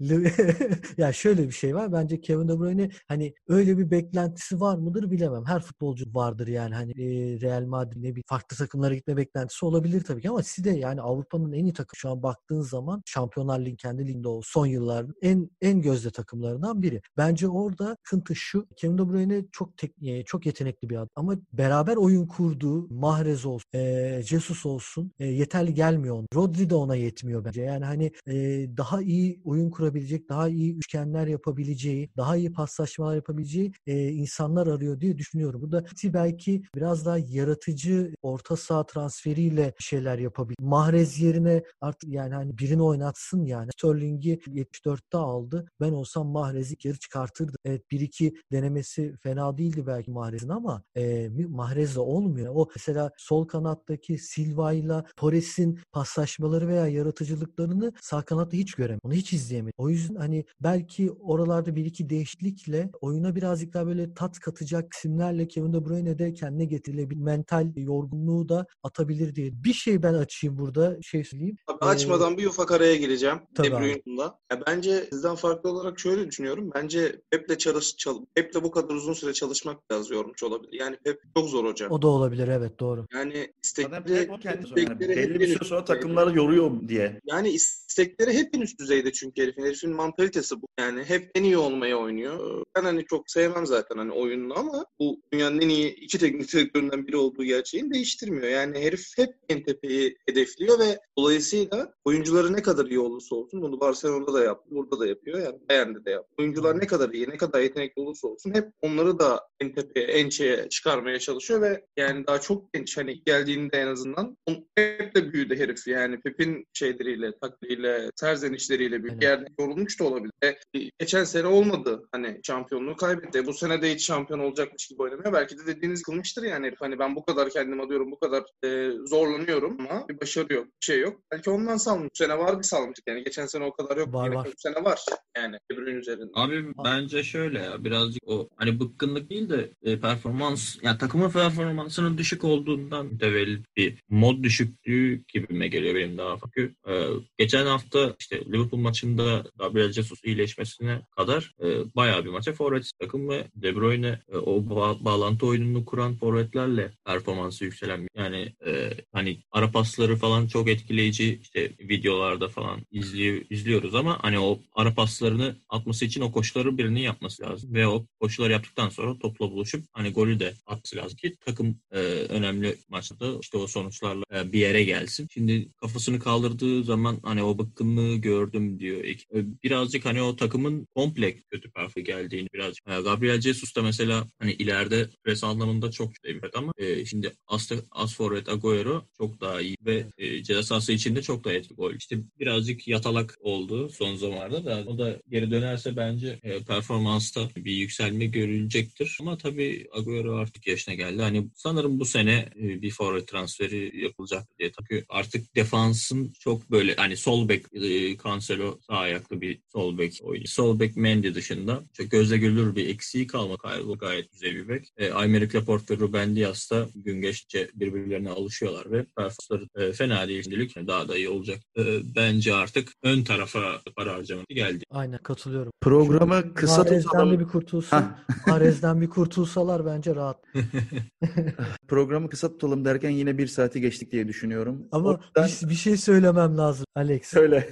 ya 0.98 1.12
şöyle 1.12 1.46
bir 1.46 1.52
şey 1.52 1.74
var. 1.74 1.92
Bence 1.92 2.20
Kevin 2.20 2.48
De 2.48 2.58
Bruyne 2.58 2.90
hani 3.08 3.34
öyle 3.48 3.78
bir 3.78 3.90
beklentisi 3.90 4.60
var 4.60 4.78
mıdır 4.78 5.10
bilemem. 5.10 5.44
Her 5.46 5.62
futbolcu 5.62 6.04
vardır 6.14 6.46
yani. 6.46 6.74
Hani 6.74 6.90
e, 6.90 7.40
Real 7.40 7.64
Madrid 7.66 8.02
ne 8.02 8.14
bir 8.14 8.22
farklı 8.26 8.56
takımlara 8.56 8.94
gitme 8.94 9.16
beklentisi 9.16 9.66
olabilir 9.66 10.04
tabii 10.04 10.22
ki 10.22 10.30
ama 10.30 10.42
City 10.42 10.70
yani 10.70 11.00
Avrupa'nın 11.00 11.52
en 11.52 11.64
iyi 11.64 11.72
takımı 11.72 11.96
şu 11.96 12.10
an 12.10 12.22
baktığın 12.22 12.60
zaman 12.60 13.02
Şampiyonlar 13.06 13.60
Ligi 13.60 13.76
kendi 13.76 14.06
liginde 14.06 14.28
o 14.28 14.40
son 14.44 14.66
yılların 14.66 15.14
en 15.22 15.50
en 15.60 15.82
gözde 15.82 16.10
takımlarından 16.10 16.82
biri. 16.82 17.00
Bence 17.16 17.48
orada 17.48 17.96
sıkıntı 18.04 18.34
şu. 18.36 18.66
Kevin 18.76 18.98
De 18.98 19.08
Bruyne 19.08 19.44
çok 19.52 19.76
tek, 19.76 19.92
e, 20.02 20.24
çok 20.24 20.46
yetenekli 20.46 20.90
bir 20.90 20.96
adam 20.96 21.08
ama 21.16 21.34
beraber 21.52 21.96
oyun 21.96 22.26
kurduğu 22.26 22.88
Mahrez 22.88 23.46
olsun, 23.46 23.70
e, 23.74 24.22
Jesus 24.22 24.66
olsun 24.66 25.12
e, 25.18 25.26
yeterli 25.26 25.74
gelmiyor. 25.74 26.24
Rodri 26.34 26.70
de 26.70 26.74
ona 26.74 26.96
yetmiyor 26.96 27.44
bence. 27.44 27.62
Yani 27.62 27.84
hani 27.84 28.12
e, 28.26 28.34
daha 28.76 29.02
iyi 29.02 29.40
oyun 29.44 29.63
kurabilecek, 29.70 30.28
daha 30.28 30.48
iyi 30.48 30.76
üçgenler 30.76 31.26
yapabileceği, 31.26 32.10
daha 32.16 32.36
iyi 32.36 32.52
paslaşmalar 32.52 33.14
yapabileceği 33.14 33.72
e, 33.86 34.08
insanlar 34.08 34.66
arıyor 34.66 35.00
diye 35.00 35.18
düşünüyorum. 35.18 35.62
Burada 35.62 35.84
City 35.86 36.08
belki 36.14 36.62
biraz 36.74 37.06
daha 37.06 37.18
yaratıcı 37.18 38.14
orta 38.22 38.56
saha 38.56 38.86
transferiyle 38.86 39.74
bir 39.78 39.84
şeyler 39.84 40.18
yapabilir. 40.18 40.56
Mahrez 40.60 41.20
yerine 41.20 41.62
artık 41.80 42.10
yani 42.10 42.34
hani 42.34 42.58
birini 42.58 42.82
oynatsın 42.82 43.44
yani. 43.44 43.70
Sterling'i 43.78 44.38
74'te 44.38 45.18
aldı. 45.18 45.66
Ben 45.80 45.92
olsam 45.92 46.26
Mahrez'i 46.26 46.76
geri 46.76 46.98
çıkartırdım. 46.98 47.56
Evet 47.64 47.82
1-2 47.92 48.34
denemesi 48.52 49.14
fena 49.22 49.58
değildi 49.58 49.86
belki 49.86 50.10
Mahrez'in 50.10 50.48
ama 50.48 50.82
e, 50.96 51.28
Mahrez'le 51.48 51.96
olmuyor. 51.96 52.52
O 52.56 52.68
mesela 52.76 53.10
sol 53.16 53.44
kanattaki 53.48 54.18
Silva'yla 54.18 55.04
Torres'in 55.16 55.78
paslaşmaları 55.92 56.68
veya 56.68 56.86
yaratıcılıklarını 56.88 57.92
sağ 58.00 58.22
kanatta 58.22 58.56
hiç 58.56 58.74
göremiyorum. 58.74 59.00
Onu 59.04 59.14
hiç 59.14 59.32
izleyemedim. 59.54 59.74
O 59.78 59.88
yüzden 59.88 60.14
hani 60.14 60.44
belki 60.60 61.10
oralarda 61.10 61.76
bir 61.76 61.84
iki 61.84 62.10
değişiklikle 62.10 62.90
oyuna 63.00 63.36
birazcık 63.36 63.74
daha 63.74 63.86
böyle 63.86 64.14
tat 64.14 64.38
katacak 64.38 64.92
isimlerle 64.94 65.48
Kevin 65.48 65.72
De 65.72 65.84
Bruyne 65.84 66.18
de 66.18 66.34
kendine 66.34 66.64
getirilebilir. 66.64 67.20
Mental 67.20 67.72
yorgunluğu 67.76 68.48
da 68.48 68.66
atabilir 68.82 69.34
diye. 69.34 69.50
Bir 69.64 69.72
şey 69.72 70.02
ben 70.02 70.14
açayım 70.14 70.58
burada 70.58 70.96
şey 71.02 71.24
söyleyeyim. 71.24 71.56
Abi 71.66 71.84
açmadan 71.84 72.38
bir 72.38 72.46
ufak 72.46 72.72
araya 72.72 72.96
gireceğim. 72.96 73.38
Tabii 73.54 73.70
De. 73.70 73.78
Bruyne'la. 73.78 74.38
Ya 74.52 74.62
bence 74.66 75.08
sizden 75.10 75.34
farklı 75.34 75.70
olarak 75.70 76.00
şöyle 76.00 76.28
düşünüyorum. 76.28 76.70
Bence 76.74 77.20
Pep'le 77.30 77.58
çalış, 77.58 77.96
çal, 77.96 78.24
Pep'le 78.34 78.62
bu 78.62 78.70
kadar 78.70 78.94
uzun 78.94 79.12
süre 79.12 79.32
çalışmak 79.32 79.90
biraz 79.90 80.10
yormuş 80.10 80.42
olabilir. 80.42 80.72
Yani 80.80 80.96
Pep 81.04 81.20
çok 81.36 81.48
zor 81.48 81.64
hoca. 81.64 81.88
O 81.88 82.02
da 82.02 82.08
olabilir 82.08 82.48
evet 82.48 82.80
doğru. 82.80 83.06
Yani 83.14 83.34
Zaten 83.34 83.52
istekleri, 83.62 84.28
Pep. 84.28 84.44
Yani 84.44 84.64
istekleri 84.64 85.16
belli 85.16 85.40
bir 85.40 85.46
süre 85.46 85.64
sonra 85.64 85.84
takımları 85.84 86.36
yoruyor 86.36 86.88
diye. 86.88 87.20
Yani 87.24 87.48
istekleri 87.48 88.32
hep 88.32 88.54
en 88.54 88.60
üst 88.60 88.80
düzeyde 88.80 89.12
çünkü 89.12 89.42
herifin. 89.44 89.62
Herifin 89.62 89.94
mantalitesi 89.94 90.62
bu. 90.62 90.66
Yani 90.80 91.04
hep 91.04 91.30
en 91.34 91.44
iyi 91.44 91.56
olmaya 91.56 91.98
oynuyor. 91.98 92.64
Ben 92.76 92.82
hani 92.82 93.04
çok 93.04 93.30
sevmem 93.30 93.66
zaten 93.66 93.98
hani 93.98 94.12
oyununu 94.12 94.58
ama 94.58 94.86
bu 95.00 95.20
dünyanın 95.32 95.60
en 95.60 95.68
iyi 95.68 95.94
iki 95.94 96.18
teknik 96.18 96.52
direktöründen 96.52 97.06
biri 97.06 97.16
olduğu 97.16 97.44
gerçeğini 97.44 97.94
değiştirmiyor. 97.94 98.48
Yani 98.48 98.78
herif 98.78 99.06
hep 99.16 99.30
en 99.48 99.62
tepeyi 99.62 100.16
hedefliyor 100.28 100.78
ve 100.78 100.98
dolayısıyla 101.18 101.94
oyuncuları 102.04 102.52
ne 102.52 102.62
kadar 102.62 102.86
iyi 102.86 102.98
olursa 103.00 103.36
olsun 103.36 103.62
bunu 103.62 103.80
Barcelona'da 103.80 104.34
da 104.34 104.44
yaptı, 104.44 104.70
burada 104.70 105.00
da 105.00 105.06
yapıyor. 105.06 105.38
Yani 105.38 105.58
Bayern'de 105.68 106.04
de 106.04 106.10
yaptı. 106.10 106.34
Oyuncular 106.38 106.80
ne 106.80 106.86
kadar 106.86 107.10
iyi, 107.10 107.28
ne 107.28 107.36
kadar 107.36 107.60
yetenekli 107.60 108.02
olursa 108.02 108.28
olsun 108.28 108.54
hep 108.54 108.68
onları 108.82 109.18
da 109.18 109.48
en 109.60 109.72
tepeye, 109.72 110.06
en 110.06 110.28
şeye 110.28 110.68
çıkarmaya 110.68 111.18
çalışıyor 111.18 111.62
ve 111.62 111.84
yani 111.96 112.26
daha 112.26 112.40
çok 112.40 112.72
genç 112.72 112.96
hani 112.96 113.22
geldiğinde 113.24 113.76
en 113.76 113.86
azından 113.86 114.36
hep 114.76 115.14
de 115.14 115.32
büyüdü 115.32 115.58
herif 115.58 115.86
yani 115.86 116.20
Pep'in 116.20 116.66
şeyleriyle, 116.72 117.38
takliyle, 117.38 118.10
serzenişleriyle 118.16 119.02
büyüdü. 119.02 119.14
Aynen. 119.14 119.33
Yerde 119.34 119.46
yorulmuş 119.58 120.00
da 120.00 120.04
olabilir. 120.04 120.32
E, 120.44 120.56
geçen 120.98 121.24
sene 121.24 121.46
olmadı 121.46 122.08
hani 122.12 122.40
şampiyonluğu 122.46 122.96
kaybetti. 122.96 123.46
Bu 123.46 123.52
sene 123.52 123.82
de 123.82 123.94
hiç 123.94 124.06
şampiyon 124.06 124.40
olacakmış 124.40 124.86
gibi 124.86 125.02
oynamıyor. 125.02 125.32
Belki 125.32 125.58
de 125.58 125.66
dediğiniz 125.66 126.02
kılmıştır 126.02 126.42
yani 126.42 126.66
herif. 126.66 126.80
Hani 126.80 126.98
ben 126.98 127.16
bu 127.16 127.24
kadar 127.24 127.50
kendim 127.50 127.80
alıyorum, 127.80 128.10
bu 128.10 128.18
kadar 128.18 128.42
e, 128.64 128.90
zorlanıyorum 129.06 129.80
ama 129.80 130.08
bir 130.08 130.20
başarı 130.20 130.54
yok, 130.54 130.66
bir 130.66 130.86
şey 130.86 131.00
yok. 131.00 131.20
Belki 131.32 131.50
ondan 131.50 131.76
salmış. 131.76 132.04
Bu 132.04 132.24
sene 132.24 132.38
var 132.38 132.58
bir 132.58 132.62
salmıştık 132.62 133.04
yani. 133.08 133.24
Geçen 133.24 133.46
sene 133.46 133.64
o 133.64 133.72
kadar 133.72 133.96
yok. 133.96 134.14
Var, 134.14 134.28
var. 134.34 134.46
Bu 134.46 134.52
sene 134.56 134.84
var 134.84 135.00
yani. 135.36 135.56
Bruyne 135.70 135.98
üzerinde. 135.98 136.30
Abi 136.34 136.64
bence 136.84 137.22
şöyle 137.22 137.58
ya 137.58 137.84
birazcık 137.84 138.22
o 138.28 138.48
hani 138.56 138.80
bıkkınlık 138.80 139.30
değil 139.30 139.50
de 139.50 139.70
e, 139.82 140.00
performans 140.00 140.76
ya 140.82 140.98
takımın 140.98 141.30
performansının 141.30 142.18
düşük 142.18 142.44
olduğundan 142.44 143.06
mütevellit 143.06 143.66
bir 143.76 144.02
mod 144.08 144.42
düşüklüğü 144.42 145.22
gibime 145.28 145.68
geliyor 145.68 145.94
benim 145.94 146.18
daha. 146.18 146.36
Çünkü 146.44 146.74
e, 146.88 146.92
geçen 147.38 147.66
hafta 147.66 148.14
işte 148.20 148.40
Liverpool 148.44 148.80
maçında 148.80 149.23
sonunda 149.24 149.50
Gabriel 149.58 149.92
Jesus 149.92 150.24
iyileşmesine 150.24 151.00
kadar 151.16 151.54
e, 151.62 151.66
bayağı 151.96 152.24
bir 152.24 152.30
maça 152.30 152.52
forvet 152.52 152.90
takım 153.00 153.28
ve 153.28 153.44
De 153.56 153.76
Bruyne 153.76 154.18
e, 154.32 154.36
o 154.36 154.58
ba- 154.58 155.04
bağlantı 155.04 155.46
oyununu 155.46 155.84
kuran 155.84 156.14
forvetlerle 156.16 156.90
performansı 157.06 157.64
yükselen 157.64 158.08
yani 158.16 158.52
e, 158.66 158.90
hani 159.12 159.38
ara 159.52 159.70
pasları 159.70 160.16
falan 160.16 160.46
çok 160.46 160.68
etkileyici 160.68 161.38
işte 161.42 161.72
videolarda 161.80 162.48
falan 162.48 162.80
izliyor, 162.90 163.42
izliyoruz 163.50 163.94
ama 163.94 164.18
hani 164.22 164.38
o 164.38 164.58
ara 164.74 164.94
paslarını 164.94 165.56
atması 165.68 166.04
için 166.04 166.20
o 166.20 166.32
koşuları 166.32 166.78
birinin 166.78 167.00
yapması 167.00 167.42
lazım 167.42 167.74
ve 167.74 167.86
o 167.86 168.06
koşuları 168.20 168.52
yaptıktan 168.52 168.88
sonra 168.88 169.18
topla 169.18 169.50
buluşup 169.50 169.84
hani 169.92 170.12
golü 170.12 170.40
de 170.40 170.54
atması 170.66 170.96
lazım 170.96 171.16
ki 171.16 171.36
takım 171.40 171.78
e, 171.92 171.98
önemli 172.28 172.76
maçta 172.88 173.26
işte 173.40 173.58
o 173.58 173.66
sonuçlarla 173.66 174.24
e, 174.34 174.52
bir 174.52 174.58
yere 174.58 174.84
gelsin. 174.84 175.28
Şimdi 175.30 175.72
kafasını 175.80 176.18
kaldırdığı 176.18 176.84
zaman 176.84 177.18
hani 177.22 177.42
o 177.42 177.58
bıkkınlığı 177.58 178.16
gördüm 178.16 178.78
diyor. 178.78 179.03
E, 179.10 179.16
Birazcık 179.64 180.04
hani 180.04 180.22
o 180.22 180.36
takımın 180.36 180.86
komple 180.94 181.36
kötü 181.40 181.70
perfi 181.70 182.04
geldiğini 182.04 182.48
birazcık. 182.54 182.88
E, 182.88 183.00
Gabriel 183.00 183.40
Jesus 183.40 183.76
da 183.76 183.82
mesela 183.82 184.28
hani 184.38 184.52
ileride 184.52 185.08
pres 185.24 185.44
anlamında 185.44 185.90
çok 185.90 186.12
evet 186.24 186.56
ama 186.56 186.72
e, 186.78 187.04
şimdi 187.04 187.32
as, 187.46 187.72
as 187.90 188.14
forvet 188.16 188.48
Agüero 188.48 189.04
çok 189.18 189.40
daha 189.40 189.60
iyi 189.60 189.76
ve 189.86 190.06
e, 190.18 190.42
ceza 190.42 190.62
sahası 190.62 190.92
içinde 190.92 191.22
çok 191.22 191.44
daha 191.44 191.54
etkili 191.54 191.76
gol. 191.76 191.94
İşte 191.94 192.16
birazcık 192.40 192.88
yatalak 192.88 193.38
oldu 193.40 193.88
son 193.88 194.16
zamanlarda 194.16 194.64
da 194.64 194.84
o 194.86 194.98
da 194.98 195.20
geri 195.28 195.50
dönerse 195.50 195.96
bence 195.96 196.38
e, 196.42 196.58
performansta 196.58 197.48
bir 197.56 197.72
yükselme 197.72 198.26
görülecektir. 198.26 199.16
Ama 199.20 199.38
tabii 199.38 199.86
Agüero 199.92 200.36
artık 200.36 200.66
yaşına 200.66 200.94
geldi. 200.94 201.22
Hani 201.22 201.48
sanırım 201.54 202.00
bu 202.00 202.04
sene 202.04 202.48
e, 202.56 202.82
bir 202.82 202.90
forvet 202.90 203.28
transferi 203.28 204.02
yapılacak 204.02 204.48
diye. 204.58 204.72
Çünkü 204.78 205.04
artık 205.08 205.56
defansın 205.56 206.32
çok 206.40 206.70
böyle 206.70 206.94
hani 206.94 207.16
sol 207.16 207.48
bek 207.48 207.64
e, 207.72 208.16
Cancelo 208.18 208.78
sağ 208.94 209.00
ayaklı 209.00 209.40
bir 209.40 209.58
sol 209.72 209.98
bek 209.98 210.20
oynuyor. 210.22 210.46
Sol 210.46 210.80
bek 210.80 210.96
Mendy 210.96 211.34
dışında 211.34 211.82
çok 211.92 212.10
gözle 212.10 212.38
görülür 212.38 212.76
bir 212.76 212.88
eksiği 212.88 213.26
kalmadı. 213.26 213.58
Gayet, 213.62 214.00
gayet 214.00 214.32
güzel 214.32 214.54
bir 214.54 214.68
bek. 214.68 214.88
E, 214.96 215.12
Aymeric 215.12 215.58
Laporte 215.58 215.94
ve 215.94 215.98
Ruben 215.98 216.36
Dias 216.36 216.70
da 216.70 216.86
gün 216.94 217.20
geçtikçe 217.20 217.68
birbirlerine 217.74 218.30
alışıyorlar 218.30 218.92
ve 218.92 219.04
performansları 219.16 219.66
e, 219.76 219.92
fena 219.92 220.28
değil 220.28 220.42
şimdilik. 220.42 220.76
Daha 220.86 221.08
da 221.08 221.16
iyi 221.16 221.28
olacak. 221.28 221.58
E, 221.78 221.82
bence 222.16 222.54
artık 222.54 222.88
ön 223.02 223.24
tarafa 223.24 223.60
para 223.96 224.14
harcaması 224.14 224.46
geldi. 224.48 224.84
Aynen 224.90 225.18
katılıyorum. 225.18 225.72
Programı 225.80 226.54
kısa 226.54 226.78
Mahrez'den 226.78 227.02
tutalım. 227.02 227.40
bir 227.40 227.44
kurtulsun. 227.44 228.04
Mahrez'den 228.46 229.00
bir 229.00 229.10
kurtulsalar 229.10 229.86
bence 229.86 230.14
rahat. 230.14 230.44
Programı 231.88 232.28
kısa 232.28 232.48
tutalım 232.48 232.84
derken 232.84 233.10
yine 233.10 233.38
bir 233.38 233.46
saati 233.46 233.80
geçtik 233.80 234.12
diye 234.12 234.28
düşünüyorum. 234.28 234.88
Ama 234.92 235.08
O 235.08 235.20
yüzden 235.42 235.68
bir, 235.68 235.70
bir 235.70 235.78
şey 235.78 235.96
söylemem 235.96 236.58
lazım 236.58 236.86
Alex. 236.94 237.26
söyle. 237.26 237.68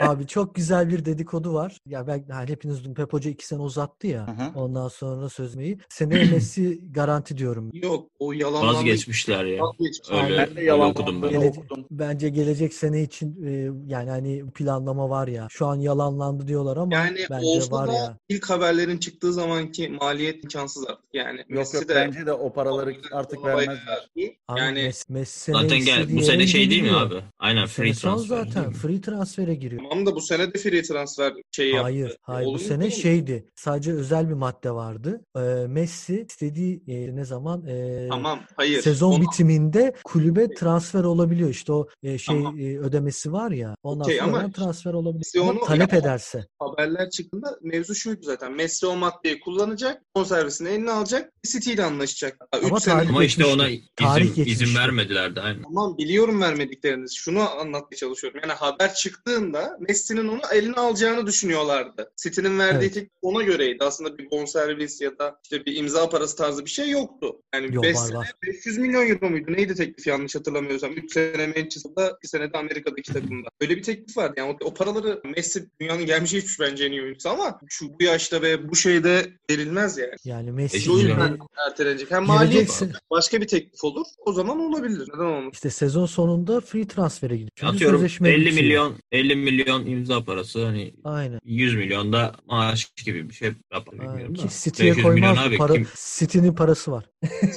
Abi 0.00 0.26
çok 0.26 0.54
güzel 0.54 0.63
bir 0.70 1.04
dedikodu 1.04 1.54
var. 1.54 1.78
Ya 1.86 2.06
ben 2.06 2.24
hani 2.30 2.50
hepiniz 2.50 2.84
dün 2.84 2.94
Pep 2.94 3.12
Hoca 3.12 3.30
iki 3.30 3.46
sene 3.46 3.60
uzattı 3.62 4.06
ya. 4.06 4.22
Aha. 4.22 4.52
Ondan 4.54 4.88
sonra 4.88 5.28
sözmeyi. 5.28 5.78
Seneye 5.88 6.24
Messi 6.30 6.92
garanti 6.92 7.38
diyorum. 7.38 7.70
Yok 7.72 8.08
o 8.18 8.32
yalanlandı. 8.32 8.74
Vazgeçmişler 8.76 9.44
ya. 9.44 9.62
Vazgeçmiş. 9.64 10.10
Öyle, 10.10 10.38
ben 10.38 10.46
de 10.46 10.50
öyle 10.50 10.64
yalan 10.64 10.90
okudum 10.90 11.22
ben. 11.22 11.30
Gelecek- 11.30 11.58
okudum. 11.58 11.84
Bence 11.90 12.28
gelecek 12.28 12.74
sene 12.74 13.02
için 13.02 13.44
e, 13.46 13.70
yani 13.86 14.10
hani 14.10 14.50
planlama 14.50 15.10
var 15.10 15.28
ya. 15.28 15.46
Şu 15.50 15.66
an 15.66 15.76
yalanlandı 15.76 16.48
diyorlar 16.48 16.76
ama 16.76 16.94
Yani 16.94 17.18
bence 17.30 17.46
olsa 17.46 17.76
var 17.76 17.88
da 17.88 17.92
ya. 17.92 18.18
ilk 18.28 18.50
haberlerin 18.50 18.98
çıktığı 18.98 19.32
zamanki 19.32 19.88
maliyet 19.88 20.44
imkansız 20.44 20.84
artık 20.88 21.04
yani. 21.12 21.38
Yok 21.38 21.48
Messi 21.50 21.76
yok 21.76 21.88
de 21.88 21.94
bence 21.94 22.26
de 22.26 22.32
o 22.32 22.52
paraları 22.52 22.94
artık 23.12 23.44
vermezler. 23.44 24.08
Abi 24.48 24.60
Yani 24.60 24.82
Messi, 24.82 25.12
Messi 25.12 25.52
Zaten 25.52 25.78
gel, 25.78 26.16
bu 26.16 26.20
sene 26.22 26.46
şey 26.46 26.70
değil 26.70 26.82
mi 26.82 26.96
abi? 26.96 27.14
Aynen 27.38 27.66
free 27.66 27.92
transfer. 27.92 28.36
zaten 28.44 28.72
free 28.72 29.00
transfere 29.00 29.54
giriyor. 29.54 29.82
tamam 29.90 30.06
da 30.06 30.14
bu 30.14 30.20
sene 30.20 30.53
free 30.58 30.82
transfer 30.82 31.32
şey 31.52 31.68
yaptı. 31.70 31.82
Hayır, 31.82 32.16
hayır. 32.22 32.46
Bu 32.46 32.50
Olur 32.50 32.60
mu 32.60 32.64
sene 32.66 32.82
oğlum? 32.84 32.90
şeydi. 32.92 33.46
Sadece 33.56 33.92
özel 33.92 34.28
bir 34.28 34.34
madde 34.34 34.70
vardı. 34.70 35.20
Ee, 35.36 35.40
Messi 35.68 36.26
istediği 36.28 36.82
e, 36.88 37.16
ne 37.16 37.24
zaman 37.24 37.66
e, 37.66 38.06
Tamam, 38.10 38.40
hayır. 38.56 38.82
sezon 38.82 39.12
Onu- 39.12 39.22
bitiminde 39.22 39.94
kulübe 40.04 40.54
transfer 40.54 41.04
olabiliyor. 41.04 41.48
İşte 41.50 41.72
o 41.72 41.88
e, 42.02 42.18
şey 42.18 42.36
Tamam. 42.36 42.58
e, 42.60 42.78
ödemesi 42.78 43.32
var 43.32 43.50
ya. 43.50 43.76
Ondan 43.82 44.04
Okey, 44.04 44.18
sonra 44.18 44.36
ama 44.38 44.50
transfer 44.52 44.92
olabiliyor. 44.92 45.14
Messi 45.18 45.40
onu 45.40 45.60
talep 45.66 45.80
yapamaz. 45.80 46.04
ederse. 46.04 46.44
haberler 46.58 47.10
çıktığında 47.10 47.58
mevzu 47.62 47.94
şuydu 47.94 48.20
zaten. 48.22 48.52
Messi 48.52 48.86
o 48.86 48.96
maddeyi 48.96 49.40
kullanacak, 49.40 50.02
bonservisini 50.16 50.68
eline 50.68 50.90
alacak, 50.90 51.32
City 51.52 51.72
ile 51.72 51.84
anlaşacak. 51.84 52.36
Ama 52.52 52.76
üç 52.76 52.82
sene 52.82 52.94
tarih 52.94 53.08
Ama 53.08 53.24
işte 53.24 53.44
ona 53.46 53.68
geçmişti. 53.68 53.94
Tarih 53.96 54.30
izin, 54.30 54.44
izin 54.44 54.74
vermediler 54.78 55.36
de 55.36 55.40
aynen. 55.40 55.62
Tamam 55.62 55.98
biliyorum 55.98 56.40
vermedikleriniz. 56.40 57.12
Şunu 57.16 57.50
anlatmaya 57.50 57.96
çalışıyorum. 57.96 58.40
Yani 58.42 58.52
haber 58.52 58.94
çıktığında 58.94 59.76
Messi'nin 59.80 60.28
onu 60.28 60.40
eline 60.52 60.74
alacağını 60.74 61.26
düşünüyorlardı. 61.26 62.10
City'nin 62.22 62.58
verdiği 62.58 62.84
Evet. 62.84 62.94
teklif 62.94 63.10
ona 63.22 63.42
göreydi. 63.42 63.84
Aslında 63.84 64.18
bir 64.18 64.30
bonservis 64.30 65.00
ya 65.00 65.18
da 65.18 65.40
işte 65.44 65.66
bir 65.66 65.76
imza 65.76 66.08
parası 66.08 66.36
tarzı 66.36 66.64
bir 66.64 66.70
şey 66.70 66.90
yoktu. 66.90 67.36
Yani 67.54 67.74
Yok, 67.74 67.84
5 67.84 67.96
var, 67.96 68.00
sene 68.00 68.16
var. 68.16 68.32
500 68.46 68.78
milyon 68.78 69.08
euro 69.08 69.30
muydu? 69.30 69.52
Neydi 69.52 69.74
teklif 69.74 70.06
yanlış 70.06 70.34
hatırlamıyorsam. 70.34 70.92
3 70.92 71.12
sene 71.12 71.46
Manchester'da, 71.46 72.16
2 72.18 72.28
sene 72.28 72.52
de 72.52 72.58
Amerika'daki 72.58 73.12
takımda. 73.12 73.48
Böyle 73.60 73.76
bir 73.76 73.82
teklif 73.82 74.16
vardı. 74.16 74.34
Yani 74.36 74.56
o, 74.62 74.66
o 74.66 74.74
paraları 74.74 75.20
Messi 75.36 75.68
dünyanın 75.80 76.06
gelmiş 76.06 76.32
geçmiş 76.32 76.60
bence 76.60 76.84
en 76.84 76.92
iyi 76.92 77.02
oyuncusu 77.02 77.28
ama 77.28 77.60
şu 77.68 77.88
bu 77.88 78.02
yaşta 78.04 78.42
ve 78.42 78.68
bu 78.68 78.76
şeyde 78.76 79.26
verilmez 79.50 79.98
yani. 79.98 80.14
Yani 80.24 80.52
Messi 80.52 80.90
O 80.90 80.98
gibi 80.98 81.08
yüzden 81.08 81.38
ertelenecek. 81.66 82.10
Hem 82.10 82.24
maliyet 82.24 82.82
başka 83.10 83.40
bir 83.40 83.46
teklif 83.46 83.84
olur. 83.84 84.06
O 84.18 84.32
zaman 84.32 84.58
olabilir. 84.60 85.08
Neden 85.14 85.24
olmasın? 85.24 85.50
İşte 85.52 85.70
sezon 85.70 86.06
sonunda 86.06 86.60
free 86.60 86.86
transfere 86.86 87.36
gidiyor. 87.36 87.74
Atıyorum 87.74 87.98
sözleşme 87.98 88.28
50 88.30 88.40
bitiyor. 88.46 88.62
milyon 88.62 88.94
50 89.12 89.36
milyon 89.36 89.86
imza 89.86 90.24
parası 90.24 90.33
hani 90.64 90.94
Aynen. 91.04 91.40
100 91.44 91.74
milyon 91.76 92.12
da 92.12 92.32
maaş 92.46 92.84
gibi 93.04 93.28
bir 93.28 93.34
şey 93.34 93.52
yapar 93.72 93.94
bilmiyorum 94.00 94.38
da. 94.38 94.42
City'ye 94.62 94.90
500 94.90 95.06
milyon 95.14 95.34
koymaz. 95.34 95.46
abi 95.48 95.56
Para, 95.56 95.72
kim? 95.72 95.86
City'nin 96.18 96.52
parası 96.54 96.92
var. 96.92 97.04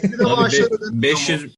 Bir 0.03 0.11
de 0.19 0.23
Abi 0.23 0.23
maaşları 0.23 0.71
be- 0.71 0.75
ödenmiyor 0.75 1.01
500 1.03 1.55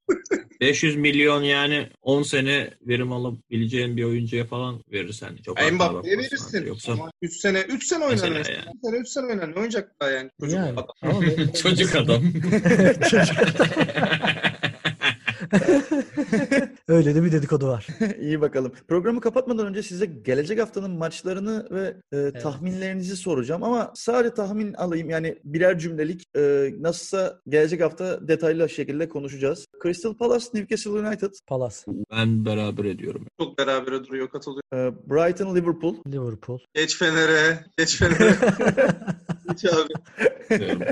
500 0.61 0.95
milyon 0.95 1.41
yani 1.43 1.87
10 2.01 2.23
sene 2.23 2.73
verim 2.81 3.11
alabileceğin 3.11 3.97
bir 3.97 4.03
oyuncuya 4.03 4.45
falan 4.45 4.83
verirsen 4.91 5.37
çok 5.45 5.59
az 5.59 5.63
para 5.65 5.71
Mbappe'ye 5.91 6.17
verirsin. 6.17 6.65
Yoksa 6.65 6.91
Ama 6.91 7.11
3 7.21 7.33
sene 7.33 7.59
3 7.61 7.83
sene 7.87 8.03
oynar 8.03 8.11
Mesela 8.15 8.33
mesela. 8.37 8.57
yani. 8.57 8.69
3 8.75 8.81
sene 8.83 8.97
3 8.97 9.07
sene 9.09 9.25
oynar. 9.25 9.49
Ne 9.51 9.55
oynayacak 9.55 9.95
daha 10.01 10.09
yani? 10.09 10.29
Çocuk 10.39 10.55
Yani. 10.57 10.69
adam. 10.71 10.85
Ama 11.01 11.21
ben- 11.37 11.51
çocuk 11.51 11.95
adam. 11.95 12.23
Öyle 16.87 17.15
de 17.15 17.23
bir 17.23 17.31
dedikodu 17.31 17.67
var. 17.67 17.87
İyi 18.21 18.41
bakalım. 18.41 18.71
Programı 18.87 19.21
kapatmadan 19.21 19.67
önce 19.67 19.83
size 19.83 20.05
gelecek 20.05 20.59
haftanın 20.59 20.91
maçlarını 20.91 21.67
ve 21.71 21.95
e, 22.17 22.39
tahminlerinizi 22.39 23.17
soracağım 23.17 23.63
ama 23.63 23.91
sadece 23.95 24.33
tahmin 24.33 24.73
alayım 24.73 25.09
yani 25.09 25.37
birer 25.43 25.79
cümlelik 25.79 26.23
e, 26.37 26.73
nasılsa 26.79 27.39
gelecek 27.47 27.81
hafta 27.81 28.27
detaylı 28.27 28.69
şekilde 28.69 29.09
konuşacağız. 29.09 29.65
Crystal 29.83 30.17
Palace, 30.17 30.45
Newcastle 30.53 30.91
United, 30.91 31.31
Palas, 31.47 31.85
ben 32.11 32.45
beraber 32.45 32.85
ediyorum. 32.85 33.25
Çok 33.39 33.57
berabere 33.57 34.03
duruyor 34.03 34.29
katılıyor. 34.29 34.63
e, 34.73 34.93
Brighton, 35.09 35.55
Liverpool, 35.55 35.95
Liverpool. 36.07 36.59
Geç 36.73 36.97
Fener'e. 36.97 37.65
Geç 37.77 37.97
Fener'e. 37.97 38.35
Geç 39.49 39.65
abi. 39.73 39.93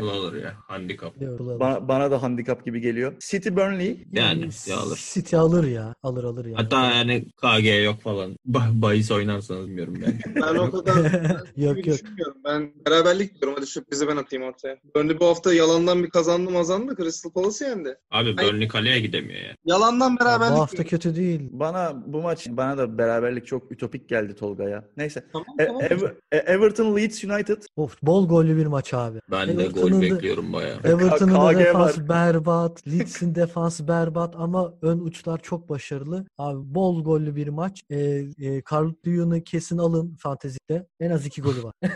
Bu 0.01 0.05
olur 0.05 0.33
ya. 0.35 0.53
Handikap. 0.67 1.21
Liverpool 1.21 1.49
alır. 1.49 1.59
Ba- 1.59 1.87
bana 1.87 2.11
da 2.11 2.21
handikap 2.21 2.65
gibi 2.65 2.81
geliyor. 2.81 3.13
City, 3.19 3.49
Burnley, 3.49 3.97
Yani 4.11 4.49
ya 4.67 4.77
alır. 4.77 4.99
City 5.13 5.35
alır 5.35 5.63
ya. 5.67 5.95
Alır 6.03 6.23
alır 6.23 6.45
yani. 6.45 6.55
Hatta 6.55 6.85
yani 6.91 7.25
KG 7.25 7.83
yok 7.85 8.01
falan. 8.01 8.35
Ba- 8.49 8.81
bahis 8.81 9.11
oynarsanız 9.11 9.67
bilmiyorum 9.67 9.93
ben. 10.05 10.19
Ben 10.35 10.55
o 10.55 10.71
kadar 10.71 10.95
yok 11.57 11.87
yok. 11.87 11.97
Ben 12.45 12.71
beraberlik 12.87 13.41
diyorum. 13.41 13.55
Hadi 13.57 13.65
sürprizi 13.67 14.07
ben 14.07 14.17
atayım 14.17 14.45
ortaya. 14.45 14.77
Burnley 14.95 15.19
bu 15.19 15.25
hafta 15.25 15.53
yalandan 15.53 16.03
bir 16.03 16.09
kazandı 16.09 16.51
mazandı. 16.51 16.95
Crystal 16.95 17.31
Palace 17.31 17.65
yendi. 17.65 17.97
Abi 18.11 18.37
Burnley 18.37 18.67
kaleye 18.67 18.99
gidemiyor 18.99 19.39
ya. 19.41 19.55
Yalandan 19.65 20.11
Ya 20.11 20.17
beraberlik 20.19 20.55
bu 20.57 20.61
hafta 20.61 20.77
diyorum. 20.77 20.89
kötü 20.89 21.15
değil. 21.15 21.41
Bana 21.51 22.03
bu 22.05 22.21
maç 22.21 22.47
bana 22.49 22.77
da 22.77 22.97
beraberlik 22.97 23.47
çok 23.47 23.71
ütopik 23.71 24.09
geldi 24.09 24.35
Tolga'ya. 24.35 24.83
Neyse. 24.97 25.23
Tamam 25.33 25.45
E- 25.59 25.65
tamam. 25.65 25.81
E- 26.31 26.37
Everton, 26.37 26.95
Leeds 26.97 27.23
United, 27.23 27.61
Of 27.75 28.01
bol 28.03 28.29
gollü 28.47 28.57
bir 28.57 28.65
maç 28.65 28.93
abi. 28.93 29.19
Ben 29.31 29.47
de 29.47 29.51
Everton'un 29.51 29.91
gol 29.91 29.97
da- 29.97 30.01
bekliyorum 30.01 30.53
bayağı. 30.53 30.77
Everton'un 30.83 31.35
da 31.35 31.53
KG 31.53 31.59
defans 31.59 31.97
var. 31.97 32.09
berbat. 32.09 32.87
Leeds'in 32.87 33.35
defans 33.35 33.81
berbat 33.81 34.35
ama 34.37 34.73
ön 34.81 34.99
uçlar 34.99 35.41
çok 35.43 35.69
başarılı. 35.69 36.25
Abi 36.37 36.75
bol 36.75 37.03
gollü 37.03 37.35
bir 37.35 37.47
maç. 37.47 37.83
Ee, 37.89 37.97
e, 38.39 38.61
Carl 38.71 38.91
Lewin'i 39.07 39.43
kesin 39.43 39.77
alın 39.77 40.15
fantezide. 40.19 40.87
En 40.99 41.11
az 41.11 41.25
iki 41.25 41.41
golü 41.41 41.63
var. 41.63 41.73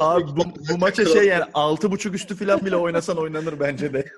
Abi 0.00 0.24
bu, 0.36 0.42
bu 0.72 0.78
maça 0.78 1.04
şey 1.06 1.26
yani 1.26 1.44
6.5 1.54 2.12
üstü 2.14 2.34
falan 2.36 2.64
bile 2.66 2.76
oynasan 2.76 3.16
oynanır 3.16 3.60
bence 3.60 3.92
de. 3.92 4.04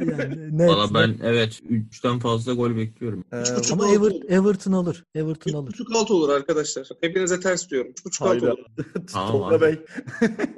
Yani 0.00 0.58
net. 0.58 0.68
Valla 0.70 0.94
ben 0.94 1.16
evet 1.22 1.60
3'ten 1.70 2.18
fazla 2.18 2.54
gol 2.54 2.76
bekliyorum. 2.76 3.24
Ee, 3.32 3.36
Ama 3.72 3.88
Ever-. 3.88 4.26
Everton 4.28 4.72
alır. 4.72 5.04
Everton 5.14 5.52
alır. 5.52 5.70
3.5 5.72 5.98
alt 5.98 6.10
olur 6.10 6.28
arkadaşlar. 6.28 6.88
Hepinize 7.00 7.40
ters 7.40 7.70
diyorum. 7.70 7.92
3.5 8.06 8.24
alt 8.24 8.42
olur. 8.42 8.64
Tamam 9.12 9.30
Tolga. 9.32 9.60
Bey. 9.60 9.78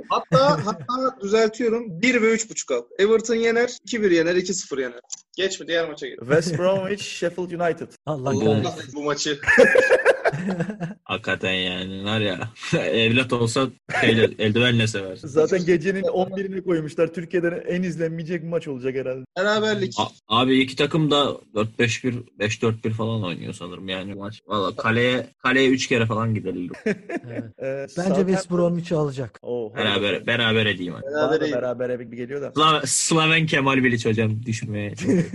Hatta 0.09 0.67
hatta 0.67 1.21
düzeltiyorum. 1.21 2.03
1 2.03 2.23
ve 2.23 2.35
3.5 2.35 2.75
alt. 2.75 2.87
Everton 2.99 3.35
yener, 3.35 3.69
2-1 3.69 4.15
yener, 4.15 4.35
2-0 4.35 4.81
yener. 4.81 5.01
Geç 5.37 5.61
mi? 5.61 5.69
Diğer 5.69 5.89
maça 5.89 6.07
geç. 6.07 6.19
West 6.19 6.59
Bromwich, 6.59 7.03
Sheffield 7.05 7.51
United. 7.51 7.89
Allah 8.07 8.29
Allah. 8.31 8.51
Allah 8.51 8.75
bu 8.95 9.03
maçı. 9.03 9.39
Hakikaten 11.05 11.53
yani 11.53 12.05
var 12.05 12.21
ya 12.21 12.39
evlat 12.81 13.33
olsa 13.33 13.67
şeyle, 14.01 14.31
eldivenle 14.39 14.87
seversin. 14.87 15.29
Zaten 15.29 15.65
gecenin 15.67 16.03
11'ine 16.03 16.63
koymuşlar. 16.65 17.13
Türkiye'de 17.15 17.65
en 17.69 17.83
izlenmeyecek 17.83 18.45
maç 18.45 18.69
olacak 18.69 18.95
herhalde. 18.95 19.25
Beraberlik. 19.39 19.95
A- 19.99 20.37
abi 20.41 20.59
iki 20.61 20.77
takım 20.77 21.11
da 21.11 21.37
4-5-1, 21.55 22.15
5-4-1 22.41 22.91
falan 22.91 23.25
oynuyor 23.25 23.53
sanırım 23.55 23.89
yani 23.89 24.15
maç. 24.15 24.41
Valla 24.47 24.77
kaleye 24.77 25.27
kaleye 25.39 25.69
3 25.69 25.87
kere 25.87 26.07
falan 26.07 26.35
gidelim. 26.35 26.71
Evet. 26.87 27.45
Ee, 27.63 27.87
Bence 27.99 28.21
West 28.21 28.51
Bromwich'i 28.51 28.95
alacak. 28.95 29.39
Oh, 29.43 29.75
Beraber 29.77 30.27
beraber 30.27 30.67
edeyim 30.67 30.95
Beraber 31.03 31.53
beraber 31.53 32.01
bir 32.11 32.17
geliyor 32.17 32.43
da. 32.43 32.47
Sla- 32.47 32.87
Slaven 32.87 33.47
Kemal 33.47 33.85
Bilic 33.85 34.09
hocam 34.11 34.43
düşmeye. 34.47 34.95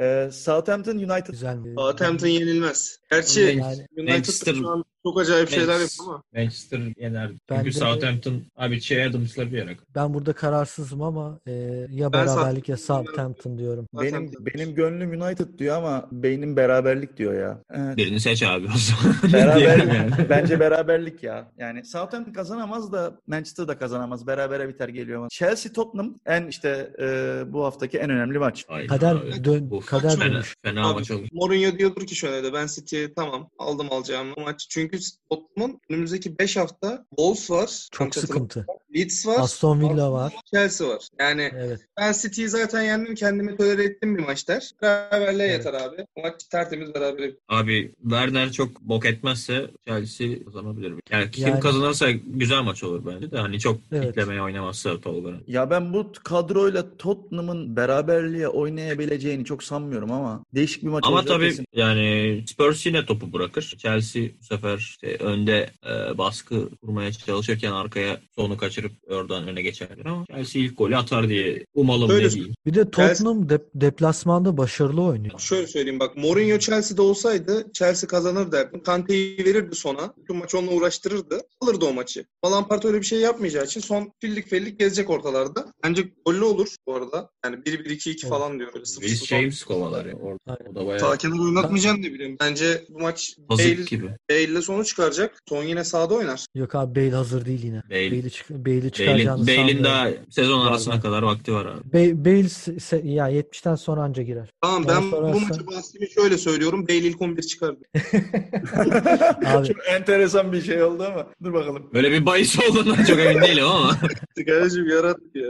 Ee, 0.00 0.28
Southampton 0.32 0.96
United. 0.96 1.26
Güzel. 1.26 1.58
Southampton 1.76 2.26
yenilmez. 2.26 2.98
Gerçi 3.10 3.40
Yani 3.40 3.86
United 3.96 4.08
Manchester- 4.08 4.54
şu 4.58 4.68
an 4.68 4.84
çok 5.08 5.20
acayip 5.20 5.48
şeyler 5.50 5.80
yapıyor 5.80 5.88
ama. 6.08 6.22
Manchester 6.36 6.80
yener. 6.98 7.30
Ben 7.50 7.56
Çünkü 7.56 7.70
de- 7.70 7.78
Southampton 7.78 8.42
abi 8.56 8.80
Che 8.80 9.06
Adams'la 9.06 9.52
bir 9.52 9.56
yere. 9.58 9.76
Ben 9.94 10.14
burada 10.14 10.32
kararsızım 10.32 11.02
ama 11.02 11.38
e, 11.46 11.52
ya 11.90 12.12
Ben 12.12 12.26
beraberlik 12.26 12.68
ya 12.68 12.76
Southampton- 12.76 13.58
diyorum. 13.58 13.86
Benim 14.02 14.30
benim 14.40 14.74
gönlüm 14.74 15.22
United 15.22 15.58
diyor 15.58 15.76
ama 15.76 16.08
beynim 16.12 16.56
beraberlik 16.56 17.16
diyor 17.16 17.34
ya. 17.40 17.58
Evet. 17.70 17.96
Birini 17.96 18.20
seç 18.20 18.42
abi 18.42 18.66
o 18.74 18.78
zaman. 18.78 19.16
Beraber, 19.32 19.56
Diyelim 19.60 19.94
yani. 19.94 20.10
bence 20.28 20.60
beraberlik 20.60 21.22
ya. 21.22 21.52
Yani 21.58 21.84
Southampton 21.84 22.32
kazanamaz 22.32 22.92
da 22.92 23.20
Manchester 23.26 23.68
da 23.68 23.78
kazanamaz. 23.78 24.26
Berabere 24.26 24.68
biter 24.68 24.88
geliyor 24.88 25.20
bana. 25.20 25.28
Chelsea 25.28 25.72
Tottenham 25.72 26.14
en 26.26 26.46
işte 26.46 26.90
e, 27.00 27.42
bu 27.52 27.64
haftaki 27.64 27.98
en 27.98 28.10
önemli 28.10 28.38
maç. 28.38 28.64
Aynen 28.68 28.86
Kader 28.86 29.14
abi. 29.16 29.44
dön 29.44 29.68
Of, 29.70 29.86
kader 29.86 30.10
fena, 30.16 30.24
dönmüş. 30.32 30.54
fena 30.62 30.88
Abi, 30.90 30.94
maç 30.98 31.10
olur. 31.10 31.28
Mourinho 31.32 31.78
diyordur 31.78 32.06
ki 32.06 32.14
şöyle 32.14 32.44
de 32.44 32.52
ben 32.52 32.66
City'ye 32.66 33.14
tamam 33.14 33.50
aldım 33.58 33.86
alacağım 33.90 34.28
maç. 34.44 34.66
Çünkü 34.70 34.97
Tottenham'ın 35.30 35.80
önümüzdeki 35.90 36.38
5 36.38 36.56
hafta 36.56 37.04
Wolves 37.08 37.50
var. 37.50 37.88
Çok 37.92 38.14
sıkıntı. 38.14 38.66
Leeds 38.96 39.26
var. 39.26 39.36
Aston 39.40 39.80
Villa 39.80 40.12
var. 40.12 40.32
Chelsea 40.50 40.88
var. 40.88 41.08
Yani 41.20 41.50
Evet. 41.54 41.80
ben 41.96 42.12
City'yi 42.12 42.48
zaten 42.48 42.82
yendim 42.82 43.14
kendimi 43.14 43.56
tolere 43.56 43.84
ettim 43.84 44.18
bir 44.18 44.22
maç 44.24 44.48
der. 44.48 44.70
Beraberliğe 44.82 45.48
Evet. 45.48 45.64
yeter 45.64 45.80
abi. 45.80 46.06
Maç 46.22 46.44
tertemiz 46.50 46.94
beraber. 46.94 47.30
Abi 47.48 47.92
Werner 48.02 48.52
çok 48.52 48.80
bok 48.80 49.06
etmezse 49.06 49.70
Chelsea 49.86 50.44
kazanabilir. 50.44 50.92
Yani 51.10 51.30
kim 51.30 51.48
Yani- 51.48 51.60
kazanırsa 51.60 52.10
güzel 52.10 52.62
maç 52.62 52.84
olur 52.84 53.06
bence 53.06 53.30
de. 53.30 53.38
Hani 53.38 53.60
çok 53.60 53.80
Evet. 53.92 54.06
kitlemeye 54.06 54.42
oynamazsa 54.42 55.00
Tolga'nın. 55.00 55.42
Ya 55.46 55.70
ben 55.70 55.92
bu 55.92 56.12
kadroyla 56.24 56.96
Tottenham'ın 56.96 57.76
beraberliğe 57.76 58.48
oynayabileceğini 58.48 59.44
çok 59.44 59.62
sanmıyorum 59.62 60.12
ama 60.12 60.44
değişik 60.54 60.82
bir 60.82 60.88
maç 60.88 61.04
Ama 61.06 61.16
olacak 61.16 61.28
tabii 61.36 61.48
kesin. 61.48 61.66
yani 61.72 62.44
Spurs 62.48 62.86
yine 62.86 63.06
topu 63.06 63.32
bırakır. 63.32 63.74
Chelsea 63.78 64.22
bu 64.40 64.44
sefer 64.44 64.77
işte 64.78 65.16
önde 65.20 65.70
e, 65.86 66.18
baskı 66.18 66.70
kurmaya 66.76 67.12
çalışırken 67.12 67.72
arkaya 67.72 68.20
sonu 68.34 68.56
kaçırıp 68.56 68.92
oradan 69.08 69.48
öne 69.48 69.62
geçerler 69.62 70.04
ama 70.06 70.24
Chelsea 70.26 70.62
ilk 70.62 70.78
golü 70.78 70.96
atar 70.96 71.28
diye 71.28 71.64
umalım 71.74 72.10
Öyle 72.10 72.26
ne 72.26 72.30
diyeyim. 72.30 72.54
Bir 72.66 72.74
de 72.74 72.90
Tottenham 72.90 73.42
dep- 73.48 73.70
deplasmanda 73.74 74.56
başarılı 74.56 75.02
oynuyor. 75.02 75.38
Şöyle 75.38 75.66
söyleyeyim 75.66 76.00
bak 76.00 76.16
Mourinho 76.16 76.58
Chelsea'de 76.58 77.02
olsaydı 77.02 77.66
Chelsea 77.72 78.08
kazanır 78.08 78.52
derdim. 78.52 78.82
Kante'yi 78.82 79.44
verirdi 79.44 79.74
sona. 79.74 80.14
Bütün 80.16 80.36
maçı 80.36 80.58
onunla 80.58 80.72
uğraştırırdı. 80.72 81.40
Alırdı 81.60 81.84
o 81.84 81.92
maçı. 81.92 82.24
Lampard 82.44 82.82
öyle 82.82 83.00
bir 83.00 83.06
şey 83.06 83.20
yapmayacağı 83.20 83.64
için 83.64 83.80
son 83.80 84.12
fillik 84.20 84.48
fellik 84.48 84.78
gezecek 84.78 85.10
ortalarda. 85.10 85.72
Bence 85.84 86.12
gollü 86.26 86.44
olur 86.44 86.68
bu 86.86 86.94
arada. 86.94 87.30
Yani 87.44 87.56
1-1-2-2 87.56 88.08
Evet. 88.08 88.28
falan 88.28 88.58
diyor. 88.58 88.74
Böyle 88.74 88.84
sıfır 88.84 89.02
Reece 89.02 89.16
sıfır. 89.16 89.36
James 89.36 89.64
kovalar 89.64 90.06
ya 90.06 90.14
orada. 90.14 90.58
O 90.70 90.74
da 90.74 90.86
bayağı 90.86 91.00
Sakin 91.00 91.30
oynatmayacaksın 91.30 92.02
ne 92.02 92.12
bileyim. 92.12 92.36
Bence 92.40 92.84
bu 92.88 92.98
maç 92.98 93.36
Bale, 93.38 93.74
gibi. 93.74 94.08
Bale'le 94.30 94.62
sonu 94.68 94.84
çıkaracak. 94.84 95.38
Son 95.48 95.64
yine 95.64 95.84
sağda 95.84 96.14
oynar. 96.14 96.46
Yok 96.54 96.74
abi 96.74 96.96
Bale 97.00 97.10
hazır 97.16 97.44
değil 97.46 97.62
yine. 97.64 97.82
Bale- 97.90 98.10
Bale'i 98.10 98.30
çık 98.30 98.50
Bale'i 98.50 98.64
Bale'in, 98.64 98.90
çıkaracağını 98.90 99.42
Bale'in 99.42 99.56
sanmıyorum. 99.56 99.84
daha 99.84 100.08
sezon 100.30 100.66
arasına 100.66 100.94
var. 100.94 101.02
kadar 101.02 101.22
vakti 101.22 101.52
var 101.52 101.66
abi. 101.66 101.80
Ba- 101.98 102.24
Bale 102.24 102.40
se- 102.78 103.08
ya 103.08 103.28
70'ten 103.30 103.74
sonra 103.74 104.00
anca 104.02 104.22
girer. 104.22 104.50
Tamam 104.62 104.84
Bana 104.84 104.96
ben 104.96 105.12
bu 105.12 105.16
sorarsan- 105.16 105.48
maçı 105.48 105.66
bahsimi 105.66 106.10
şöyle 106.10 106.38
söylüyorum. 106.38 106.88
Bale 106.88 106.96
ilk 106.96 107.22
11 107.22 107.42
çıkardı. 107.42 107.78
Abi 109.46 109.66
Çok 109.68 109.76
enteresan 109.90 110.52
bir 110.52 110.62
şey 110.62 110.82
oldu 110.82 111.02
ama 111.12 111.26
dur 111.44 111.52
bakalım. 111.52 111.90
Böyle 111.94 112.10
bir 112.12 112.26
bahis 112.26 112.58
olduğundan 112.70 113.04
çok 113.04 113.18
emin 113.18 113.42
değilim 113.42 113.64
ama. 113.66 113.96
Kardeşim 114.46 114.88
yarattık 114.88 115.36
ya. 115.36 115.48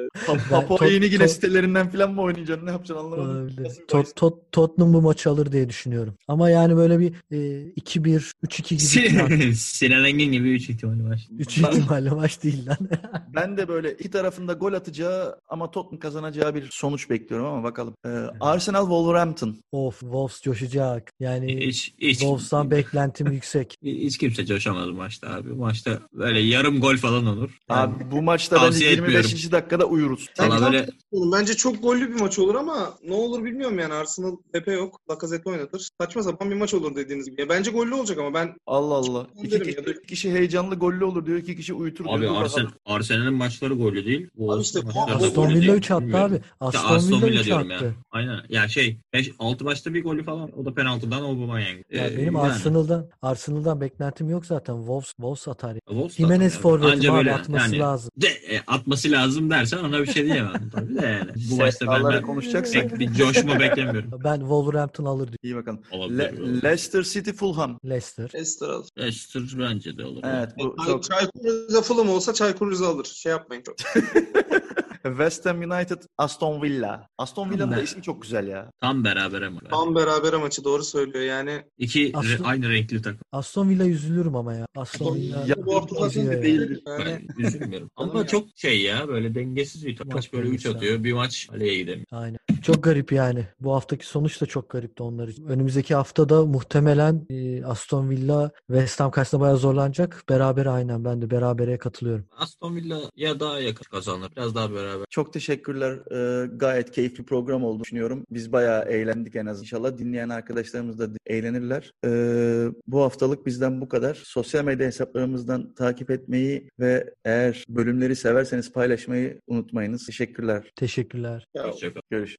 Papua 0.50 0.76
Tot- 0.76 0.92
yeni 0.92 1.10
Gine 1.10 1.22
Tot- 1.24 1.28
sitelerinden 1.28 1.90
falan 1.90 2.12
mı 2.14 2.22
oynayacaksın? 2.22 2.66
Ne 2.66 2.70
yapacaksın 2.70 3.04
anlamadım. 3.06 3.56
Tot, 3.88 4.16
tot, 4.16 4.52
Tottenham 4.52 4.92
bu 4.92 5.02
maçı 5.02 5.30
alır 5.30 5.52
diye 5.52 5.68
düşünüyorum. 5.68 6.14
Ama 6.28 6.50
yani 6.50 6.76
böyle 6.76 6.98
bir 6.98 7.12
e, 7.30 7.36
2-1, 7.76 8.32
3-2 8.44 8.68
gibi 8.68 8.80
falan. 8.80 9.07
Sinan, 9.54 10.04
Engin 10.04 10.32
gibi 10.32 10.50
3 10.50 10.68
ihtimali 10.70 11.04
var. 11.04 11.28
3 11.38 11.59
ihtimalle 11.59 12.11
maç 12.11 12.42
değil 12.42 12.66
lan. 12.66 12.76
Ben 13.34 13.56
de 13.56 13.68
böyle 13.68 13.92
iki 13.92 14.11
tarafında 14.11 14.52
gol 14.52 14.72
atacağı 14.72 15.36
ama 15.48 15.70
Tottenham 15.70 15.98
kazanacağı 16.00 16.54
bir 16.54 16.68
sonuç 16.70 17.11
bekliyorum 17.11 17.46
ama 17.46 17.62
bakalım. 17.64 17.94
Ee, 18.06 18.09
Arsenal 18.40 18.80
Wolverhampton. 18.82 19.56
of 19.72 20.00
Wolves 20.00 20.42
coşacak. 20.42 21.11
Yani 21.20 21.66
Hiç, 21.66 21.94
hiç, 21.98 22.18
Wolves'tan 22.18 22.70
beklentim 22.70 23.32
yüksek. 23.32 23.74
hiç 23.82 24.18
kimse 24.18 24.46
coşamaz 24.46 24.88
bu 24.88 24.92
maçta 24.92 25.28
abi. 25.30 25.50
Bu 25.50 25.56
maçta 25.56 25.98
böyle 26.12 26.40
yarım 26.40 26.80
gol 26.80 26.96
falan 26.96 27.26
olur. 27.26 27.50
Yani 27.70 27.80
Abi 27.80 28.11
bu 28.11 28.22
maçta 28.22 28.56
bence 28.56 28.66
Tavsiye 28.66 28.90
25. 28.90 29.14
etmiyorum. 29.26 29.52
dakikada 29.52 29.84
uyuruz. 29.84 30.28
Ben 30.40 30.50
Valla 30.50 30.66
böyle 30.72 30.86
bence 31.12 31.54
çok 31.54 31.82
gollü 31.82 32.09
bir 32.14 32.20
maç 32.20 32.38
olur 32.38 32.54
ama 32.54 32.94
ne 33.09 33.14
olur 33.14 33.44
bilmiyorum 33.44 33.78
yani 33.78 33.94
Arsenal 33.94 34.36
Pepe 34.52 34.72
yok. 34.72 35.00
Lacazette 35.11 35.50
oynatır. 35.50 35.88
Saçma 36.00 36.22
sapan 36.22 36.50
bir 36.50 36.56
maç 36.56 36.74
olur 36.74 36.96
dediğiniz 36.96 37.30
gibi. 37.30 37.40
Ya 37.40 37.48
bence 37.48 37.70
gollü 37.70 37.94
olacak 37.94 38.18
ama 38.18 38.34
ben 38.34 38.54
Allah 38.66 38.97
Allah. 38.99 39.26
İki 39.42 39.59
kişi, 39.62 39.76
ya 39.80 39.86
da- 39.86 40.03
kişi 40.03 40.32
heyecanlı 40.32 40.74
gollü 40.74 41.05
olur 41.05 41.26
diyor. 41.26 41.38
iki 41.38 41.57
kişi 41.57 41.74
uyutur 41.74 42.05
diyor. 42.05 42.16
abi 42.18 42.24
bakalım. 42.26 42.42
Arsen, 42.44 42.66
Arsenal'in 42.86 43.34
maçları 43.34 43.74
golü 43.74 44.05
değil. 44.07 44.28
Abi 44.49 44.62
işte 44.62 44.78
Aston 44.78 45.26
Aston 45.26 45.49
Villa 45.49 45.61
değil. 45.61 45.72
3 45.72 45.90
attı 45.90 46.03
Bilmiyorum. 46.05 46.40
abi. 46.61 46.66
İşte 46.74 46.78
Aston, 46.88 47.22
Villa 47.22 47.40
3 47.40 47.46
diyorum 47.46 47.70
attı. 47.72 47.84
ya. 47.84 47.92
Aynen. 48.11 48.40
Ya 48.49 48.68
şey 48.68 48.99
5 49.12 49.30
6 49.38 49.64
maçta 49.64 49.94
bir 49.94 50.03
golü 50.05 50.24
falan. 50.24 50.59
O 50.61 50.64
da 50.64 50.74
penaltıdan 50.74 51.22
Aubameyang. 51.22 51.78
Ya 51.92 52.09
Ee, 52.09 52.16
benim 52.16 52.34
yani. 52.34 52.38
Arsenal'dan 52.38 53.07
Arsenal'dan 53.22 53.80
beklentim 53.80 54.30
yok 54.30 54.46
zaten. 54.46 54.76
Wolves 54.76 55.07
Wolves 55.09 55.49
atar. 55.49 55.74
ya. 55.74 55.80
Wolves 55.88 56.16
Jimenez 56.16 56.59
Anca 56.66 57.12
abi 57.12 57.18
böyle 57.18 57.34
atması 57.34 57.64
yani 57.66 57.78
lazım. 57.78 58.11
de, 58.16 58.26
e, 58.26 58.61
atması 58.66 59.11
lazım 59.11 59.51
dersen 59.51 59.78
ona 59.78 60.03
bir 60.03 60.07
şey 60.07 60.24
diyemem 60.24 60.70
tabii 60.72 60.94
de 60.94 61.07
yani. 61.07 61.30
Bu 61.51 61.57
maçta 61.57 61.86
ben, 61.86 62.05
ben 62.12 62.22
konuşacaksak 62.22 62.99
bir 62.99 63.12
coşma 63.14 63.61
beklemiyorum. 63.61 64.11
Ben 64.24 64.38
Wolverhampton 64.38 65.05
alır 65.05 65.26
diyor. 65.28 65.38
iyi 65.42 65.57
bakalım. 65.57 65.80
Le-. 66.18 66.34
Leicester 66.64 67.03
City 67.03 67.30
Fulham. 67.30 67.78
Leicester. 67.88 68.30
Leicester 68.34 68.68
alır. 68.97 69.05
Leicester 69.05 69.43
bence 69.59 69.99
de 69.99 70.05
olur. 70.05 70.20
Evet 70.24 70.51
bu 70.59 70.76
Çay- 70.76 70.86
çok. 70.86 71.03
Çaykur 71.03 71.45
Rize 71.45 71.82
Fulham 71.82 72.09
olsa 72.09 72.34
Çaykur 72.34 72.70
Rize 72.70 72.86
alır. 72.86 73.05
Şey 73.05 73.30
yapmayın 73.30 73.62
çok. 73.62 73.76
West 75.03 75.46
Ham 75.46 75.61
United 75.62 76.03
Aston 76.18 76.62
Villa. 76.62 77.09
Aston 77.18 77.51
Villa'nın 77.51 77.72
da 77.72 77.82
ismi 77.82 78.03
çok 78.03 78.22
güzel 78.22 78.49
ya. 78.49 78.70
Tam 78.80 79.05
beraber 79.05 79.42
ama. 79.42 79.61
Tam 79.70 79.94
beraber 79.94 80.34
maçı 80.34 80.64
doğru 80.64 80.84
söylüyor 80.84 81.24
yani. 81.24 81.62
İki 81.78 82.11
Aslında- 82.14 82.49
aynı 82.49 82.70
renkli 82.70 83.03
takım. 83.03 83.20
Aston 83.32 83.68
Villa 83.68 83.86
üzülürüm 83.86 84.36
ama 84.36 84.55
ya. 84.55 84.66
Aston 84.76 85.14
Villa 85.14 85.44
Ya, 85.46 85.57
bu 85.66 85.74
ortada 85.76 86.07
üzüyor 86.07 86.32
ya. 86.32 86.42
değil. 86.42 86.82
Yani 86.86 87.26
Ben 87.38 87.44
üzülmüyorum. 87.44 87.90
Ama 87.96 88.26
çok 88.26 88.44
şey 88.57 88.80
ya 88.82 89.09
böyle 89.09 89.34
dengesiz 89.34 89.86
bir 89.86 89.96
takım. 89.96 90.12
Maç 90.12 90.32
böyle 90.32 90.49
3 90.49 90.64
dengesiz 90.64 90.76
atıyor. 90.76 91.05
Bir 91.05 91.12
maç 91.12 91.46
kaleye 91.51 91.76
gidemiyor. 91.76 92.07
Aynen. 92.12 92.38
Çok 92.62 92.82
garip 92.82 93.12
yani. 93.12 93.44
Bu 93.61 93.74
haftaki 93.74 94.07
sonuç 94.07 94.40
da 94.40 94.46
çok 94.46 94.70
garipti 94.70 95.03
onlar 95.03 95.28
için. 95.28 95.46
Önümüzdeki 95.46 95.94
haftada 95.94 96.46
muhtemelen 96.46 97.26
e, 97.30 97.64
Aston 97.64 98.11
Villa 98.11 98.51
West 98.66 99.01
Ham 99.01 99.11
karşısında 99.11 99.40
bayağı 99.40 99.57
zorlanacak. 99.57 100.24
Beraber 100.28 100.66
aynen 100.66 101.05
ben 101.05 101.22
de 101.22 101.30
berabere 101.30 101.78
katılıyorum. 101.78 102.24
Aston 102.38 102.76
Villa 102.76 103.01
ya 103.16 103.40
daha 103.40 103.61
yakın 103.61 103.84
kazanır. 103.90 104.30
Biraz 104.36 104.55
daha 104.55 104.72
beraber. 104.89 105.07
Çok 105.11 105.32
teşekkürler. 105.32 105.99
Ee, 106.12 106.47
gayet 106.57 106.91
keyifli 106.91 107.24
program 107.24 107.64
oldu 107.64 107.84
düşünüyorum. 107.84 108.24
Biz 108.30 108.53
bayağı 108.53 108.84
eğlendik 108.84 109.36
en 109.36 109.47
az. 109.47 109.61
İnşallah 109.61 109.99
dinleyen 109.99 110.28
arkadaşlarımız 110.28 110.99
da 110.99 111.09
eğlenirler. 111.26 111.93
Ee, 112.05 112.66
bu 112.86 113.03
haftalık 113.03 113.47
bizden 113.47 113.80
bu 113.80 113.89
kadar. 113.89 114.14
Sosyal 114.24 114.64
medya 114.64 114.86
hesaplarımızdan 114.86 115.74
takip 115.74 116.11
etmeyi 116.11 116.68
ve 116.80 117.14
eğer 117.24 117.64
bölümleri 117.68 118.16
severseniz 118.16 118.72
paylaşmayı 118.72 119.41
unutmayınız. 119.47 120.07
Teşekkürler. 120.07 120.72
Teşekkürler. 120.76 121.47
Hoşçakalın. 121.57 122.03
Görüşürüz. 122.11 122.36